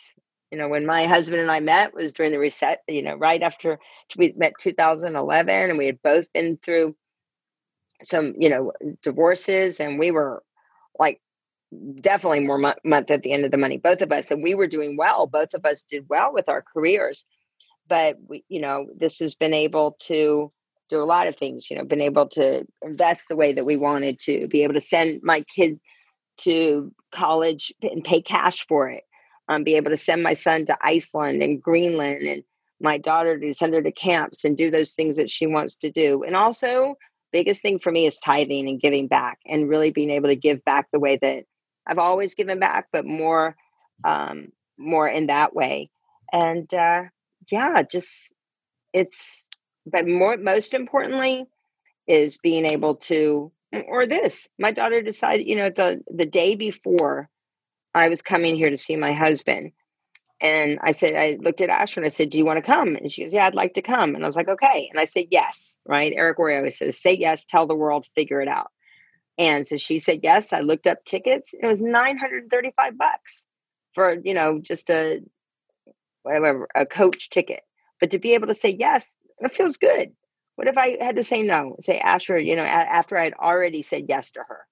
you 0.50 0.58
know 0.58 0.68
when 0.68 0.84
my 0.84 1.06
husband 1.06 1.40
and 1.40 1.50
i 1.50 1.58
met 1.58 1.94
was 1.94 2.12
during 2.12 2.30
the 2.30 2.38
reset 2.38 2.82
you 2.86 3.02
know 3.02 3.14
right 3.14 3.42
after 3.42 3.78
we 4.16 4.32
met 4.36 4.52
2011 4.60 5.70
and 5.70 5.78
we 5.78 5.86
had 5.86 6.00
both 6.02 6.32
been 6.32 6.58
through 6.58 6.94
some 8.02 8.34
you 8.38 8.50
know 8.50 8.70
divorces 9.02 9.80
and 9.80 9.98
we 9.98 10.12
were 10.12 10.44
like 10.98 11.20
definitely 12.00 12.40
more 12.40 12.58
month, 12.58 12.78
month 12.84 13.10
at 13.10 13.22
the 13.22 13.32
end 13.32 13.44
of 13.44 13.50
the 13.50 13.56
money 13.56 13.78
both 13.78 14.00
of 14.00 14.12
us 14.12 14.30
and 14.30 14.44
we 14.44 14.54
were 14.54 14.68
doing 14.68 14.96
well 14.96 15.26
both 15.26 15.54
of 15.54 15.64
us 15.64 15.82
did 15.82 16.06
well 16.08 16.32
with 16.32 16.48
our 16.48 16.62
careers 16.62 17.24
but 17.88 18.16
we 18.28 18.44
you 18.48 18.60
know 18.60 18.86
this 18.96 19.18
has 19.18 19.34
been 19.34 19.54
able 19.54 19.96
to 20.00 20.50
do 20.90 21.02
a 21.02 21.04
lot 21.04 21.26
of 21.26 21.36
things 21.36 21.70
you 21.70 21.76
know 21.76 21.84
been 21.84 22.00
able 22.00 22.28
to 22.28 22.66
invest 22.82 23.28
the 23.28 23.36
way 23.36 23.52
that 23.52 23.64
we 23.66 23.76
wanted 23.76 24.18
to 24.18 24.46
be 24.48 24.62
able 24.62 24.74
to 24.74 24.80
send 24.80 25.20
my 25.22 25.42
kid 25.54 25.78
to 26.36 26.92
college 27.12 27.72
and 27.82 28.04
pay 28.04 28.20
cash 28.20 28.66
for 28.66 28.88
it 28.88 29.04
um, 29.48 29.64
be 29.64 29.74
able 29.74 29.90
to 29.90 29.96
send 29.96 30.22
my 30.22 30.32
son 30.32 30.66
to 30.66 30.76
Iceland 30.82 31.42
and 31.42 31.62
Greenland 31.62 32.22
and 32.22 32.42
my 32.80 32.98
daughter 32.98 33.38
to 33.38 33.54
send 33.54 33.74
her 33.74 33.82
to 33.82 33.92
camps 33.92 34.44
and 34.44 34.56
do 34.56 34.70
those 34.70 34.94
things 34.94 35.16
that 35.16 35.30
she 35.30 35.46
wants 35.46 35.76
to 35.76 35.90
do. 35.90 36.22
And 36.22 36.36
also, 36.36 36.96
biggest 37.32 37.62
thing 37.62 37.78
for 37.78 37.92
me 37.92 38.06
is 38.06 38.18
tithing 38.18 38.68
and 38.68 38.80
giving 38.80 39.06
back 39.06 39.38
and 39.46 39.68
really 39.68 39.90
being 39.90 40.10
able 40.10 40.28
to 40.28 40.36
give 40.36 40.64
back 40.64 40.88
the 40.92 41.00
way 41.00 41.18
that 41.20 41.44
I've 41.86 41.98
always 41.98 42.34
given 42.34 42.58
back, 42.58 42.88
but 42.92 43.04
more, 43.04 43.56
um, 44.04 44.48
more 44.78 45.08
in 45.08 45.26
that 45.26 45.54
way. 45.54 45.90
And 46.32 46.72
uh, 46.72 47.04
yeah, 47.50 47.82
just 47.82 48.32
it's, 48.92 49.46
but 49.86 50.06
more, 50.06 50.36
most 50.36 50.74
importantly, 50.74 51.46
is 52.06 52.36
being 52.36 52.66
able 52.70 52.96
to, 52.96 53.52
or 53.88 54.06
this. 54.06 54.48
My 54.58 54.70
daughter 54.70 55.02
decided, 55.02 55.46
you 55.46 55.56
know, 55.56 55.70
the 55.70 56.02
the 56.06 56.26
day 56.26 56.54
before 56.54 57.28
I 57.94 58.08
was 58.08 58.22
coming 58.22 58.56
here 58.56 58.70
to 58.70 58.76
see 58.76 58.96
my 58.96 59.12
husband, 59.12 59.72
and 60.40 60.78
I 60.82 60.90
said, 60.90 61.14
I 61.14 61.38
looked 61.40 61.60
at 61.60 61.70
Asher 61.70 62.00
and 62.00 62.06
I 62.06 62.10
said, 62.10 62.30
Do 62.30 62.38
you 62.38 62.44
want 62.44 62.58
to 62.58 62.70
come? 62.70 62.96
And 62.96 63.10
she 63.10 63.22
goes, 63.22 63.32
Yeah, 63.32 63.46
I'd 63.46 63.54
like 63.54 63.74
to 63.74 63.82
come. 63.82 64.14
And 64.14 64.22
I 64.22 64.26
was 64.26 64.36
like, 64.36 64.48
Okay. 64.48 64.88
And 64.90 65.00
I 65.00 65.04
said, 65.04 65.26
Yes, 65.30 65.78
right? 65.86 66.12
Eric 66.14 66.38
Worre 66.38 66.58
always 66.58 66.78
says, 66.78 67.00
Say 67.00 67.14
yes, 67.14 67.44
tell 67.44 67.66
the 67.66 67.74
world, 67.74 68.06
figure 68.14 68.40
it 68.40 68.48
out. 68.48 68.70
And 69.38 69.66
so 69.66 69.76
she 69.76 69.98
said 69.98 70.20
yes. 70.22 70.52
I 70.52 70.60
looked 70.60 70.86
up 70.86 71.04
tickets. 71.04 71.54
It 71.60 71.66
was 71.66 71.80
935 71.80 72.98
bucks 72.98 73.46
for, 73.94 74.16
you 74.22 74.34
know, 74.34 74.60
just 74.60 74.90
a 74.90 75.20
whatever, 76.24 76.68
a 76.74 76.84
coach 76.84 77.30
ticket. 77.30 77.60
But 78.00 78.10
to 78.10 78.18
be 78.18 78.34
able 78.34 78.48
to 78.48 78.54
say 78.54 78.76
yes, 78.78 79.06
it 79.38 79.52
feels 79.52 79.76
good. 79.76 80.10
What 80.56 80.68
if 80.68 80.76
I 80.76 80.96
had 81.00 81.16
to 81.16 81.22
say 81.22 81.42
no? 81.42 81.76
Say 81.80 81.98
Asher, 81.98 82.38
you 82.38 82.56
know, 82.56 82.64
after 82.64 83.16
I'd 83.16 83.34
already 83.34 83.82
said 83.82 84.06
yes 84.08 84.30
to 84.32 84.40
her. 84.46 84.66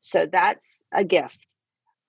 So 0.00 0.26
that's 0.26 0.82
a 0.92 1.04
gift. 1.04 1.46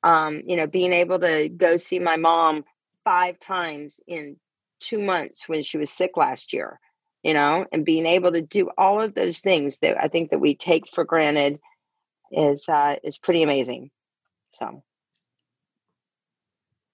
Um, 0.04 0.44
you 0.46 0.56
know, 0.56 0.68
being 0.68 0.94
able 0.94 1.20
to 1.20 1.50
go 1.50 1.78
see 1.78 2.00
my 2.00 2.16
mom 2.16 2.64
five 3.04 3.40
times 3.40 4.00
in 4.08 4.38
two 4.80 5.00
months 5.00 5.50
when 5.50 5.62
she 5.62 5.78
was 5.78 5.92
sick 5.92 6.16
last 6.16 6.54
year, 6.54 6.80
you 7.24 7.34
know, 7.34 7.66
and 7.72 7.86
being 7.86 8.06
able 8.06 8.32
to 8.32 8.42
do 8.42 8.70
all 8.78 9.02
of 9.02 9.14
those 9.14 9.40
things 9.40 9.80
that 9.80 10.02
I 10.02 10.08
think 10.08 10.32
that 10.32 10.40
we 10.40 10.56
take 10.56 10.84
for 10.94 11.04
granted 11.04 11.60
is 12.32 12.68
uh, 12.70 12.96
is 13.04 13.18
pretty 13.18 13.44
amazing. 13.44 13.92
So. 14.52 14.84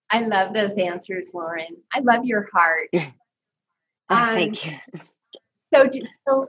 I 0.10 0.22
love 0.22 0.54
those 0.54 0.78
answers, 0.78 1.28
Lauren. 1.34 1.78
I 1.94 2.00
love 2.00 2.26
your 2.26 2.48
heart. 2.54 2.90
Oh, 4.08 4.16
um, 4.16 4.36
thank 4.36 4.66
you. 4.66 4.78
So, 5.74 5.90
so, 6.28 6.48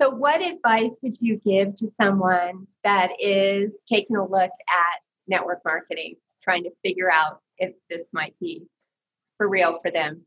so, 0.00 0.10
what 0.10 0.42
advice 0.42 0.92
would 1.02 1.16
you 1.20 1.40
give 1.44 1.74
to 1.76 1.90
someone 2.00 2.66
that 2.84 3.12
is 3.18 3.70
taking 3.86 4.16
a 4.16 4.22
look 4.22 4.50
at 4.50 5.00
network 5.26 5.62
marketing, 5.64 6.16
trying 6.42 6.64
to 6.64 6.70
figure 6.84 7.10
out 7.10 7.40
if 7.56 7.72
this 7.88 8.06
might 8.12 8.38
be 8.38 8.66
for 9.38 9.48
real 9.48 9.80
for 9.82 9.90
them? 9.90 10.26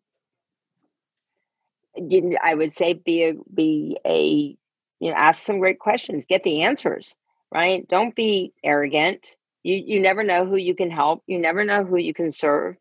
I 2.42 2.56
would 2.56 2.74
say 2.74 2.94
be 2.94 3.24
a 3.24 3.34
be 3.54 3.98
a 4.06 4.58
you 5.00 5.12
know 5.12 5.16
ask 5.16 5.46
some 5.46 5.60
great 5.60 5.80
questions, 5.80 6.26
get 6.26 6.44
the 6.44 6.64
answers. 6.64 7.18
Right? 7.52 7.88
Don't 7.88 8.16
be 8.16 8.52
arrogant. 8.64 9.36
You 9.68 9.84
you 9.86 10.00
never 10.00 10.24
know 10.24 10.46
who 10.46 10.56
you 10.56 10.74
can 10.74 10.90
help. 10.90 11.24
You 11.28 11.40
never 11.40 11.66
know 11.66 11.84
who 11.84 11.98
you 11.98 12.14
can 12.14 12.32
serve. 12.32 12.78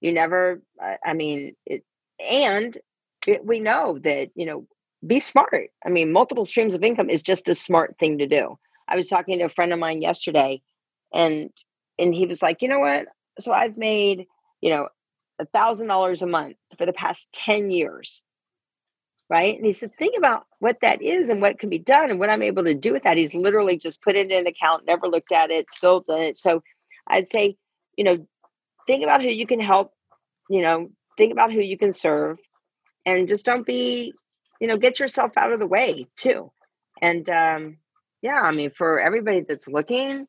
You 0.00 0.10
never. 0.10 0.60
I 1.06 1.12
mean, 1.12 1.54
it, 1.64 1.84
and 2.28 2.76
it, 3.24 3.46
we 3.46 3.60
know 3.60 4.00
that 4.00 4.30
you 4.34 4.44
know 4.44 4.66
be 5.06 5.20
smart. 5.20 5.70
I 5.86 5.90
mean, 5.90 6.12
multiple 6.12 6.44
streams 6.44 6.74
of 6.74 6.82
income 6.82 7.08
is 7.08 7.22
just 7.22 7.48
a 7.48 7.54
smart 7.54 7.98
thing 8.00 8.18
to 8.18 8.26
do. 8.26 8.58
I 8.88 8.96
was 8.96 9.06
talking 9.06 9.38
to 9.38 9.44
a 9.44 9.48
friend 9.48 9.72
of 9.72 9.78
mine 9.78 10.02
yesterday, 10.02 10.60
and 11.14 11.50
and 12.00 12.12
he 12.12 12.26
was 12.26 12.42
like, 12.42 12.62
you 12.62 12.68
know 12.68 12.80
what? 12.80 13.06
So 13.38 13.52
I've 13.52 13.76
made 13.76 14.26
you 14.60 14.70
know 14.70 14.88
a 15.38 15.46
thousand 15.46 15.86
dollars 15.86 16.20
a 16.20 16.26
month 16.26 16.56
for 16.76 16.84
the 16.84 16.92
past 16.92 17.28
10 17.32 17.70
years 17.70 18.24
right? 19.30 19.56
And 19.56 19.66
he 19.66 19.72
said 19.72 19.90
think 19.98 20.14
about 20.16 20.46
what 20.58 20.78
that 20.82 21.02
is 21.02 21.28
and 21.28 21.40
what 21.40 21.58
can 21.58 21.68
be 21.68 21.78
done 21.78 22.10
and 22.10 22.18
what 22.18 22.30
i'm 22.30 22.42
able 22.42 22.64
to 22.64 22.74
do 22.74 22.92
with 22.92 23.02
that. 23.04 23.16
He's 23.16 23.34
literally 23.34 23.78
just 23.78 24.02
put 24.02 24.16
it 24.16 24.30
in 24.30 24.38
an 24.38 24.46
account 24.46 24.86
never 24.86 25.06
looked 25.06 25.32
at 25.32 25.50
it 25.50 25.70
still 25.70 26.00
done 26.00 26.20
it. 26.20 26.38
So 26.38 26.62
i'd 27.08 27.28
say 27.28 27.56
you 27.96 28.04
know 28.04 28.16
think 28.86 29.02
about 29.02 29.22
who 29.22 29.30
you 29.30 29.46
can 29.46 29.60
help 29.60 29.92
you 30.48 30.62
know 30.62 30.90
think 31.16 31.32
about 31.32 31.52
who 31.52 31.60
you 31.60 31.78
can 31.78 31.92
serve 31.92 32.38
and 33.06 33.28
just 33.28 33.46
don't 33.46 33.66
be 33.66 34.12
you 34.60 34.68
know 34.68 34.76
get 34.76 35.00
yourself 35.00 35.32
out 35.36 35.52
of 35.52 35.60
the 35.60 35.66
way 35.66 36.06
too. 36.16 36.50
And 37.00 37.28
um 37.28 37.78
yeah 38.22 38.40
i 38.40 38.50
mean 38.50 38.70
for 38.70 39.00
everybody 39.00 39.44
that's 39.46 39.68
looking 39.68 40.26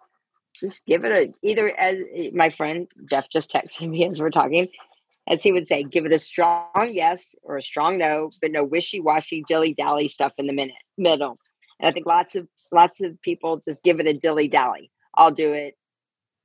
just 0.55 0.85
give 0.85 1.03
it 1.05 1.11
a 1.11 1.47
either 1.47 1.69
as 1.77 1.97
my 2.33 2.49
friend 2.49 2.87
jeff 3.09 3.29
just 3.29 3.51
texted 3.51 3.89
me 3.89 4.05
as 4.09 4.19
we're 4.19 4.29
talking 4.29 4.67
as 5.29 5.43
he 5.43 5.51
would 5.51 5.67
say, 5.67 5.83
give 5.83 6.05
it 6.05 6.11
a 6.11 6.19
strong 6.19 6.89
yes 6.89 7.35
or 7.43 7.57
a 7.57 7.61
strong 7.61 7.99
no, 7.99 8.31
but 8.41 8.51
no 8.51 8.63
wishy-washy, 8.63 9.43
dilly-dally 9.47 10.07
stuff 10.07 10.33
in 10.37 10.47
the 10.47 10.53
minute 10.53 10.75
middle. 10.97 11.37
And 11.79 11.87
I 11.87 11.91
think 11.91 12.07
lots 12.07 12.35
of 12.35 12.47
lots 12.71 13.01
of 13.01 13.21
people 13.21 13.57
just 13.59 13.83
give 13.83 13.99
it 13.99 14.07
a 14.07 14.13
dilly-dally. 14.13 14.91
I'll 15.15 15.31
do 15.31 15.53
it 15.53 15.77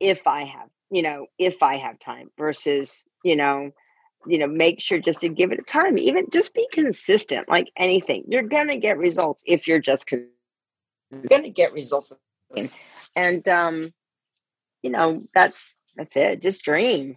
if 0.01 0.27
I 0.27 0.45
have, 0.45 0.69
you 0.91 1.03
know, 1.03 1.27
if 1.39 1.63
I 1.63 1.79
have 1.79 1.99
time 1.99 2.29
versus, 2.39 3.05
you 3.25 3.37
know, 3.37 3.71
you 4.27 4.39
know, 4.39 4.47
make 4.47 4.81
sure 4.81 4.99
just 4.99 5.21
to 5.23 5.29
give 5.29 5.53
it 5.53 5.59
a 5.59 5.63
time. 5.63 5.99
Even 5.99 6.27
just 6.31 6.55
be 6.55 6.67
consistent, 6.73 7.49
like 7.49 7.71
anything. 7.77 8.25
You're 8.29 8.43
gonna 8.43 8.79
get 8.79 8.99
results 8.99 9.43
if 9.47 9.67
you're 9.67 9.81
just 9.81 10.07
con- 10.07 10.31
gonna 11.29 11.51
get 11.51 11.73
results. 11.73 12.13
And 13.17 13.49
um, 13.49 13.93
you 14.83 14.91
know, 14.91 15.23
that's 15.33 15.75
that's 15.97 16.17
it. 16.17 16.43
Just 16.43 16.65
dream 16.65 17.17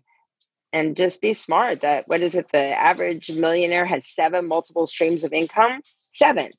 and 0.78 0.96
just 0.96 1.22
be 1.22 1.34
smart 1.34 1.82
that 1.82 2.08
what 2.08 2.22
is 2.22 2.36
it 2.36 2.50
the 2.52 2.80
average 2.80 3.32
millionaire 3.32 3.86
has 3.86 4.06
seven 4.06 4.48
multiple 4.48 4.86
streams 4.86 5.24
of 5.24 5.34
income? 5.34 5.82
Seven. 6.12 6.52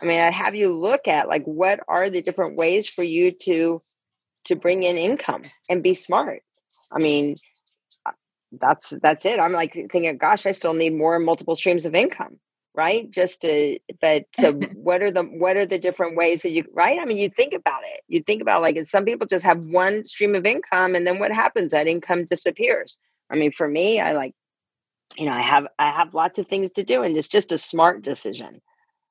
I 0.00 0.04
mean 0.04 0.20
i'd 0.20 0.32
have 0.32 0.54
you 0.54 0.72
look 0.72 1.08
at 1.08 1.28
like 1.28 1.44
what 1.44 1.80
are 1.88 2.08
the 2.08 2.22
different 2.22 2.56
ways 2.56 2.88
for 2.88 3.02
you 3.02 3.32
to 3.42 3.82
to 4.44 4.56
bring 4.56 4.82
in 4.84 4.96
income 4.96 5.42
and 5.68 5.82
be 5.82 5.94
smart? 5.94 6.42
I 6.90 6.98
mean 6.98 7.34
uh, 8.06 8.12
that's 8.52 8.94
that's 9.02 9.26
it. 9.26 9.38
I'm 9.38 9.52
like 9.52 9.74
thinking 9.74 10.16
gosh 10.16 10.46
i 10.46 10.52
still 10.52 10.74
need 10.74 10.94
more 10.94 11.18
multiple 11.18 11.54
streams 11.54 11.84
of 11.84 11.94
income 11.94 12.38
right? 12.74 13.10
Just 13.10 13.40
to 13.42 13.78
but 14.00 14.26
so 14.36 14.52
what 14.76 15.02
are 15.02 15.10
the 15.10 15.24
what 15.24 15.56
are 15.56 15.66
the 15.66 15.80
different 15.80 16.16
ways 16.16 16.42
that 16.42 16.52
you 16.52 16.64
right? 16.72 17.00
I 17.00 17.04
mean 17.04 17.18
you 17.18 17.28
think 17.28 17.52
about 17.52 17.82
it. 17.84 18.02
You 18.06 18.22
think 18.22 18.40
about 18.40 18.62
like 18.62 18.82
some 18.84 19.04
people 19.04 19.26
just 19.26 19.44
have 19.44 19.64
one 19.66 20.04
stream 20.04 20.36
of 20.36 20.46
income 20.46 20.94
and 20.94 21.04
then 21.06 21.18
what 21.18 21.32
happens? 21.32 21.72
That 21.72 21.88
income 21.88 22.24
disappears 22.26 23.00
I 23.30 23.36
mean, 23.36 23.50
for 23.50 23.68
me, 23.68 24.00
I 24.00 24.12
like, 24.12 24.34
you 25.16 25.26
know, 25.26 25.32
I 25.32 25.42
have 25.42 25.66
I 25.78 25.90
have 25.90 26.14
lots 26.14 26.38
of 26.38 26.48
things 26.48 26.70
to 26.72 26.84
do, 26.84 27.02
and 27.02 27.16
it's 27.16 27.28
just 27.28 27.52
a 27.52 27.58
smart 27.58 28.02
decision. 28.02 28.60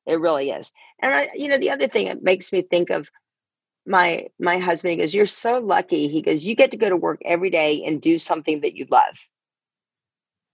It 0.05 0.19
really 0.19 0.51
is. 0.51 0.71
And 1.01 1.13
I, 1.13 1.29
you 1.35 1.47
know, 1.47 1.57
the 1.57 1.71
other 1.71 1.87
thing 1.87 2.07
it 2.07 2.23
makes 2.23 2.51
me 2.53 2.61
think 2.61 2.89
of 2.89 3.09
my 3.85 4.27
my 4.39 4.57
husband. 4.59 4.91
He 4.91 4.97
goes, 4.97 5.13
"You're 5.15 5.25
so 5.25 5.59
lucky." 5.59 6.07
He 6.07 6.21
goes, 6.21 6.47
"You 6.47 6.55
get 6.55 6.71
to 6.71 6.77
go 6.77 6.89
to 6.89 6.97
work 6.97 7.21
every 7.25 7.49
day 7.49 7.83
and 7.85 8.01
do 8.01 8.17
something 8.17 8.61
that 8.61 8.75
you 8.75 8.85
love." 8.91 9.29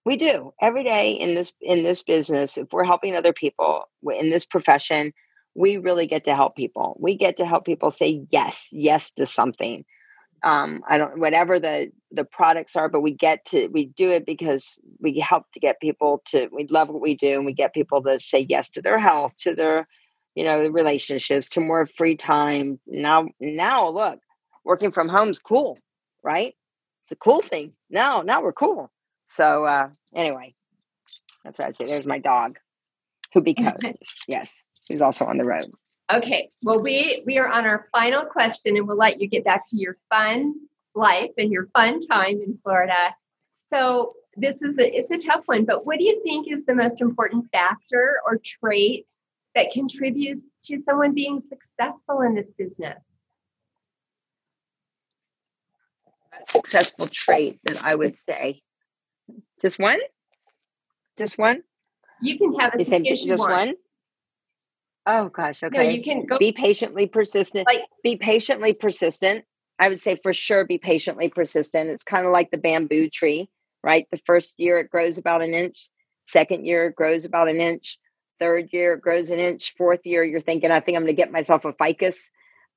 We 0.06 0.18
do 0.18 0.54
every 0.62 0.84
day 0.84 1.12
in 1.12 1.36
this 1.36 1.54
in 1.62 1.84
this 1.84 2.02
business. 2.04 2.58
If 2.58 2.72
we're 2.74 2.84
helping 2.84 3.16
other 3.16 3.34
people 3.34 3.86
in 4.12 4.30
this 4.30 4.46
profession, 4.46 5.14
we 5.56 5.78
really 5.78 6.08
get 6.08 6.26
to 6.26 6.36
help 6.36 6.56
people. 6.56 6.98
We 7.02 7.16
get 7.16 7.38
to 7.38 7.46
help 7.46 7.66
people 7.66 7.90
say 7.90 8.26
yes, 8.32 8.70
yes 8.74 9.12
to 9.14 9.26
something 9.26 9.86
um, 10.44 10.84
I 10.88 10.98
don't 10.98 11.20
whatever 11.20 11.60
the 11.60 11.92
the 12.12 12.26
products 12.26 12.76
are, 12.76 12.90
but 12.90 13.02
we 13.02 13.12
get 13.12 13.46
to 13.46 13.68
we 13.68 13.86
do 13.86 14.12
it 14.12 14.26
because 14.26 14.80
we 15.00 15.20
help 15.20 15.52
to 15.54 15.60
get 15.60 15.80
people 15.80 16.22
to 16.28 16.50
we 16.52 16.68
love 16.68 16.90
what 16.90 17.02
we 17.02 17.16
do 17.16 17.36
and 17.36 17.46
we 17.46 17.54
get 17.54 17.74
people 17.74 18.02
to 18.04 18.20
say 18.20 18.46
yes 18.50 18.70
to 18.72 18.82
their 18.82 19.00
health, 19.00 19.36
to 19.40 19.56
their 19.56 19.88
you 20.36 20.44
know 20.44 20.68
relationships, 20.68 21.48
to 21.50 21.62
more 21.62 21.86
free 21.86 22.16
time. 22.16 22.80
Now 22.86 23.28
now 23.40 23.88
look, 23.90 24.20
working 24.66 24.92
from 24.92 25.08
home 25.10 25.30
is 25.30 25.40
cool, 25.40 25.80
right? 26.24 26.54
It's 27.04 27.12
a 27.12 27.16
cool 27.16 27.42
thing. 27.42 27.74
Now 27.90 28.22
now 28.22 28.42
we're 28.44 28.54
cool. 28.54 28.92
So 29.26 29.66
uh, 29.66 29.90
anyway, 30.14 30.54
that's 31.44 31.58
what 31.58 31.68
I 31.68 31.72
say. 31.72 31.86
There's 31.86 32.06
my 32.06 32.20
dog, 32.20 32.60
who 33.34 33.42
because 33.44 33.74
yes, 34.28 34.64
he's 34.88 35.02
also 35.02 35.26
on 35.26 35.38
the 35.38 35.46
road. 35.46 35.66
Okay, 36.12 36.50
well, 36.64 36.84
we 36.84 37.24
we 37.26 37.38
are 37.38 37.48
on 37.48 37.66
our 37.66 37.88
final 37.92 38.26
question, 38.26 38.76
and 38.76 38.88
we'll 38.88 38.98
let 38.98 39.22
you 39.22 39.28
get 39.28 39.46
back 39.46 39.66
to 39.68 39.78
your 39.78 39.98
fun 40.10 40.54
life 40.96 41.32
and 41.38 41.52
your 41.52 41.68
fun 41.76 42.06
time 42.06 42.42
in 42.42 42.60
Florida. 42.62 43.16
So 43.72 44.14
this 44.36 44.56
is 44.62 44.78
a, 44.78 44.98
it's 44.98 45.12
a 45.12 45.28
tough 45.28 45.44
one, 45.46 45.66
but 45.66 45.86
what 45.86 45.98
do 45.98 46.04
you 46.04 46.22
think 46.24 46.52
is 46.52 46.66
the 46.66 46.76
most 46.76 47.02
important 47.02 47.48
factor 47.52 48.20
or 48.26 48.40
trait 48.44 49.08
that 49.56 49.72
contributes 49.72 50.46
to 50.66 50.82
someone 50.84 51.14
being 51.14 51.42
successful 51.50 52.22
in 52.22 52.36
this 52.36 52.48
business? 52.58 53.00
Successful 56.48 57.08
trait 57.08 57.60
that 57.64 57.82
I 57.84 57.96
would 57.96 58.18
say, 58.18 58.62
just 59.62 59.80
one, 59.80 60.00
just 61.18 61.38
one. 61.38 61.64
You 62.22 62.38
can 62.38 62.54
have 62.60 62.74
a 62.74 62.78
just, 62.78 63.28
just 63.28 63.40
one. 63.40 63.76
Oh 65.06 65.30
gosh, 65.30 65.64
okay. 65.64 65.78
No, 65.78 65.84
you 65.84 66.02
can 66.02 66.26
go 66.26 66.38
be 66.38 66.52
patiently 66.52 67.08
persistent. 67.08 67.68
Like, 67.68 67.84
be 68.04 68.18
patiently 68.18 68.74
persistent. 68.74 69.44
I 69.80 69.90
would 69.90 70.00
say 70.00 70.18
for 70.22 70.32
sure 70.34 70.66
be 70.66 70.78
patiently 70.78 71.30
persistent. 71.30 71.90
It's 71.90 72.04
kind 72.04 72.26
of 72.26 72.32
like 72.32 72.52
the 72.52 72.58
bamboo 72.58 73.10
tree, 73.10 73.50
right? 73.84 74.08
The 74.12 74.22
first 74.26 74.56
year 74.58 74.78
it 74.78 74.90
grows 74.90 75.18
about 75.18 75.42
an 75.42 75.54
inch, 75.54 75.90
second 76.24 76.66
year 76.66 76.88
it 76.88 76.96
grows 76.96 77.26
about 77.26 77.50
an 77.50 77.60
inch, 77.60 77.98
third 78.40 78.70
year 78.72 78.94
it 78.94 79.02
grows 79.02 79.30
an 79.30 79.40
inch, 79.40 79.74
fourth 79.78 80.02
year 80.06 80.24
you're 80.24 80.40
thinking, 80.40 80.72
I 80.72 80.80
think 80.80 80.96
I'm 80.96 81.04
going 81.04 81.16
to 81.16 81.22
get 81.22 81.32
myself 81.32 81.66
a 81.66 81.74
ficus. 81.74 82.30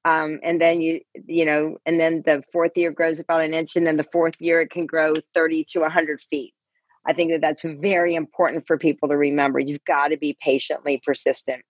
Um, 0.05 0.39
and 0.43 0.61
then 0.61 0.81
you, 0.81 1.01
you 1.27 1.45
know, 1.45 1.79
and 1.85 1.99
then 1.99 2.23
the 2.25 2.43
fourth 2.53 2.73
year 2.77 2.93
grows 2.93 3.19
about 3.19 3.43
an 3.43 3.55
inch, 3.55 3.75
and 3.75 3.87
then 3.87 3.97
the 3.97 4.07
fourth 4.13 4.35
year 4.41 4.61
it 4.61 4.71
can 4.71 4.87
grow 4.87 5.15
30 5.35 5.65
to 5.71 5.81
100 5.81 6.21
feet. 6.31 6.55
I 7.05 7.13
think 7.13 7.33
that 7.33 7.41
that's 7.41 7.65
very 7.65 8.15
important 8.15 8.67
for 8.67 8.79
people 8.79 9.09
to 9.09 9.17
remember. 9.17 9.59
You've 9.59 9.85
got 9.85 10.09
to 10.09 10.17
be 10.17 10.37
patiently 10.41 11.01
persistent. 11.05 11.63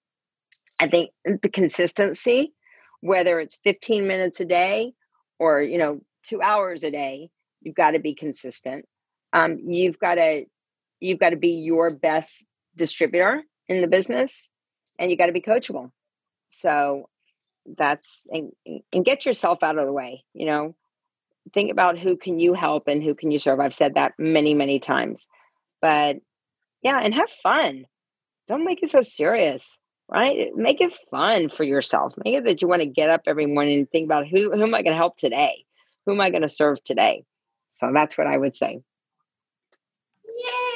I 0.80 0.88
think 0.88 1.10
the 1.24 1.48
consistency, 1.48 2.52
whether 3.00 3.40
it's 3.40 3.58
15 3.64 4.06
minutes 4.06 4.40
a 4.40 4.44
day 4.44 4.92
or, 5.38 5.62
you 5.62 5.78
know, 5.78 6.00
two 6.22 6.42
hours 6.42 6.84
a 6.84 6.90
day, 6.90 7.30
you've 7.62 7.74
got 7.74 7.92
to 7.92 7.98
be 7.98 8.14
consistent. 8.14 8.84
Um, 9.32 9.58
you've 9.64 9.98
got 9.98 10.16
to, 10.16 10.44
you've 11.00 11.18
got 11.18 11.30
to 11.30 11.36
be 11.36 11.62
your 11.64 11.94
best 11.94 12.44
distributor 12.76 13.42
in 13.68 13.80
the 13.80 13.88
business 13.88 14.48
and 14.98 15.10
you 15.10 15.16
got 15.16 15.26
to 15.26 15.32
be 15.32 15.42
coachable. 15.42 15.90
So 16.48 17.08
that's, 17.78 18.26
and, 18.30 18.52
and 18.92 19.04
get 19.04 19.26
yourself 19.26 19.62
out 19.62 19.78
of 19.78 19.86
the 19.86 19.92
way, 19.92 20.24
you 20.34 20.46
know, 20.46 20.74
think 21.52 21.70
about 21.70 21.98
who 21.98 22.16
can 22.16 22.38
you 22.38 22.54
help 22.54 22.88
and 22.88 23.02
who 23.02 23.14
can 23.14 23.30
you 23.30 23.38
serve. 23.38 23.60
I've 23.60 23.74
said 23.74 23.94
that 23.94 24.12
many, 24.18 24.54
many 24.54 24.78
times, 24.78 25.28
but 25.80 26.16
yeah, 26.82 27.00
and 27.00 27.14
have 27.14 27.30
fun. 27.30 27.86
Don't 28.48 28.64
make 28.64 28.82
it 28.82 28.90
so 28.90 29.02
serious, 29.02 29.78
right? 30.08 30.54
Make 30.54 30.80
it 30.80 30.94
fun 31.10 31.48
for 31.48 31.64
yourself. 31.64 32.14
Make 32.24 32.34
it 32.34 32.44
that 32.44 32.62
you 32.62 32.68
want 32.68 32.82
to 32.82 32.86
get 32.86 33.10
up 33.10 33.22
every 33.26 33.46
morning 33.46 33.78
and 33.78 33.90
think 33.90 34.06
about 34.06 34.26
who, 34.26 34.50
who 34.52 34.62
am 34.62 34.74
I 34.74 34.82
going 34.82 34.92
to 34.92 34.96
help 34.96 35.16
today? 35.16 35.64
Who 36.04 36.12
am 36.12 36.20
I 36.20 36.30
going 36.30 36.42
to 36.42 36.48
serve 36.48 36.82
today? 36.84 37.24
So 37.70 37.90
that's 37.92 38.16
what 38.16 38.26
I 38.26 38.38
would 38.38 38.56
say. 38.56 38.80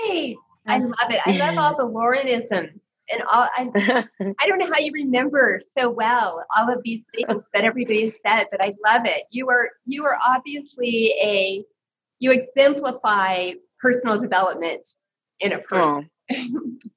Yay! 0.09 0.37
I 0.67 0.79
love 0.79 1.11
it. 1.11 1.21
I 1.25 1.33
love 1.37 1.57
all 1.59 1.77
the 1.77 1.93
Laurenisms 1.93 2.79
and 3.11 3.23
all. 3.23 3.49
I, 3.57 3.71
I 4.39 4.49
don't 4.49 4.59
know 4.59 4.67
how 4.67 4.79
you 4.79 4.93
remember 4.93 5.61
so 5.77 5.91
well 5.91 6.45
all 6.57 6.73
of 6.73 6.81
these 6.85 7.03
things 7.15 7.43
that 7.55 7.65
everybody 7.65 8.11
said, 8.11 8.47
but 8.51 8.63
I 8.63 8.75
love 8.85 9.07
it. 9.07 9.25
You 9.31 9.49
are 9.49 9.71
you 9.87 10.05
are 10.05 10.19
obviously 10.27 11.15
a 11.23 11.65
you 12.19 12.33
exemplify 12.33 13.53
personal 13.81 14.19
development 14.19 14.87
in 15.41 15.53
a 15.53 15.59
person. 15.59 16.11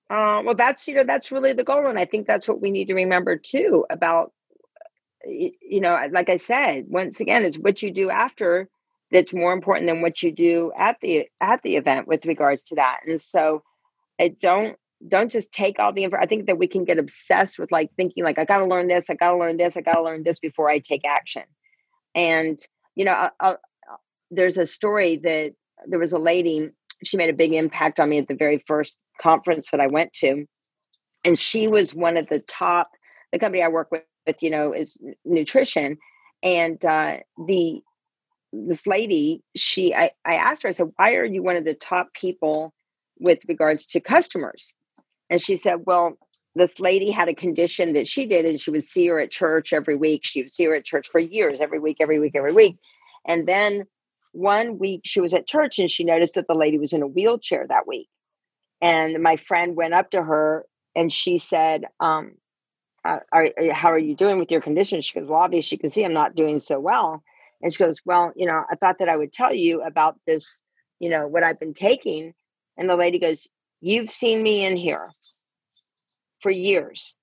Uh, 0.10 0.44
well, 0.46 0.54
that's 0.54 0.88
you 0.88 0.94
know 0.94 1.04
that's 1.04 1.32
really 1.32 1.54
the 1.54 1.64
goal, 1.64 1.88
and 1.88 1.98
I 1.98 2.06
think 2.06 2.28
that's 2.28 2.48
what 2.48 2.62
we 2.62 2.70
need 2.70 2.88
to 2.90 2.94
remember 2.94 3.36
too 3.36 3.84
about 3.90 4.32
you 5.26 5.82
know, 5.82 5.98
like 6.12 6.30
I 6.30 6.38
said, 6.38 6.86
once 6.88 7.20
again, 7.20 7.44
it's 7.44 7.58
what 7.58 7.82
you 7.82 7.92
do 7.92 8.10
after 8.10 8.70
that's 9.12 9.34
more 9.34 9.54
important 9.54 9.88
than 9.88 10.02
what 10.02 10.22
you 10.22 10.32
do 10.32 10.72
at 10.78 10.98
the 11.02 11.28
at 11.42 11.62
the 11.64 11.78
event 11.78 12.08
with 12.08 12.26
regards 12.26 12.64
to 12.64 12.76
that. 12.76 13.00
And 13.06 13.20
so, 13.20 13.64
I 14.20 14.36
don't 14.40 14.78
don't 15.08 15.32
just 15.32 15.52
take 15.52 15.80
all 15.80 15.94
the 15.94 16.04
info. 16.04 16.18
I 16.18 16.26
think 16.26 16.46
that 16.48 16.58
we 16.58 16.68
can 16.68 16.86
get 16.86 16.98
obsessed 16.98 17.60
with 17.60 17.72
like 17.72 17.90
thinking 17.96 18.24
like 18.24 18.38
I 18.38 18.46
got 18.46 18.60
to 18.60 18.66
learn 18.66 18.88
this, 18.88 19.10
I 19.10 19.16
got 19.16 19.32
to 19.32 19.38
learn 19.38 19.58
this, 19.58 19.78
I 19.78 19.82
got 19.82 19.96
to 19.96 20.04
learn 20.04 20.24
this 20.24 20.40
before 20.40 20.70
I 20.70 20.80
take 20.80 21.06
action. 21.06 21.44
And 22.16 22.60
you 22.96 23.06
know, 23.06 23.14
I, 23.14 23.30
I, 23.40 23.56
there's 24.30 24.58
a 24.58 24.66
story 24.66 25.18
that 25.24 25.54
there 25.88 26.00
was 26.00 26.14
a 26.14 26.20
lady. 26.20 26.70
She 27.08 27.18
made 27.18 27.30
a 27.30 27.34
big 27.34 27.54
impact 27.54 28.00
on 28.00 28.10
me 28.10 28.20
at 28.20 28.28
the 28.28 28.36
very 28.36 28.64
first 28.68 28.98
conference 29.22 29.72
that 29.72 29.80
I 29.80 29.88
went 29.88 30.14
to, 30.14 30.46
and 31.24 31.38
she 31.38 31.68
was 31.68 31.94
one 31.94 32.18
of 32.18 32.28
the 32.30 32.40
top. 32.40 32.90
The 33.32 33.40
company 33.40 33.64
I 33.64 33.68
work 33.68 33.90
with, 33.92 34.04
with 34.28 34.42
you 34.42 34.50
know, 34.50 34.74
is 34.74 34.98
nutrition, 35.26 35.98
and 36.42 36.84
uh, 36.86 37.18
the 37.48 37.82
this 38.54 38.86
lady, 38.86 39.42
she, 39.56 39.94
I, 39.96 40.12
I 40.26 40.36
asked 40.36 40.62
her, 40.64 40.70
I 40.70 40.74
said, 40.74 40.92
why 40.96 41.16
are 41.16 41.26
you 41.26 41.42
one 41.42 41.56
of 41.56 41.66
the 41.66 41.74
top 41.74 42.14
people 42.14 42.72
with 43.20 43.40
regards 43.48 43.88
to 43.88 44.00
customers? 44.00 44.74
And 45.30 45.42
she 45.42 45.56
said, 45.56 45.86
Well, 45.86 46.18
this 46.56 46.80
lady 46.80 47.10
had 47.10 47.28
a 47.28 47.34
condition 47.34 47.94
that 47.94 48.08
she 48.08 48.28
did, 48.28 48.46
and 48.46 48.62
she 48.62 48.70
would 48.70 48.86
see 48.86 49.08
her 49.08 49.20
at 49.20 49.32
church 49.32 49.74
every 49.74 49.96
week. 49.96 50.22
She 50.24 50.42
would 50.42 50.52
see 50.52 50.66
her 50.66 50.76
at 50.76 50.86
church 50.86 51.08
for 51.08 51.20
years, 51.20 51.60
every 51.60 51.80
week, 51.80 51.98
every 52.00 52.20
week, 52.20 52.36
every 52.36 52.54
week. 52.54 52.78
And 53.26 53.48
then 53.48 53.86
one 54.34 54.78
week 54.78 55.02
she 55.06 55.22
was 55.22 55.34
at 55.34 55.48
church 55.48 55.80
and 55.80 55.90
she 55.90 56.04
noticed 56.04 56.36
that 56.36 56.48
the 56.48 56.54
lady 56.54 56.78
was 56.78 56.92
in 56.94 57.02
a 57.02 57.08
wheelchair 57.08 57.66
that 57.68 57.88
week. 57.88 58.10
And 58.82 59.24
my 59.24 59.38
friend 59.38 59.76
went 59.76 59.94
up 59.94 60.12
to 60.12 60.22
her 60.22 60.66
and 60.96 61.12
she 61.12 61.38
said, 61.38 61.86
um, 62.00 62.34
uh, 63.06 63.20
are, 63.32 63.46
uh, 63.46 63.74
How 63.74 63.92
are 63.92 64.00
you 64.00 64.16
doing 64.16 64.40
with 64.40 64.52
your 64.52 64.62
condition? 64.62 65.02
She 65.02 65.20
goes, 65.20 65.28
Well, 65.28 65.40
obviously, 65.40 65.76
you 65.76 65.80
can 65.80 65.90
see 65.90 66.06
I'm 66.06 66.14
not 66.14 66.36
doing 66.36 66.60
so 66.60 66.80
well. 66.80 67.24
And 67.62 67.72
she 67.72 67.80
goes, 67.80 68.02
Well, 68.06 68.32
you 68.36 68.46
know, 68.46 68.64
I 68.72 68.76
thought 68.76 69.00
that 69.00 69.10
I 69.10 69.18
would 69.18 69.34
tell 69.34 69.54
you 69.54 69.82
about 69.82 70.16
this, 70.26 70.62
you 71.00 71.10
know, 71.10 71.28
what 71.28 71.44
I've 71.44 71.60
been 71.60 71.74
taking. 71.74 72.34
And 72.78 72.90
the 72.90 72.96
lady 72.96 73.20
goes, 73.20 73.48
You've 73.82 74.12
seen 74.12 74.42
me 74.42 74.66
in 74.66 74.76
here 74.76 75.12
for 76.40 76.52
years, 76.52 77.18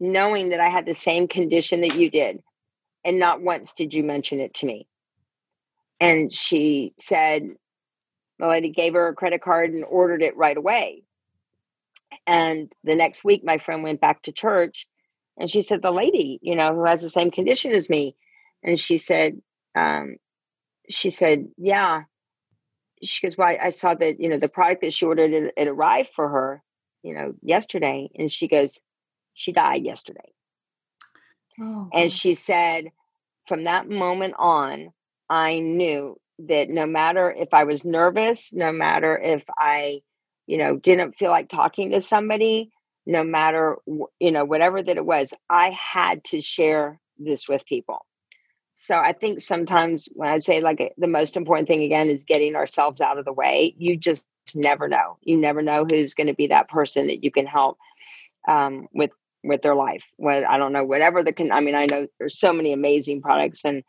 knowing 0.00 0.50
that 0.50 0.60
I 0.60 0.70
had 0.70 0.86
the 0.86 0.94
same 0.94 1.28
condition 1.28 1.82
that 1.82 1.96
you 1.96 2.10
did. 2.10 2.42
And 3.04 3.18
not 3.18 3.42
once 3.42 3.72
did 3.72 3.94
you 3.94 4.02
mention 4.02 4.40
it 4.40 4.54
to 4.54 4.66
me. 4.66 4.88
And 6.00 6.32
she 6.32 6.94
said, 6.98 7.56
the 8.38 8.48
lady 8.48 8.70
gave 8.70 8.94
her 8.94 9.08
a 9.08 9.14
credit 9.14 9.40
card 9.40 9.70
and 9.72 9.84
ordered 9.84 10.22
it 10.22 10.36
right 10.36 10.56
away. 10.56 11.02
And 12.26 12.72
the 12.84 12.94
next 12.94 13.24
week, 13.24 13.44
my 13.44 13.58
friend 13.58 13.82
went 13.82 14.00
back 14.00 14.22
to 14.22 14.32
church 14.32 14.86
and 15.38 15.50
she 15.50 15.62
said, 15.62 15.82
The 15.82 15.90
lady, 15.90 16.38
you 16.42 16.56
know, 16.56 16.74
who 16.74 16.84
has 16.84 17.02
the 17.02 17.10
same 17.10 17.30
condition 17.30 17.72
as 17.72 17.88
me. 17.88 18.16
And 18.62 18.78
she 18.78 18.98
said, 18.98 19.40
um, 19.74 20.16
She 20.88 21.10
said, 21.10 21.48
Yeah, 21.56 22.02
she 23.02 23.26
goes, 23.26 23.36
Well, 23.36 23.56
I 23.60 23.70
saw 23.70 23.94
that, 23.94 24.20
you 24.20 24.28
know, 24.28 24.38
the 24.38 24.48
product 24.48 24.82
that 24.82 24.92
she 24.92 25.06
ordered, 25.06 25.32
it, 25.32 25.54
it 25.56 25.68
arrived 25.68 26.10
for 26.14 26.28
her, 26.28 26.62
you 27.02 27.14
know, 27.14 27.34
yesterday. 27.42 28.08
And 28.16 28.30
she 28.30 28.48
goes, 28.48 28.80
She 29.34 29.52
died 29.52 29.84
yesterday. 29.84 30.32
Oh, 31.60 31.88
and 31.92 32.12
she 32.12 32.34
said, 32.34 32.90
From 33.46 33.64
that 33.64 33.88
moment 33.88 34.34
on, 34.38 34.92
I 35.28 35.60
knew 35.60 36.16
that 36.40 36.68
no 36.68 36.86
matter 36.86 37.30
if 37.32 37.54
I 37.54 37.64
was 37.64 37.84
nervous, 37.84 38.52
no 38.52 38.72
matter 38.72 39.18
if 39.18 39.44
I, 39.58 40.00
you 40.46 40.58
know, 40.58 40.76
didn't 40.76 41.16
feel 41.16 41.30
like 41.30 41.48
talking 41.48 41.90
to 41.90 42.00
somebody, 42.00 42.70
no 43.06 43.24
matter, 43.24 43.76
you 44.20 44.30
know, 44.30 44.44
whatever 44.44 44.82
that 44.82 44.96
it 44.96 45.06
was, 45.06 45.32
I 45.48 45.70
had 45.70 46.24
to 46.24 46.40
share 46.40 47.00
this 47.18 47.48
with 47.48 47.64
people. 47.66 48.04
So 48.74 48.96
I 48.96 49.14
think 49.14 49.40
sometimes 49.40 50.08
when 50.12 50.28
I 50.28 50.36
say 50.36 50.60
like 50.60 50.92
the 50.98 51.06
most 51.06 51.36
important 51.36 51.66
thing 51.66 51.82
again 51.82 52.10
is 52.10 52.24
getting 52.24 52.54
ourselves 52.54 53.00
out 53.00 53.18
of 53.18 53.24
the 53.24 53.32
way, 53.32 53.74
you 53.78 53.96
just 53.96 54.26
never 54.54 54.86
know. 54.86 55.16
You 55.22 55.38
never 55.38 55.62
know 55.62 55.86
who's 55.86 56.14
going 56.14 56.26
to 56.26 56.34
be 56.34 56.48
that 56.48 56.68
person 56.68 57.06
that 57.06 57.24
you 57.24 57.30
can 57.30 57.46
help 57.46 57.78
um, 58.46 58.86
with 58.92 59.12
with 59.42 59.62
their 59.62 59.74
life. 59.74 60.10
What 60.16 60.44
I 60.44 60.58
don't 60.58 60.72
know, 60.72 60.84
whatever 60.84 61.22
the 61.22 61.32
can. 61.32 61.52
I 61.52 61.60
mean, 61.60 61.74
I 61.74 61.86
know 61.86 62.06
there's 62.18 62.38
so 62.38 62.52
many 62.52 62.72
amazing 62.72 63.22
products, 63.22 63.64
and 63.64 63.82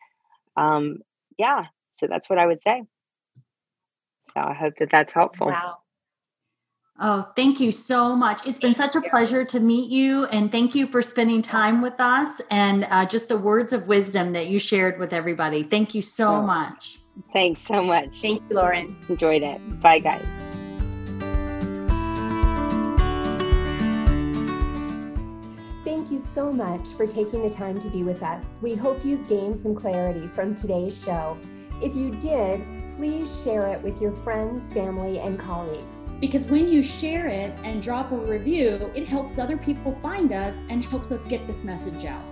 um, 0.56 1.00
yeah. 1.38 1.66
So 1.92 2.08
that's 2.08 2.30
what 2.30 2.40
I 2.40 2.46
would 2.46 2.62
say. 2.62 2.84
So 4.34 4.42
I 4.42 4.54
hope 4.54 4.76
that 4.78 4.90
that's 4.92 5.14
helpful. 5.14 5.48
Wow. 5.48 5.78
Oh, 7.00 7.32
thank 7.36 7.60
you 7.60 7.72
so 7.72 8.16
much. 8.16 8.46
It's 8.48 8.60
been 8.60 8.74
such 8.74 8.96
a 8.96 9.02
pleasure 9.02 9.46
to 9.46 9.60
meet 9.60 9.92
you. 9.92 10.26
And 10.26 10.52
thank 10.52 10.74
you 10.74 10.88
for 10.88 11.04
spending 11.04 11.44
time 11.44 11.82
with 11.82 12.00
us 12.00 12.42
and 12.50 12.88
uh, 12.90 13.06
just 13.06 13.30
the 13.30 13.38
words 13.38 13.72
of 13.72 13.88
wisdom 13.88 14.34
that 14.34 14.48
you 14.48 14.58
shared 14.58 14.98
with 14.98 15.14
everybody. 15.14 15.62
Thank 15.62 15.94
you 15.94 16.02
so 16.02 16.38
oh, 16.38 16.42
much. 16.42 16.98
Thanks 17.34 17.62
so 17.62 17.84
much. 17.84 18.18
Thank 18.18 18.42
you, 18.50 18.56
Lauren. 18.56 18.98
Enjoyed 19.10 19.44
it. 19.44 19.80
Bye, 19.80 20.00
guys. 20.00 20.26
So 26.34 26.52
much 26.52 26.90
for 26.90 27.08
taking 27.08 27.42
the 27.42 27.50
time 27.50 27.80
to 27.80 27.90
be 27.90 28.04
with 28.04 28.24
us. 28.24 28.44
We 28.62 28.76
hope 28.76 29.04
you 29.06 29.18
gained 29.28 29.60
some 29.60 29.76
clarity 29.76 30.28
from 30.28 30.56
today's 30.56 31.02
show. 31.04 31.38
If 31.82 31.96
you 31.96 32.12
did, 32.12 32.66
please 32.96 33.30
share 33.44 33.68
it 33.68 33.82
with 33.82 34.02
your 34.02 34.12
friends, 34.12 34.72
family, 34.74 35.20
and 35.20 35.40
colleagues 35.40 35.98
because 36.20 36.46
when 36.46 36.68
you 36.68 36.82
share 36.82 37.28
it 37.28 37.54
and 37.64 37.82
drop 37.82 38.12
a 38.12 38.18
review, 38.18 38.92
it 38.96 39.08
helps 39.08 39.38
other 39.38 39.58
people 39.58 39.94
find 40.02 40.32
us 40.34 40.56
and 40.70 40.84
helps 40.84 41.12
us 41.12 41.24
get 41.26 41.46
this 41.46 41.64
message 41.64 42.06
out. 42.06 42.24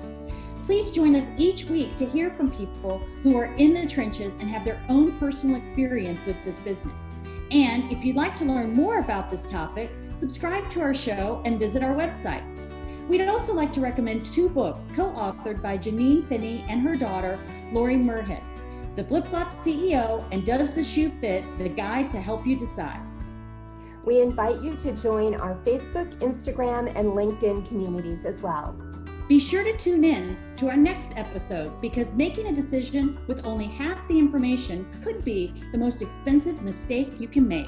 Please 0.65 0.89
join 0.89 1.15
us 1.15 1.29
each 1.37 1.65
week 1.65 1.95
to 1.97 2.05
hear 2.05 2.31
from 2.31 2.49
people 2.49 2.99
who 3.21 3.37
are 3.37 3.53
in 3.55 3.73
the 3.73 3.85
trenches 3.85 4.33
and 4.39 4.49
have 4.49 4.65
their 4.65 4.83
own 4.89 5.17
personal 5.19 5.55
experience 5.55 6.25
with 6.25 6.35
this 6.43 6.59
business. 6.61 6.95
And 7.51 7.91
if 7.91 8.03
you'd 8.03 8.15
like 8.15 8.35
to 8.37 8.45
learn 8.45 8.73
more 8.73 8.97
about 8.97 9.29
this 9.29 9.43
topic, 9.43 9.91
subscribe 10.15 10.67
to 10.71 10.81
our 10.81 10.93
show 10.93 11.43
and 11.45 11.59
visit 11.59 11.83
our 11.83 11.93
website. 11.93 12.54
We'd 13.07 13.21
also 13.21 13.53
like 13.53 13.71
to 13.73 13.81
recommend 13.81 14.25
two 14.25 14.49
books 14.49 14.89
co 14.95 15.03
authored 15.11 15.61
by 15.61 15.77
Janine 15.77 16.27
Finney 16.27 16.65
and 16.67 16.81
her 16.81 16.95
daughter, 16.95 17.39
Lori 17.71 17.97
Muirhead 17.97 18.41
The 18.95 19.03
Flip 19.03 19.27
Flop 19.27 19.53
CEO 19.59 20.25
and 20.31 20.43
Does 20.43 20.73
the 20.73 20.83
Shoe 20.83 21.11
Fit? 21.21 21.43
The 21.59 21.69
Guide 21.69 22.09
to 22.11 22.19
Help 22.19 22.47
You 22.47 22.57
Decide. 22.57 22.99
We 24.03 24.21
invite 24.21 24.61
you 24.61 24.75
to 24.77 24.95
join 24.95 25.35
our 25.35 25.55
Facebook, 25.63 26.17
Instagram, 26.19 26.95
and 26.95 27.09
LinkedIn 27.09 27.67
communities 27.67 28.25
as 28.25 28.41
well. 28.41 28.75
Be 29.27 29.39
sure 29.39 29.63
to 29.63 29.75
tune 29.77 30.03
in 30.03 30.37
to 30.57 30.69
our 30.69 30.77
next 30.77 31.15
episode 31.15 31.79
because 31.81 32.11
making 32.13 32.47
a 32.47 32.55
decision 32.55 33.19
with 33.27 33.45
only 33.45 33.65
half 33.65 34.07
the 34.07 34.17
information 34.17 34.87
could 35.03 35.23
be 35.23 35.53
the 35.71 35.77
most 35.77 36.01
expensive 36.01 36.61
mistake 36.63 37.19
you 37.19 37.27
can 37.27 37.47
make. 37.47 37.67